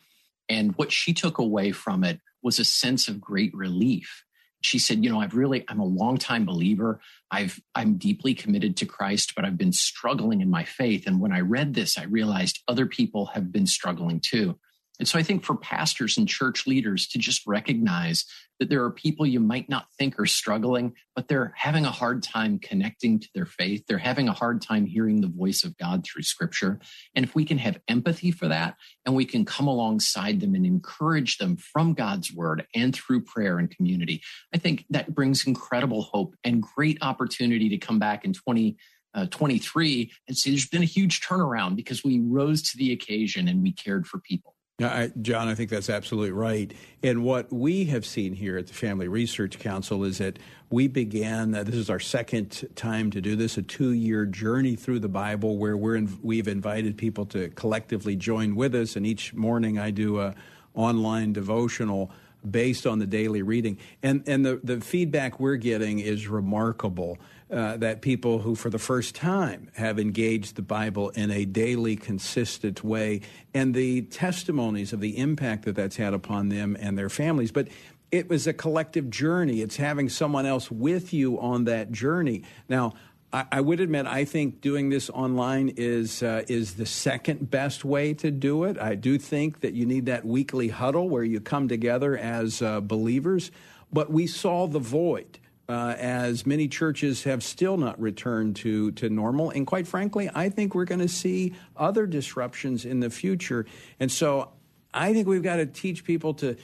And 0.48 0.76
what 0.76 0.92
she 0.92 1.14
took 1.14 1.38
away 1.38 1.72
from 1.72 2.04
it 2.04 2.20
was 2.42 2.58
a 2.58 2.64
sense 2.64 3.08
of 3.08 3.20
great 3.20 3.54
relief 3.54 4.25
she 4.66 4.78
said, 4.78 5.02
you 5.02 5.10
know, 5.10 5.20
I've 5.20 5.34
really, 5.34 5.64
I'm 5.68 5.80
a 5.80 5.84
longtime 5.84 6.44
believer. 6.44 7.00
I've, 7.30 7.60
I'm 7.74 7.96
deeply 7.96 8.34
committed 8.34 8.76
to 8.78 8.86
Christ, 8.86 9.32
but 9.34 9.44
I've 9.44 9.56
been 9.56 9.72
struggling 9.72 10.40
in 10.40 10.50
my 10.50 10.64
faith. 10.64 11.06
And 11.06 11.20
when 11.20 11.32
I 11.32 11.40
read 11.40 11.74
this, 11.74 11.96
I 11.96 12.04
realized 12.04 12.62
other 12.68 12.86
people 12.86 13.26
have 13.26 13.52
been 13.52 13.66
struggling 13.66 14.20
too. 14.20 14.58
And 14.98 15.06
so 15.06 15.18
I 15.18 15.22
think 15.22 15.44
for 15.44 15.56
pastors 15.56 16.16
and 16.16 16.28
church 16.28 16.66
leaders 16.66 17.06
to 17.08 17.18
just 17.18 17.46
recognize 17.46 18.24
that 18.58 18.70
there 18.70 18.82
are 18.82 18.90
people 18.90 19.26
you 19.26 19.40
might 19.40 19.68
not 19.68 19.86
think 19.98 20.18
are 20.18 20.26
struggling, 20.26 20.94
but 21.14 21.28
they're 21.28 21.52
having 21.56 21.84
a 21.84 21.90
hard 21.90 22.22
time 22.22 22.58
connecting 22.58 23.18
to 23.20 23.28
their 23.34 23.44
faith. 23.44 23.84
They're 23.86 23.98
having 23.98 24.28
a 24.28 24.32
hard 24.32 24.62
time 24.62 24.86
hearing 24.86 25.20
the 25.20 25.28
voice 25.28 25.62
of 25.62 25.76
God 25.76 26.04
through 26.04 26.22
scripture. 26.22 26.80
And 27.14 27.24
if 27.24 27.34
we 27.34 27.44
can 27.44 27.58
have 27.58 27.78
empathy 27.88 28.30
for 28.30 28.48
that 28.48 28.76
and 29.04 29.14
we 29.14 29.26
can 29.26 29.44
come 29.44 29.66
alongside 29.66 30.40
them 30.40 30.54
and 30.54 30.64
encourage 30.64 31.36
them 31.36 31.56
from 31.56 31.92
God's 31.92 32.32
word 32.32 32.66
and 32.74 32.94
through 32.94 33.24
prayer 33.24 33.58
and 33.58 33.70
community, 33.70 34.22
I 34.54 34.58
think 34.58 34.86
that 34.90 35.14
brings 35.14 35.46
incredible 35.46 36.02
hope 36.02 36.34
and 36.42 36.62
great 36.62 36.98
opportunity 37.02 37.68
to 37.68 37.78
come 37.78 37.98
back 37.98 38.24
in 38.24 38.32
20- 38.32 38.76
uh, 39.14 39.24
23 39.30 40.12
and 40.28 40.36
see 40.36 40.50
there's 40.50 40.68
been 40.68 40.82
a 40.82 40.84
huge 40.84 41.22
turnaround 41.22 41.74
because 41.74 42.04
we 42.04 42.20
rose 42.20 42.62
to 42.62 42.76
the 42.76 42.92
occasion 42.92 43.48
and 43.48 43.62
we 43.62 43.72
cared 43.72 44.06
for 44.06 44.18
people. 44.18 44.55
I, 44.78 45.10
John, 45.22 45.48
I 45.48 45.54
think 45.54 45.70
that's 45.70 45.88
absolutely 45.88 46.32
right. 46.32 46.70
And 47.02 47.24
what 47.24 47.50
we 47.50 47.86
have 47.86 48.04
seen 48.04 48.34
here 48.34 48.58
at 48.58 48.66
the 48.66 48.74
Family 48.74 49.08
Research 49.08 49.58
Council 49.58 50.04
is 50.04 50.18
that 50.18 50.38
we 50.68 50.86
began, 50.86 51.54
uh, 51.54 51.62
this 51.62 51.76
is 51.76 51.88
our 51.88 51.98
second 51.98 52.68
time 52.76 53.10
to 53.12 53.22
do 53.22 53.36
this, 53.36 53.56
a 53.56 53.62
two 53.62 53.92
year 53.92 54.26
journey 54.26 54.76
through 54.76 54.98
the 54.98 55.08
Bible 55.08 55.56
where 55.56 55.78
we're 55.78 55.96
in, 55.96 56.18
we've 56.22 56.46
invited 56.46 56.98
people 56.98 57.24
to 57.26 57.48
collectively 57.50 58.16
join 58.16 58.54
with 58.54 58.74
us. 58.74 58.96
And 58.96 59.06
each 59.06 59.32
morning 59.32 59.78
I 59.78 59.90
do 59.90 60.20
a 60.20 60.34
online 60.74 61.32
devotional 61.32 62.10
based 62.48 62.86
on 62.86 62.98
the 62.98 63.06
daily 63.06 63.40
reading. 63.40 63.78
And, 64.02 64.24
and 64.28 64.44
the, 64.44 64.60
the 64.62 64.82
feedback 64.82 65.40
we're 65.40 65.56
getting 65.56 66.00
is 66.00 66.28
remarkable. 66.28 67.16
Uh, 67.48 67.76
that 67.76 68.02
people 68.02 68.40
who, 68.40 68.56
for 68.56 68.70
the 68.70 68.78
first 68.78 69.14
time, 69.14 69.70
have 69.76 70.00
engaged 70.00 70.56
the 70.56 70.62
Bible 70.62 71.10
in 71.10 71.30
a 71.30 71.44
daily, 71.44 71.94
consistent 71.94 72.82
way, 72.82 73.20
and 73.54 73.72
the 73.72 74.02
testimonies 74.02 74.92
of 74.92 74.98
the 74.98 75.16
impact 75.16 75.64
that 75.64 75.76
that's 75.76 75.94
had 75.94 76.12
upon 76.12 76.48
them 76.48 76.76
and 76.80 76.98
their 76.98 77.08
families. 77.08 77.52
But 77.52 77.68
it 78.10 78.28
was 78.28 78.48
a 78.48 78.52
collective 78.52 79.10
journey. 79.10 79.60
It's 79.60 79.76
having 79.76 80.08
someone 80.08 80.44
else 80.44 80.72
with 80.72 81.12
you 81.12 81.38
on 81.40 81.64
that 81.64 81.92
journey. 81.92 82.42
Now, 82.68 82.94
I, 83.32 83.60
would 83.60 83.80
admit 83.80 84.06
I 84.06 84.24
think 84.24 84.60
doing 84.60 84.88
this 84.88 85.10
online 85.10 85.74
is 85.76 86.22
uh, 86.22 86.44
is 86.48 86.74
the 86.74 86.86
second 86.86 87.50
best 87.50 87.84
way 87.84 88.14
to 88.14 88.30
do 88.30 88.64
it. 88.64 88.78
I 88.78 88.94
do 88.94 89.18
think 89.18 89.60
that 89.60 89.74
you 89.74 89.84
need 89.84 90.06
that 90.06 90.24
weekly 90.24 90.68
huddle 90.68 91.08
where 91.08 91.24
you 91.24 91.40
come 91.40 91.68
together 91.68 92.16
as 92.16 92.62
uh, 92.62 92.80
believers, 92.80 93.50
but 93.92 94.10
we 94.10 94.26
saw 94.26 94.66
the 94.66 94.78
void. 94.78 95.38
Uh, 95.68 95.96
as 95.98 96.46
many 96.46 96.68
churches 96.68 97.24
have 97.24 97.42
still 97.42 97.76
not 97.76 98.00
returned 98.00 98.54
to, 98.54 98.92
to 98.92 99.10
normal. 99.10 99.50
And 99.50 99.66
quite 99.66 99.88
frankly, 99.88 100.30
I 100.32 100.48
think 100.48 100.76
we're 100.76 100.84
going 100.84 101.00
to 101.00 101.08
see 101.08 101.54
other 101.76 102.06
disruptions 102.06 102.84
in 102.84 103.00
the 103.00 103.10
future. 103.10 103.66
And 103.98 104.12
so 104.12 104.52
I 104.94 105.12
think 105.12 105.26
we've 105.26 105.42
got 105.42 105.56
to 105.56 105.66
teach 105.66 106.04
people 106.04 106.34
to 106.34 106.56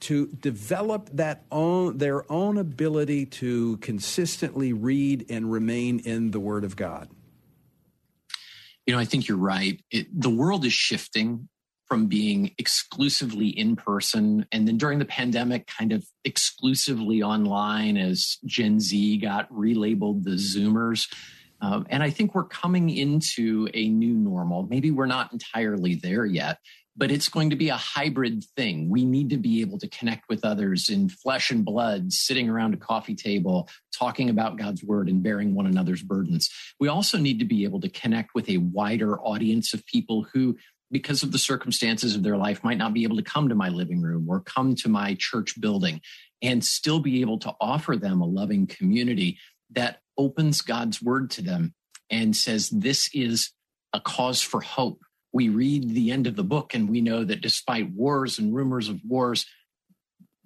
to 0.00 0.26
develop 0.26 1.10
that 1.14 1.44
own 1.50 1.98
their 1.98 2.30
own 2.30 2.58
ability 2.58 3.26
to 3.26 3.76
consistently 3.78 4.72
read 4.72 5.26
and 5.28 5.50
remain 5.50 5.98
in 6.00 6.30
the 6.30 6.40
Word 6.40 6.64
of 6.64 6.76
God? 6.76 7.08
You 8.86 8.94
know, 8.94 9.00
I 9.00 9.04
think 9.04 9.28
you're 9.28 9.36
right. 9.36 9.80
It, 9.90 10.08
the 10.18 10.30
world 10.30 10.64
is 10.64 10.72
shifting 10.72 11.48
from 11.88 12.06
being 12.06 12.54
exclusively 12.58 13.48
in 13.48 13.74
person 13.74 14.46
and 14.52 14.68
then 14.68 14.76
during 14.76 14.98
the 14.98 15.04
pandemic, 15.06 15.66
kind 15.66 15.92
of 15.92 16.04
exclusively 16.24 17.22
online 17.22 17.96
as 17.96 18.36
Gen 18.44 18.78
Z 18.78 19.16
got 19.18 19.50
relabeled 19.50 20.24
the 20.24 20.32
Zoomers. 20.32 21.10
Um, 21.60 21.86
and 21.88 22.02
I 22.02 22.10
think 22.10 22.34
we're 22.34 22.44
coming 22.44 22.90
into 22.90 23.68
a 23.74 23.88
new 23.88 24.14
normal. 24.14 24.64
Maybe 24.64 24.90
we're 24.90 25.06
not 25.06 25.32
entirely 25.32 25.94
there 25.94 26.24
yet, 26.26 26.58
but 26.96 27.10
it's 27.10 27.28
going 27.28 27.50
to 27.50 27.56
be 27.56 27.68
a 27.68 27.76
hybrid 27.76 28.44
thing. 28.56 28.90
We 28.90 29.04
need 29.04 29.30
to 29.30 29.36
be 29.36 29.60
able 29.60 29.78
to 29.78 29.88
connect 29.88 30.28
with 30.28 30.44
others 30.44 30.88
in 30.88 31.08
flesh 31.08 31.50
and 31.50 31.64
blood, 31.64 32.12
sitting 32.12 32.50
around 32.50 32.74
a 32.74 32.76
coffee 32.76 33.14
table, 33.14 33.68
talking 33.96 34.30
about 34.30 34.58
God's 34.58 34.84
word 34.84 35.08
and 35.08 35.22
bearing 35.22 35.54
one 35.54 35.66
another's 35.66 36.02
burdens. 36.02 36.50
We 36.78 36.88
also 36.88 37.18
need 37.18 37.38
to 37.38 37.44
be 37.44 37.64
able 37.64 37.80
to 37.80 37.88
connect 37.88 38.34
with 38.34 38.48
a 38.48 38.58
wider 38.58 39.18
audience 39.20 39.72
of 39.74 39.86
people 39.86 40.26
who, 40.32 40.56
because 40.90 41.22
of 41.22 41.32
the 41.32 41.38
circumstances 41.38 42.14
of 42.14 42.22
their 42.22 42.36
life, 42.36 42.64
might 42.64 42.78
not 42.78 42.94
be 42.94 43.04
able 43.04 43.16
to 43.16 43.22
come 43.22 43.48
to 43.48 43.54
my 43.54 43.68
living 43.68 44.00
room 44.00 44.26
or 44.28 44.40
come 44.40 44.74
to 44.76 44.88
my 44.88 45.14
church 45.18 45.60
building 45.60 46.00
and 46.42 46.64
still 46.64 47.00
be 47.00 47.20
able 47.20 47.38
to 47.38 47.54
offer 47.60 47.96
them 47.96 48.20
a 48.20 48.26
loving 48.26 48.66
community 48.66 49.38
that 49.70 50.00
opens 50.16 50.60
God's 50.62 51.02
word 51.02 51.30
to 51.32 51.42
them 51.42 51.74
and 52.10 52.34
says, 52.34 52.70
This 52.70 53.10
is 53.12 53.52
a 53.92 54.00
cause 54.00 54.40
for 54.40 54.60
hope 54.60 55.00
we 55.32 55.48
read 55.48 55.90
the 55.90 56.10
end 56.10 56.26
of 56.26 56.36
the 56.36 56.44
book 56.44 56.74
and 56.74 56.88
we 56.88 57.00
know 57.00 57.24
that 57.24 57.40
despite 57.40 57.90
wars 57.92 58.38
and 58.38 58.54
rumors 58.54 58.88
of 58.88 59.00
wars, 59.06 59.46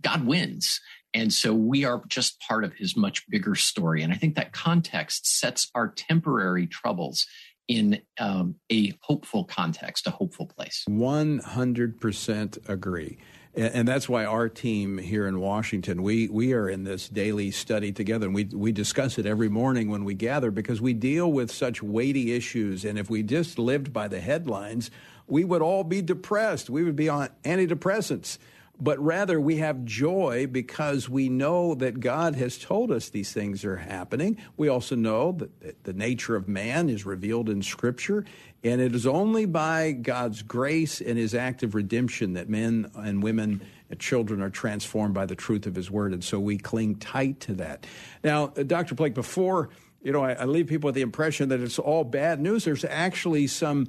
God 0.00 0.26
wins. 0.26 0.80
And 1.14 1.32
so 1.32 1.54
we 1.54 1.84
are 1.84 2.02
just 2.08 2.40
part 2.40 2.64
of 2.64 2.74
his 2.74 2.96
much 2.96 3.28
bigger 3.28 3.54
story. 3.54 4.02
And 4.02 4.12
I 4.12 4.16
think 4.16 4.34
that 4.34 4.52
context 4.52 5.26
sets 5.38 5.70
our 5.74 5.88
temporary 5.88 6.66
troubles 6.66 7.26
in 7.72 8.00
um, 8.18 8.56
a 8.70 8.92
hopeful 9.00 9.44
context, 9.44 10.06
a 10.06 10.10
hopeful 10.10 10.46
place. 10.46 10.84
100% 10.88 12.68
agree. 12.68 13.18
And 13.54 13.86
that's 13.86 14.08
why 14.08 14.24
our 14.24 14.48
team 14.48 14.96
here 14.96 15.26
in 15.26 15.38
Washington, 15.38 16.02
we, 16.02 16.26
we 16.28 16.54
are 16.54 16.70
in 16.70 16.84
this 16.84 17.06
daily 17.06 17.50
study 17.50 17.92
together 17.92 18.24
and 18.24 18.34
we, 18.34 18.44
we 18.44 18.72
discuss 18.72 19.18
it 19.18 19.26
every 19.26 19.50
morning 19.50 19.90
when 19.90 20.04
we 20.04 20.14
gather 20.14 20.50
because 20.50 20.80
we 20.80 20.94
deal 20.94 21.30
with 21.30 21.50
such 21.50 21.82
weighty 21.82 22.32
issues. 22.32 22.82
And 22.82 22.98
if 22.98 23.10
we 23.10 23.22
just 23.22 23.58
lived 23.58 23.92
by 23.92 24.08
the 24.08 24.20
headlines, 24.20 24.90
we 25.26 25.44
would 25.44 25.60
all 25.60 25.84
be 25.84 26.00
depressed. 26.00 26.70
We 26.70 26.82
would 26.82 26.96
be 26.96 27.10
on 27.10 27.28
antidepressants 27.44 28.38
but 28.80 28.98
rather 28.98 29.40
we 29.40 29.58
have 29.58 29.84
joy 29.84 30.46
because 30.50 31.08
we 31.08 31.28
know 31.28 31.74
that 31.74 32.00
God 32.00 32.34
has 32.36 32.58
told 32.58 32.90
us 32.90 33.08
these 33.08 33.32
things 33.32 33.64
are 33.64 33.76
happening. 33.76 34.38
We 34.56 34.68
also 34.68 34.96
know 34.96 35.32
that 35.32 35.84
the 35.84 35.92
nature 35.92 36.34
of 36.36 36.48
man 36.48 36.88
is 36.88 37.06
revealed 37.06 37.48
in 37.48 37.62
Scripture, 37.62 38.24
and 38.64 38.80
it 38.80 38.94
is 38.94 39.06
only 39.06 39.46
by 39.46 39.92
God's 39.92 40.42
grace 40.42 41.00
and 41.00 41.18
His 41.18 41.34
act 41.34 41.62
of 41.62 41.74
redemption 41.74 42.32
that 42.32 42.48
men 42.48 42.90
and 42.96 43.22
women 43.22 43.62
and 43.90 44.00
children 44.00 44.40
are 44.42 44.50
transformed 44.50 45.14
by 45.14 45.26
the 45.26 45.36
truth 45.36 45.66
of 45.66 45.74
His 45.74 45.90
Word, 45.90 46.12
and 46.12 46.24
so 46.24 46.40
we 46.40 46.58
cling 46.58 46.96
tight 46.96 47.40
to 47.40 47.54
that. 47.54 47.86
Now, 48.24 48.48
Dr. 48.48 48.94
Plake, 48.94 49.14
before 49.14 49.68
you 50.02 50.12
know, 50.12 50.24
I, 50.24 50.32
I 50.32 50.44
leave 50.44 50.66
people 50.66 50.88
with 50.88 50.94
the 50.94 51.02
impression 51.02 51.48
that 51.50 51.60
it's 51.60 51.78
all 51.78 52.04
bad 52.04 52.40
news. 52.40 52.64
There's 52.64 52.84
actually 52.84 53.46
some 53.46 53.86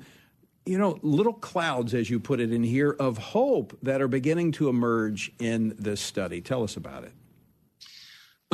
you 0.66 0.78
know, 0.78 0.98
little 1.02 1.34
clouds, 1.34 1.94
as 1.94 2.10
you 2.10 2.20
put 2.20 2.40
it 2.40 2.52
in 2.52 2.64
here, 2.64 2.92
of 2.92 3.18
hope 3.18 3.78
that 3.82 4.02
are 4.02 4.08
beginning 4.08 4.52
to 4.54 4.70
emerge 4.70 5.32
in 5.40 5.76
this 5.78 6.02
study. 6.02 6.42
Tell 6.42 6.64
us 6.64 6.78
about 6.78 7.04
it. 7.04 7.12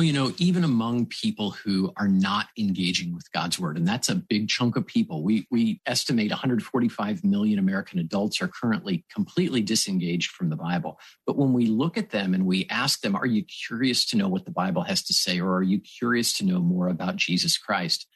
Well, 0.00 0.06
you 0.06 0.14
know, 0.14 0.32
even 0.38 0.64
among 0.64 1.06
people 1.06 1.50
who 1.50 1.92
are 1.98 2.08
not 2.08 2.46
engaging 2.58 3.14
with 3.14 3.30
God's 3.32 3.58
word, 3.58 3.76
and 3.76 3.86
that's 3.86 4.08
a 4.08 4.14
big 4.14 4.48
chunk 4.48 4.76
of 4.76 4.86
people, 4.86 5.22
we, 5.22 5.46
we 5.50 5.82
estimate 5.84 6.30
145 6.30 7.22
million 7.22 7.58
American 7.58 7.98
adults 7.98 8.40
are 8.40 8.48
currently 8.48 9.04
completely 9.12 9.60
disengaged 9.60 10.30
from 10.30 10.48
the 10.48 10.56
Bible. 10.56 10.98
But 11.26 11.36
when 11.36 11.52
we 11.52 11.66
look 11.66 11.98
at 11.98 12.08
them 12.08 12.32
and 12.32 12.46
we 12.46 12.66
ask 12.70 13.02
them, 13.02 13.14
Are 13.14 13.26
you 13.26 13.44
curious 13.44 14.06
to 14.06 14.16
know 14.16 14.26
what 14.26 14.46
the 14.46 14.50
Bible 14.50 14.84
has 14.84 15.02
to 15.02 15.12
say, 15.12 15.38
or 15.38 15.56
are 15.56 15.62
you 15.62 15.78
curious 15.78 16.32
to 16.38 16.46
know 16.46 16.60
more 16.60 16.88
about 16.88 17.16
Jesus 17.16 17.58
Christ? 17.58 18.06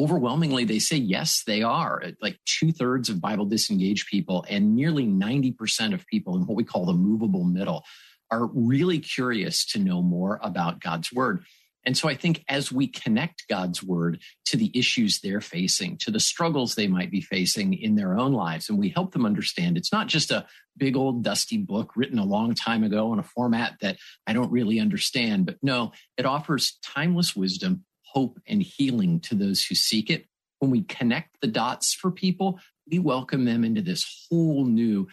Overwhelmingly 0.00 0.64
they 0.64 0.78
say 0.78 0.96
yes 0.96 1.42
they 1.46 1.62
are. 1.62 2.02
Uh, 2.02 2.10
like 2.22 2.38
two-thirds 2.46 3.08
of 3.10 3.20
bible 3.20 3.44
disengaged 3.44 4.08
people 4.08 4.44
and 4.48 4.74
nearly 4.74 5.06
90% 5.06 5.92
of 5.92 6.06
people 6.06 6.36
in 6.36 6.46
what 6.46 6.56
we 6.56 6.64
call 6.64 6.86
the 6.86 6.94
movable 6.94 7.44
middle 7.44 7.84
are 8.30 8.46
really 8.46 8.98
curious 8.98 9.66
to 9.66 9.78
know 9.78 10.02
more 10.02 10.38
about 10.42 10.80
god's 10.80 11.12
word. 11.12 11.44
And 11.84 11.96
so 11.96 12.08
i 12.08 12.14
think 12.14 12.44
as 12.48 12.72
we 12.72 12.86
connect 12.86 13.48
god's 13.48 13.82
word 13.82 14.20
to 14.46 14.56
the 14.56 14.70
issues 14.74 15.20
they're 15.20 15.42
facing 15.42 15.98
to 15.98 16.10
the 16.10 16.20
struggles 16.20 16.74
they 16.74 16.88
might 16.88 17.10
be 17.10 17.20
facing 17.20 17.74
in 17.74 17.94
their 17.94 18.18
own 18.18 18.32
lives 18.32 18.68
and 18.68 18.78
we 18.78 18.88
help 18.88 19.12
them 19.12 19.26
understand 19.26 19.76
it's 19.76 19.92
not 19.92 20.06
just 20.06 20.30
a 20.30 20.46
big 20.76 20.96
old 20.96 21.22
dusty 21.22 21.58
book 21.58 21.92
written 21.94 22.18
a 22.18 22.24
long 22.24 22.54
time 22.54 22.84
ago 22.84 23.12
in 23.12 23.18
a 23.18 23.22
format 23.22 23.76
that 23.80 23.96
i 24.26 24.32
don't 24.32 24.52
really 24.52 24.78
understand 24.80 25.46
but 25.46 25.56
no 25.62 25.92
it 26.16 26.26
offers 26.26 26.78
timeless 26.82 27.36
wisdom 27.36 27.84
hope 28.12 28.38
and 28.46 28.62
healing 28.62 29.20
to 29.20 29.34
those 29.34 29.64
who 29.64 29.74
seek 29.74 30.10
it. 30.10 30.26
When 30.58 30.70
we 30.70 30.82
connect 30.82 31.40
the 31.40 31.46
dots 31.46 31.94
for 31.94 32.10
people, 32.10 32.60
we 32.90 32.98
welcome 32.98 33.44
them 33.44 33.64
into 33.64 33.82
this 33.82 34.26
whole 34.28 34.64
new 34.64 35.08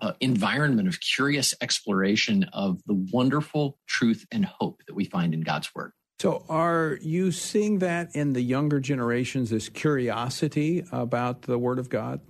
uh, 0.00 0.12
environment 0.20 0.88
of 0.88 1.00
curious 1.00 1.54
exploration 1.60 2.44
of 2.52 2.80
the 2.86 2.94
wonderful 3.12 3.78
truth 3.86 4.26
and 4.30 4.44
hope 4.44 4.82
that 4.86 4.94
we 4.94 5.04
find 5.04 5.34
in 5.34 5.40
God's 5.40 5.74
Word. 5.74 5.92
So, 6.18 6.44
are 6.48 6.98
you 7.02 7.30
seeing 7.30 7.80
that 7.80 8.14
in 8.14 8.32
the 8.32 8.40
younger 8.40 8.80
generations, 8.80 9.50
this 9.50 9.68
curiosity 9.68 10.84
about 10.92 11.42
the 11.42 11.58
Word 11.58 11.78
of 11.78 11.90
God? 11.90 12.20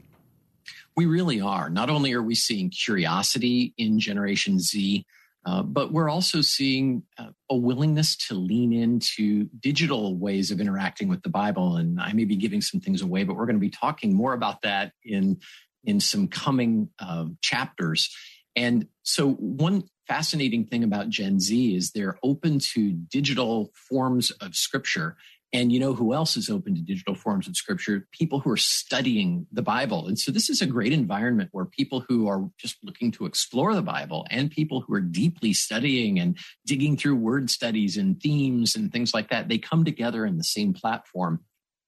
We 0.96 1.06
really 1.06 1.40
are. 1.40 1.70
Not 1.70 1.90
only 1.90 2.12
are 2.12 2.22
we 2.22 2.34
seeing 2.34 2.70
curiosity 2.70 3.74
in 3.76 4.00
Generation 4.00 4.58
Z, 4.58 5.04
uh, 5.47 5.62
but 5.62 5.92
we're 5.92 6.11
also 6.11 6.40
seeing 6.40 7.05
uh, 7.18 7.28
a 7.49 7.57
willingness 7.57 8.16
to 8.16 8.34
lean 8.34 8.72
into 8.72 9.44
digital 9.61 10.16
ways 10.16 10.51
of 10.51 10.61
interacting 10.61 11.07
with 11.07 11.22
the 11.22 11.28
Bible. 11.28 11.76
And 11.76 12.01
I 12.01 12.12
may 12.12 12.24
be 12.24 12.34
giving 12.34 12.61
some 12.61 12.80
things 12.80 13.01
away, 13.01 13.22
but 13.22 13.36
we're 13.36 13.47
going 13.47 13.57
to 13.57 13.61
be 13.61 13.70
talking 13.70 14.12
more 14.12 14.32
about 14.32 14.62
that 14.62 14.92
in 15.05 15.38
in 15.84 16.01
some 16.01 16.26
coming 16.26 16.90
uh, 16.99 17.26
chapters. 17.40 18.11
And 18.57 18.88
so, 19.05 19.34
one 19.34 19.84
fascinating 20.09 20.66
thing 20.66 20.82
about 20.82 21.11
Gen 21.11 21.38
Z 21.38 21.76
is 21.76 21.92
they're 21.92 22.18
open 22.24 22.59
to 22.74 22.92
digital 22.92 23.70
forms 23.88 24.32
of 24.32 24.57
Scripture 24.57 25.16
and 25.53 25.72
you 25.72 25.78
know 25.78 25.94
who 25.94 26.12
else 26.12 26.36
is 26.36 26.51
open 26.51 26.74
to 26.74 26.82
digital 26.82 27.14
forms 27.14 27.47
of 27.49 27.57
scripture? 27.57 28.07
People 28.12 28.40
who 28.40 28.51
are 28.51 28.57
studying 28.57 29.47
the 29.53 29.62
Bible. 29.62 30.07
And 30.07 30.18
so 30.18 30.30
this 30.32 30.51
is 30.51 30.61
a 30.61 30.66
great 30.66 30.92
environment 30.92 31.51
where 31.53 31.64
people 31.64 32.05
who 32.09 32.28
are 32.28 32.49
just 32.59 32.76
looking 32.82 33.11
to 33.12 33.26
explore 33.26 33.74
the 33.74 33.82
Bible 33.82 34.26
and 34.30 34.51
people 34.51 34.80
who 34.82 34.94
are 34.94 35.01
deeply 35.01 35.53
studying 35.53 36.18
and 36.18 36.36
digging 36.66 36.97
through 36.97 37.16
word 37.16 37.49
studies 37.51 37.97
and 37.97 38.20
themes 38.20 38.74
and 38.76 38.92
things 38.92 39.14
like 39.14 39.30
that, 39.30 39.49
they 39.49 39.59
come 39.59 39.84
together 39.84 40.26
in 40.26 40.36
the 40.36 40.44
same 40.44 40.74
platform. 40.74 41.40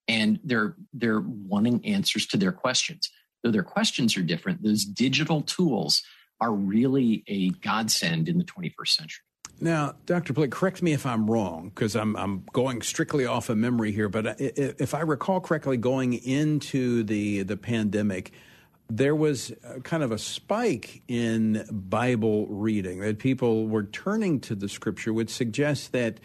and 0.09 0.41
they're 0.43 0.75
they're 0.93 1.21
wanting 1.21 1.85
answers 1.85 2.27
to 2.29 2.37
their 2.37 2.53
questions. 2.53 3.11
Though 3.43 3.51
their 3.51 3.63
questions 3.63 4.17
are 4.17 4.23
different, 4.23 4.63
those 4.63 4.85
digital 4.85 5.43
tools 5.43 6.03
are 6.41 6.53
really 6.53 7.25
a 7.29 7.51
godsend 7.51 8.29
in 8.29 8.39
the 8.39 8.45
21st 8.45 8.89
century. 8.89 9.25
Now, 9.61 9.95
Dr. 10.07 10.33
Plake, 10.35 10.53
correct 10.53 10.83
me 10.83 10.93
if 10.93 11.05
I'm 11.05 11.29
wrong, 11.29 11.71
because 11.75 11.97
I'm, 11.97 12.15
I'm 12.17 12.45
going 12.53 12.81
strictly 12.83 13.27
off 13.27 13.49
of 13.49 13.59
memory 13.59 13.91
here, 13.91 14.09
but 14.09 14.37
if 14.39 14.95
I 14.95 15.01
recall 15.01 15.41
correctly, 15.41 15.77
going 15.77 16.13
into 16.13 17.03
the, 17.03 17.43
the 17.43 17.57
pandemic, 17.57 18.33
there 18.89 19.17
was 19.17 19.53
kind 19.83 20.03
of 20.03 20.13
a 20.13 20.19
spike 20.19 21.03
in 21.09 21.67
Bible 21.71 22.47
reading 22.47 23.01
that 23.01 23.19
people 23.19 23.67
were 23.67 23.85
turning 23.85 24.41
to 24.41 24.55
the 24.55 24.69
scripture, 24.69 25.13
which 25.13 25.31
suggests 25.31 25.89
that 25.89 26.21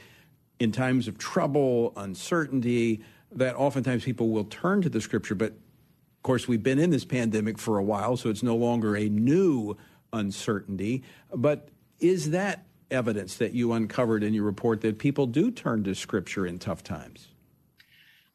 in 0.59 0.71
times 0.71 1.07
of 1.07 1.17
trouble, 1.17 1.91
uncertainty, 1.97 3.03
that 3.31 3.55
oftentimes 3.55 4.03
people 4.03 4.29
will 4.29 4.45
turn 4.45 4.81
to 4.83 4.89
the 4.89 5.01
scripture. 5.01 5.35
But 5.35 5.51
of 5.51 6.23
course, 6.23 6.47
we've 6.47 6.63
been 6.63 6.79
in 6.79 6.91
this 6.91 7.03
pandemic 7.03 7.57
for 7.57 7.79
a 7.79 7.83
while, 7.83 8.15
so 8.15 8.29
it's 8.29 8.43
no 8.43 8.55
longer 8.55 8.95
a 8.95 9.09
new 9.09 9.75
uncertainty. 10.13 11.03
But 11.33 11.69
is 11.99 12.29
that 12.29 12.65
evidence 12.93 13.35
that 13.35 13.53
you 13.53 13.73
uncovered 13.73 14.23
in 14.23 14.33
your 14.33 14.45
report 14.45 14.81
that 14.81 14.99
people 14.99 15.25
do 15.25 15.51
turn 15.51 15.83
to 15.83 15.95
scripture 15.95 16.45
in 16.45 16.59
tough 16.59 16.83
times? 16.83 17.29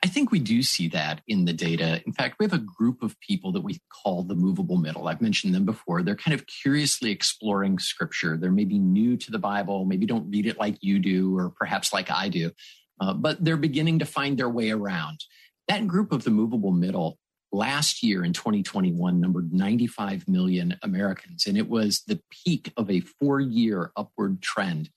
I 0.04 0.06
think 0.06 0.30
we 0.30 0.38
do 0.38 0.62
see 0.62 0.88
that 0.88 1.22
in 1.26 1.44
the 1.44 1.52
data. 1.52 2.00
In 2.06 2.12
fact, 2.12 2.36
we 2.38 2.44
have 2.44 2.52
a 2.52 2.58
group 2.58 3.02
of 3.02 3.18
people 3.20 3.50
that 3.52 3.62
we 3.62 3.80
call 3.90 4.22
the 4.22 4.36
movable 4.36 4.76
middle. 4.76 5.08
I've 5.08 5.20
mentioned 5.20 5.54
them 5.54 5.64
before. 5.64 6.02
They're 6.02 6.14
kind 6.14 6.34
of 6.34 6.46
curiously 6.46 7.10
exploring 7.10 7.80
scripture. 7.80 8.36
They're 8.36 8.52
maybe 8.52 8.78
new 8.78 9.16
to 9.16 9.30
the 9.32 9.40
Bible, 9.40 9.84
maybe 9.86 10.06
don't 10.06 10.30
read 10.30 10.46
it 10.46 10.58
like 10.58 10.76
you 10.80 11.00
do, 11.00 11.36
or 11.36 11.50
perhaps 11.50 11.92
like 11.92 12.12
I 12.12 12.28
do, 12.28 12.52
uh, 13.00 13.14
but 13.14 13.44
they're 13.44 13.56
beginning 13.56 13.98
to 13.98 14.04
find 14.04 14.38
their 14.38 14.48
way 14.48 14.70
around. 14.70 15.18
That 15.66 15.88
group 15.88 16.12
of 16.12 16.22
the 16.22 16.30
movable 16.30 16.72
middle 16.72 17.18
last 17.52 18.02
year 18.02 18.24
in 18.24 18.32
2021 18.32 19.20
numbered 19.20 19.52
95 19.52 20.28
million 20.28 20.76
Americans, 20.82 21.46
and 21.46 21.56
it 21.56 21.68
was 21.68 22.02
the 22.06 22.20
peak 22.30 22.72
of 22.76 22.90
a 22.90 23.00
four 23.00 23.40
year 23.40 23.92
upward 23.96 24.42
trend. 24.42 24.90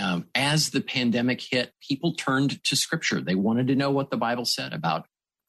Um, 0.00 0.26
as 0.34 0.70
the 0.70 0.80
pandemic 0.80 1.40
hit, 1.40 1.72
people 1.80 2.14
turned 2.14 2.62
to 2.64 2.76
scripture. 2.76 3.20
They 3.20 3.36
wanted 3.36 3.68
to 3.68 3.76
know 3.76 3.90
what 3.90 4.10
the 4.10 4.16
Bible 4.16 4.44
said 4.44 4.72
about 4.72 5.06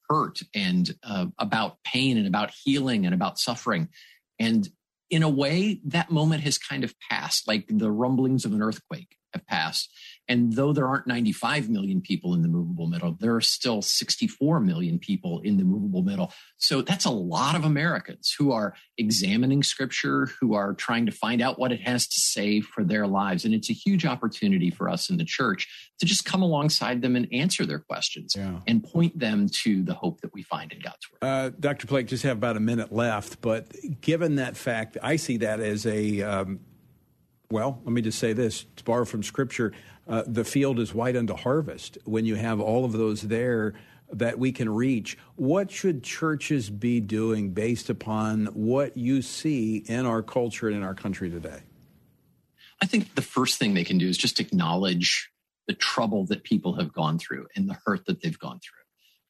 hurt 0.07 0.39
and 0.53 0.93
uh, 1.03 1.27
about 1.39 1.77
pain 1.83 2.17
and 2.17 2.27
about 2.27 2.51
healing 2.63 3.05
and 3.05 3.15
about 3.15 3.39
suffering. 3.39 3.89
And 4.37 4.67
in 5.09 5.23
a 5.23 5.29
way, 5.29 5.81
that 5.85 6.11
moment 6.11 6.43
has 6.43 6.57
kind 6.57 6.83
of 6.83 6.93
passed, 7.09 7.47
like 7.47 7.65
the 7.67 7.91
rumblings 7.91 8.45
of 8.45 8.53
an 8.53 8.61
earthquake 8.61 9.17
have 9.33 9.45
passed. 9.45 9.89
And 10.27 10.53
though 10.53 10.73
there 10.73 10.87
aren't 10.87 11.07
95 11.07 11.69
million 11.69 12.01
people 12.01 12.33
in 12.33 12.41
the 12.41 12.47
movable 12.47 12.87
middle, 12.87 13.15
there 13.19 13.35
are 13.35 13.41
still 13.41 13.81
64 13.81 14.59
million 14.59 14.97
people 14.97 15.39
in 15.41 15.57
the 15.57 15.63
movable 15.63 16.01
middle. 16.01 16.31
So 16.57 16.81
that's 16.81 17.05
a 17.05 17.11
lot 17.11 17.55
of 17.55 17.63
Americans 17.63 18.33
who 18.37 18.51
are 18.51 18.73
examining 18.97 19.61
scripture, 19.61 20.27
who 20.39 20.55
are 20.55 20.73
trying 20.73 21.05
to 21.05 21.11
find 21.11 21.41
out 21.41 21.59
what 21.59 21.71
it 21.71 21.81
has 21.81 22.07
to 22.07 22.19
say 22.19 22.61
for 22.61 22.83
their 22.83 23.05
lives. 23.07 23.45
And 23.45 23.53
it's 23.53 23.69
a 23.69 23.73
huge 23.73 24.05
opportunity 24.05 24.71
for 24.71 24.89
us 24.89 25.09
in 25.09 25.17
the 25.17 25.25
church 25.25 25.67
to 25.99 26.05
just 26.05 26.25
come 26.25 26.41
alongside 26.41 27.01
them 27.01 27.15
and 27.15 27.27
answer 27.31 27.65
their 27.65 27.79
questions 27.79 28.33
yeah. 28.35 28.59
and 28.67 28.83
point 28.83 29.17
them 29.17 29.47
to 29.63 29.83
the 29.83 29.93
hope 29.93 30.21
that 30.21 30.33
we 30.33 30.41
find 30.43 30.71
in 30.73 30.79
God's 30.79 31.07
word. 31.11 31.27
Uh, 31.27 31.51
Dr. 31.59 31.87
Plake, 31.87 32.07
just 32.07 32.23
have 32.23 32.37
about 32.37 32.57
a 32.57 32.61
minute 32.61 32.91
left. 32.91 33.41
But 33.41 33.73
given 34.01 34.35
that 34.35 34.57
fact, 34.57 34.97
I 35.01 35.17
see 35.17 35.37
that 35.37 35.59
as 35.59 35.85
a, 35.85 36.21
um, 36.21 36.59
well, 37.51 37.79
let 37.83 37.93
me 37.93 38.01
just 38.01 38.19
say 38.19 38.33
this 38.33 38.65
to 38.77 38.83
borrow 38.83 39.05
from 39.05 39.23
scripture 39.23 39.71
uh, 40.07 40.23
the 40.27 40.43
field 40.43 40.79
is 40.79 40.93
white 40.93 41.15
unto 41.15 41.35
harvest 41.35 41.97
when 42.05 42.25
you 42.25 42.35
have 42.35 42.59
all 42.59 42.85
of 42.85 42.91
those 42.91 43.23
there 43.23 43.73
that 44.11 44.37
we 44.37 44.51
can 44.51 44.69
reach. 44.69 45.17
What 45.35 45.71
should 45.71 46.03
churches 46.03 46.69
be 46.69 46.99
doing 46.99 47.51
based 47.51 47.89
upon 47.89 48.47
what 48.47 48.95
you 48.97 49.21
see 49.21 49.77
in 49.77 50.05
our 50.05 50.21
culture 50.21 50.67
and 50.67 50.77
in 50.77 50.83
our 50.83 50.93
country 50.93 51.29
today? 51.29 51.61
I 52.81 52.85
think 52.85 53.15
the 53.15 53.21
first 53.21 53.57
thing 53.57 53.73
they 53.73 53.83
can 53.83 53.97
do 53.97 54.07
is 54.07 54.17
just 54.17 54.39
acknowledge 54.39 55.31
the 55.67 55.73
trouble 55.73 56.25
that 56.27 56.43
people 56.43 56.75
have 56.75 56.93
gone 56.93 57.17
through 57.17 57.47
and 57.55 57.67
the 57.67 57.77
hurt 57.85 58.05
that 58.05 58.21
they've 58.21 58.37
gone 58.37 58.59
through. 58.59 58.84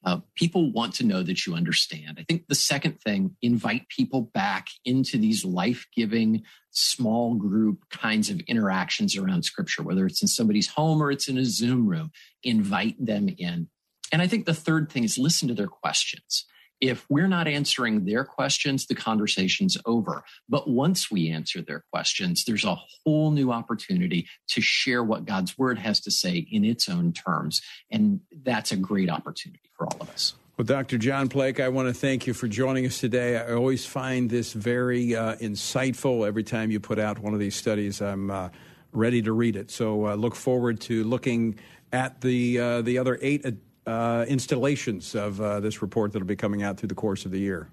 Uh, 0.06 0.20
people 0.36 0.72
want 0.72 0.94
to 0.94 1.04
know 1.04 1.22
that 1.22 1.46
you 1.46 1.54
understand. 1.54 2.16
I 2.18 2.22
think 2.22 2.46
the 2.48 2.54
second 2.54 3.00
thing, 3.00 3.36
invite 3.42 3.88
people 3.88 4.22
back 4.22 4.68
into 4.84 5.18
these 5.18 5.44
life 5.44 5.86
giving, 5.94 6.44
small 6.70 7.34
group 7.34 7.88
kinds 7.90 8.30
of 8.30 8.40
interactions 8.40 9.16
around 9.16 9.44
scripture, 9.44 9.82
whether 9.82 10.06
it's 10.06 10.22
in 10.22 10.28
somebody's 10.28 10.68
home 10.68 11.02
or 11.02 11.10
it's 11.10 11.28
in 11.28 11.36
a 11.36 11.44
Zoom 11.44 11.88
room. 11.88 12.12
Invite 12.44 13.04
them 13.04 13.28
in. 13.36 13.68
And 14.12 14.22
I 14.22 14.28
think 14.28 14.46
the 14.46 14.54
third 14.54 14.90
thing 14.90 15.02
is 15.02 15.18
listen 15.18 15.48
to 15.48 15.54
their 15.54 15.66
questions 15.66 16.46
if 16.80 17.06
we're 17.08 17.28
not 17.28 17.48
answering 17.48 18.04
their 18.04 18.24
questions, 18.24 18.86
the 18.86 18.94
conversation's 18.94 19.76
over. 19.86 20.24
But 20.48 20.68
once 20.68 21.10
we 21.10 21.30
answer 21.30 21.62
their 21.62 21.84
questions, 21.92 22.44
there's 22.44 22.64
a 22.64 22.76
whole 22.76 23.30
new 23.30 23.50
opportunity 23.50 24.28
to 24.48 24.60
share 24.60 25.02
what 25.02 25.24
God's 25.24 25.56
word 25.56 25.78
has 25.78 26.00
to 26.00 26.10
say 26.10 26.46
in 26.50 26.64
its 26.64 26.88
own 26.88 27.12
terms. 27.12 27.62
And 27.90 28.20
that's 28.44 28.72
a 28.72 28.76
great 28.76 29.08
opportunity 29.08 29.65
for 29.76 29.86
all 29.86 29.98
of 30.00 30.10
us. 30.10 30.34
Well, 30.56 30.64
Dr. 30.64 30.96
John 30.96 31.28
Plake, 31.28 31.60
I 31.60 31.68
want 31.68 31.88
to 31.88 31.94
thank 31.94 32.26
you 32.26 32.32
for 32.32 32.48
joining 32.48 32.86
us 32.86 32.98
today. 32.98 33.36
I 33.36 33.52
always 33.52 33.84
find 33.84 34.30
this 34.30 34.54
very 34.54 35.14
uh, 35.14 35.36
insightful 35.36 36.26
every 36.26 36.44
time 36.44 36.70
you 36.70 36.80
put 36.80 36.98
out 36.98 37.18
one 37.18 37.34
of 37.34 37.40
these 37.40 37.54
studies. 37.54 38.00
I'm 38.00 38.30
uh, 38.30 38.48
ready 38.92 39.20
to 39.22 39.32
read 39.32 39.56
it. 39.56 39.70
So 39.70 40.06
uh, 40.06 40.14
look 40.14 40.34
forward 40.34 40.80
to 40.82 41.04
looking 41.04 41.58
at 41.92 42.22
the 42.22 42.58
uh, 42.58 42.82
the 42.82 42.96
other 42.98 43.18
eight 43.20 43.44
uh, 43.86 44.24
installations 44.28 45.14
of 45.14 45.40
uh, 45.40 45.60
this 45.60 45.82
report 45.82 46.12
that'll 46.12 46.26
be 46.26 46.36
coming 46.36 46.62
out 46.62 46.78
through 46.78 46.88
the 46.88 46.94
course 46.94 47.26
of 47.26 47.32
the 47.32 47.38
year. 47.38 47.68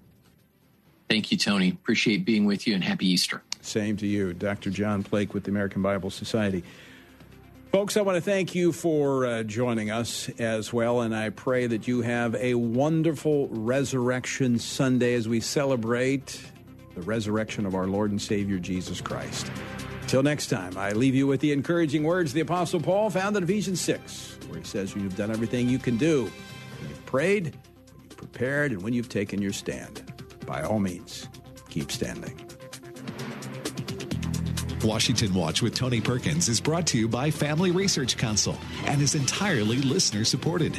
Thank 1.08 1.32
you, 1.32 1.38
Tony. 1.38 1.70
Appreciate 1.70 2.24
being 2.24 2.44
with 2.44 2.66
you 2.66 2.74
and 2.74 2.84
happy 2.84 3.06
Easter. 3.06 3.42
Same 3.62 3.96
to 3.96 4.06
you, 4.06 4.34
Dr. 4.34 4.70
John 4.70 5.02
Plake 5.02 5.32
with 5.32 5.44
the 5.44 5.50
American 5.50 5.80
Bible 5.80 6.10
Society. 6.10 6.62
Folks, 7.74 7.96
I 7.96 8.02
want 8.02 8.14
to 8.14 8.22
thank 8.22 8.54
you 8.54 8.70
for 8.70 9.26
uh, 9.26 9.42
joining 9.42 9.90
us 9.90 10.28
as 10.38 10.72
well, 10.72 11.00
and 11.00 11.12
I 11.12 11.30
pray 11.30 11.66
that 11.66 11.88
you 11.88 12.02
have 12.02 12.36
a 12.36 12.54
wonderful 12.54 13.48
Resurrection 13.48 14.60
Sunday 14.60 15.14
as 15.14 15.26
we 15.26 15.40
celebrate 15.40 16.40
the 16.94 17.02
resurrection 17.02 17.66
of 17.66 17.74
our 17.74 17.88
Lord 17.88 18.12
and 18.12 18.22
Savior 18.22 18.60
Jesus 18.60 19.00
Christ. 19.00 19.50
Till 20.06 20.22
next 20.22 20.50
time, 20.50 20.78
I 20.78 20.92
leave 20.92 21.16
you 21.16 21.26
with 21.26 21.40
the 21.40 21.50
encouraging 21.50 22.04
words 22.04 22.32
the 22.32 22.42
Apostle 22.42 22.78
Paul 22.78 23.10
found 23.10 23.36
in 23.36 23.42
Ephesians 23.42 23.80
6, 23.80 24.38
where 24.50 24.60
he 24.60 24.64
says, 24.64 24.94
You've 24.94 25.16
done 25.16 25.32
everything 25.32 25.68
you 25.68 25.80
can 25.80 25.96
do. 25.96 26.30
When 26.78 26.90
you've 26.90 27.06
prayed, 27.06 27.44
when 27.46 28.04
you've 28.04 28.16
prepared, 28.16 28.70
and 28.70 28.82
when 28.82 28.92
you've 28.92 29.08
taken 29.08 29.42
your 29.42 29.52
stand. 29.52 30.12
By 30.46 30.62
all 30.62 30.78
means, 30.78 31.26
keep 31.70 31.90
standing. 31.90 32.40
Washington 34.84 35.32
Watch 35.32 35.62
with 35.62 35.74
Tony 35.74 36.00
Perkins 36.00 36.48
is 36.48 36.60
brought 36.60 36.86
to 36.88 36.98
you 36.98 37.08
by 37.08 37.30
Family 37.30 37.70
Research 37.70 38.16
Council 38.16 38.56
and 38.86 39.00
is 39.00 39.14
entirely 39.14 39.78
listener 39.78 40.24
supported. 40.24 40.78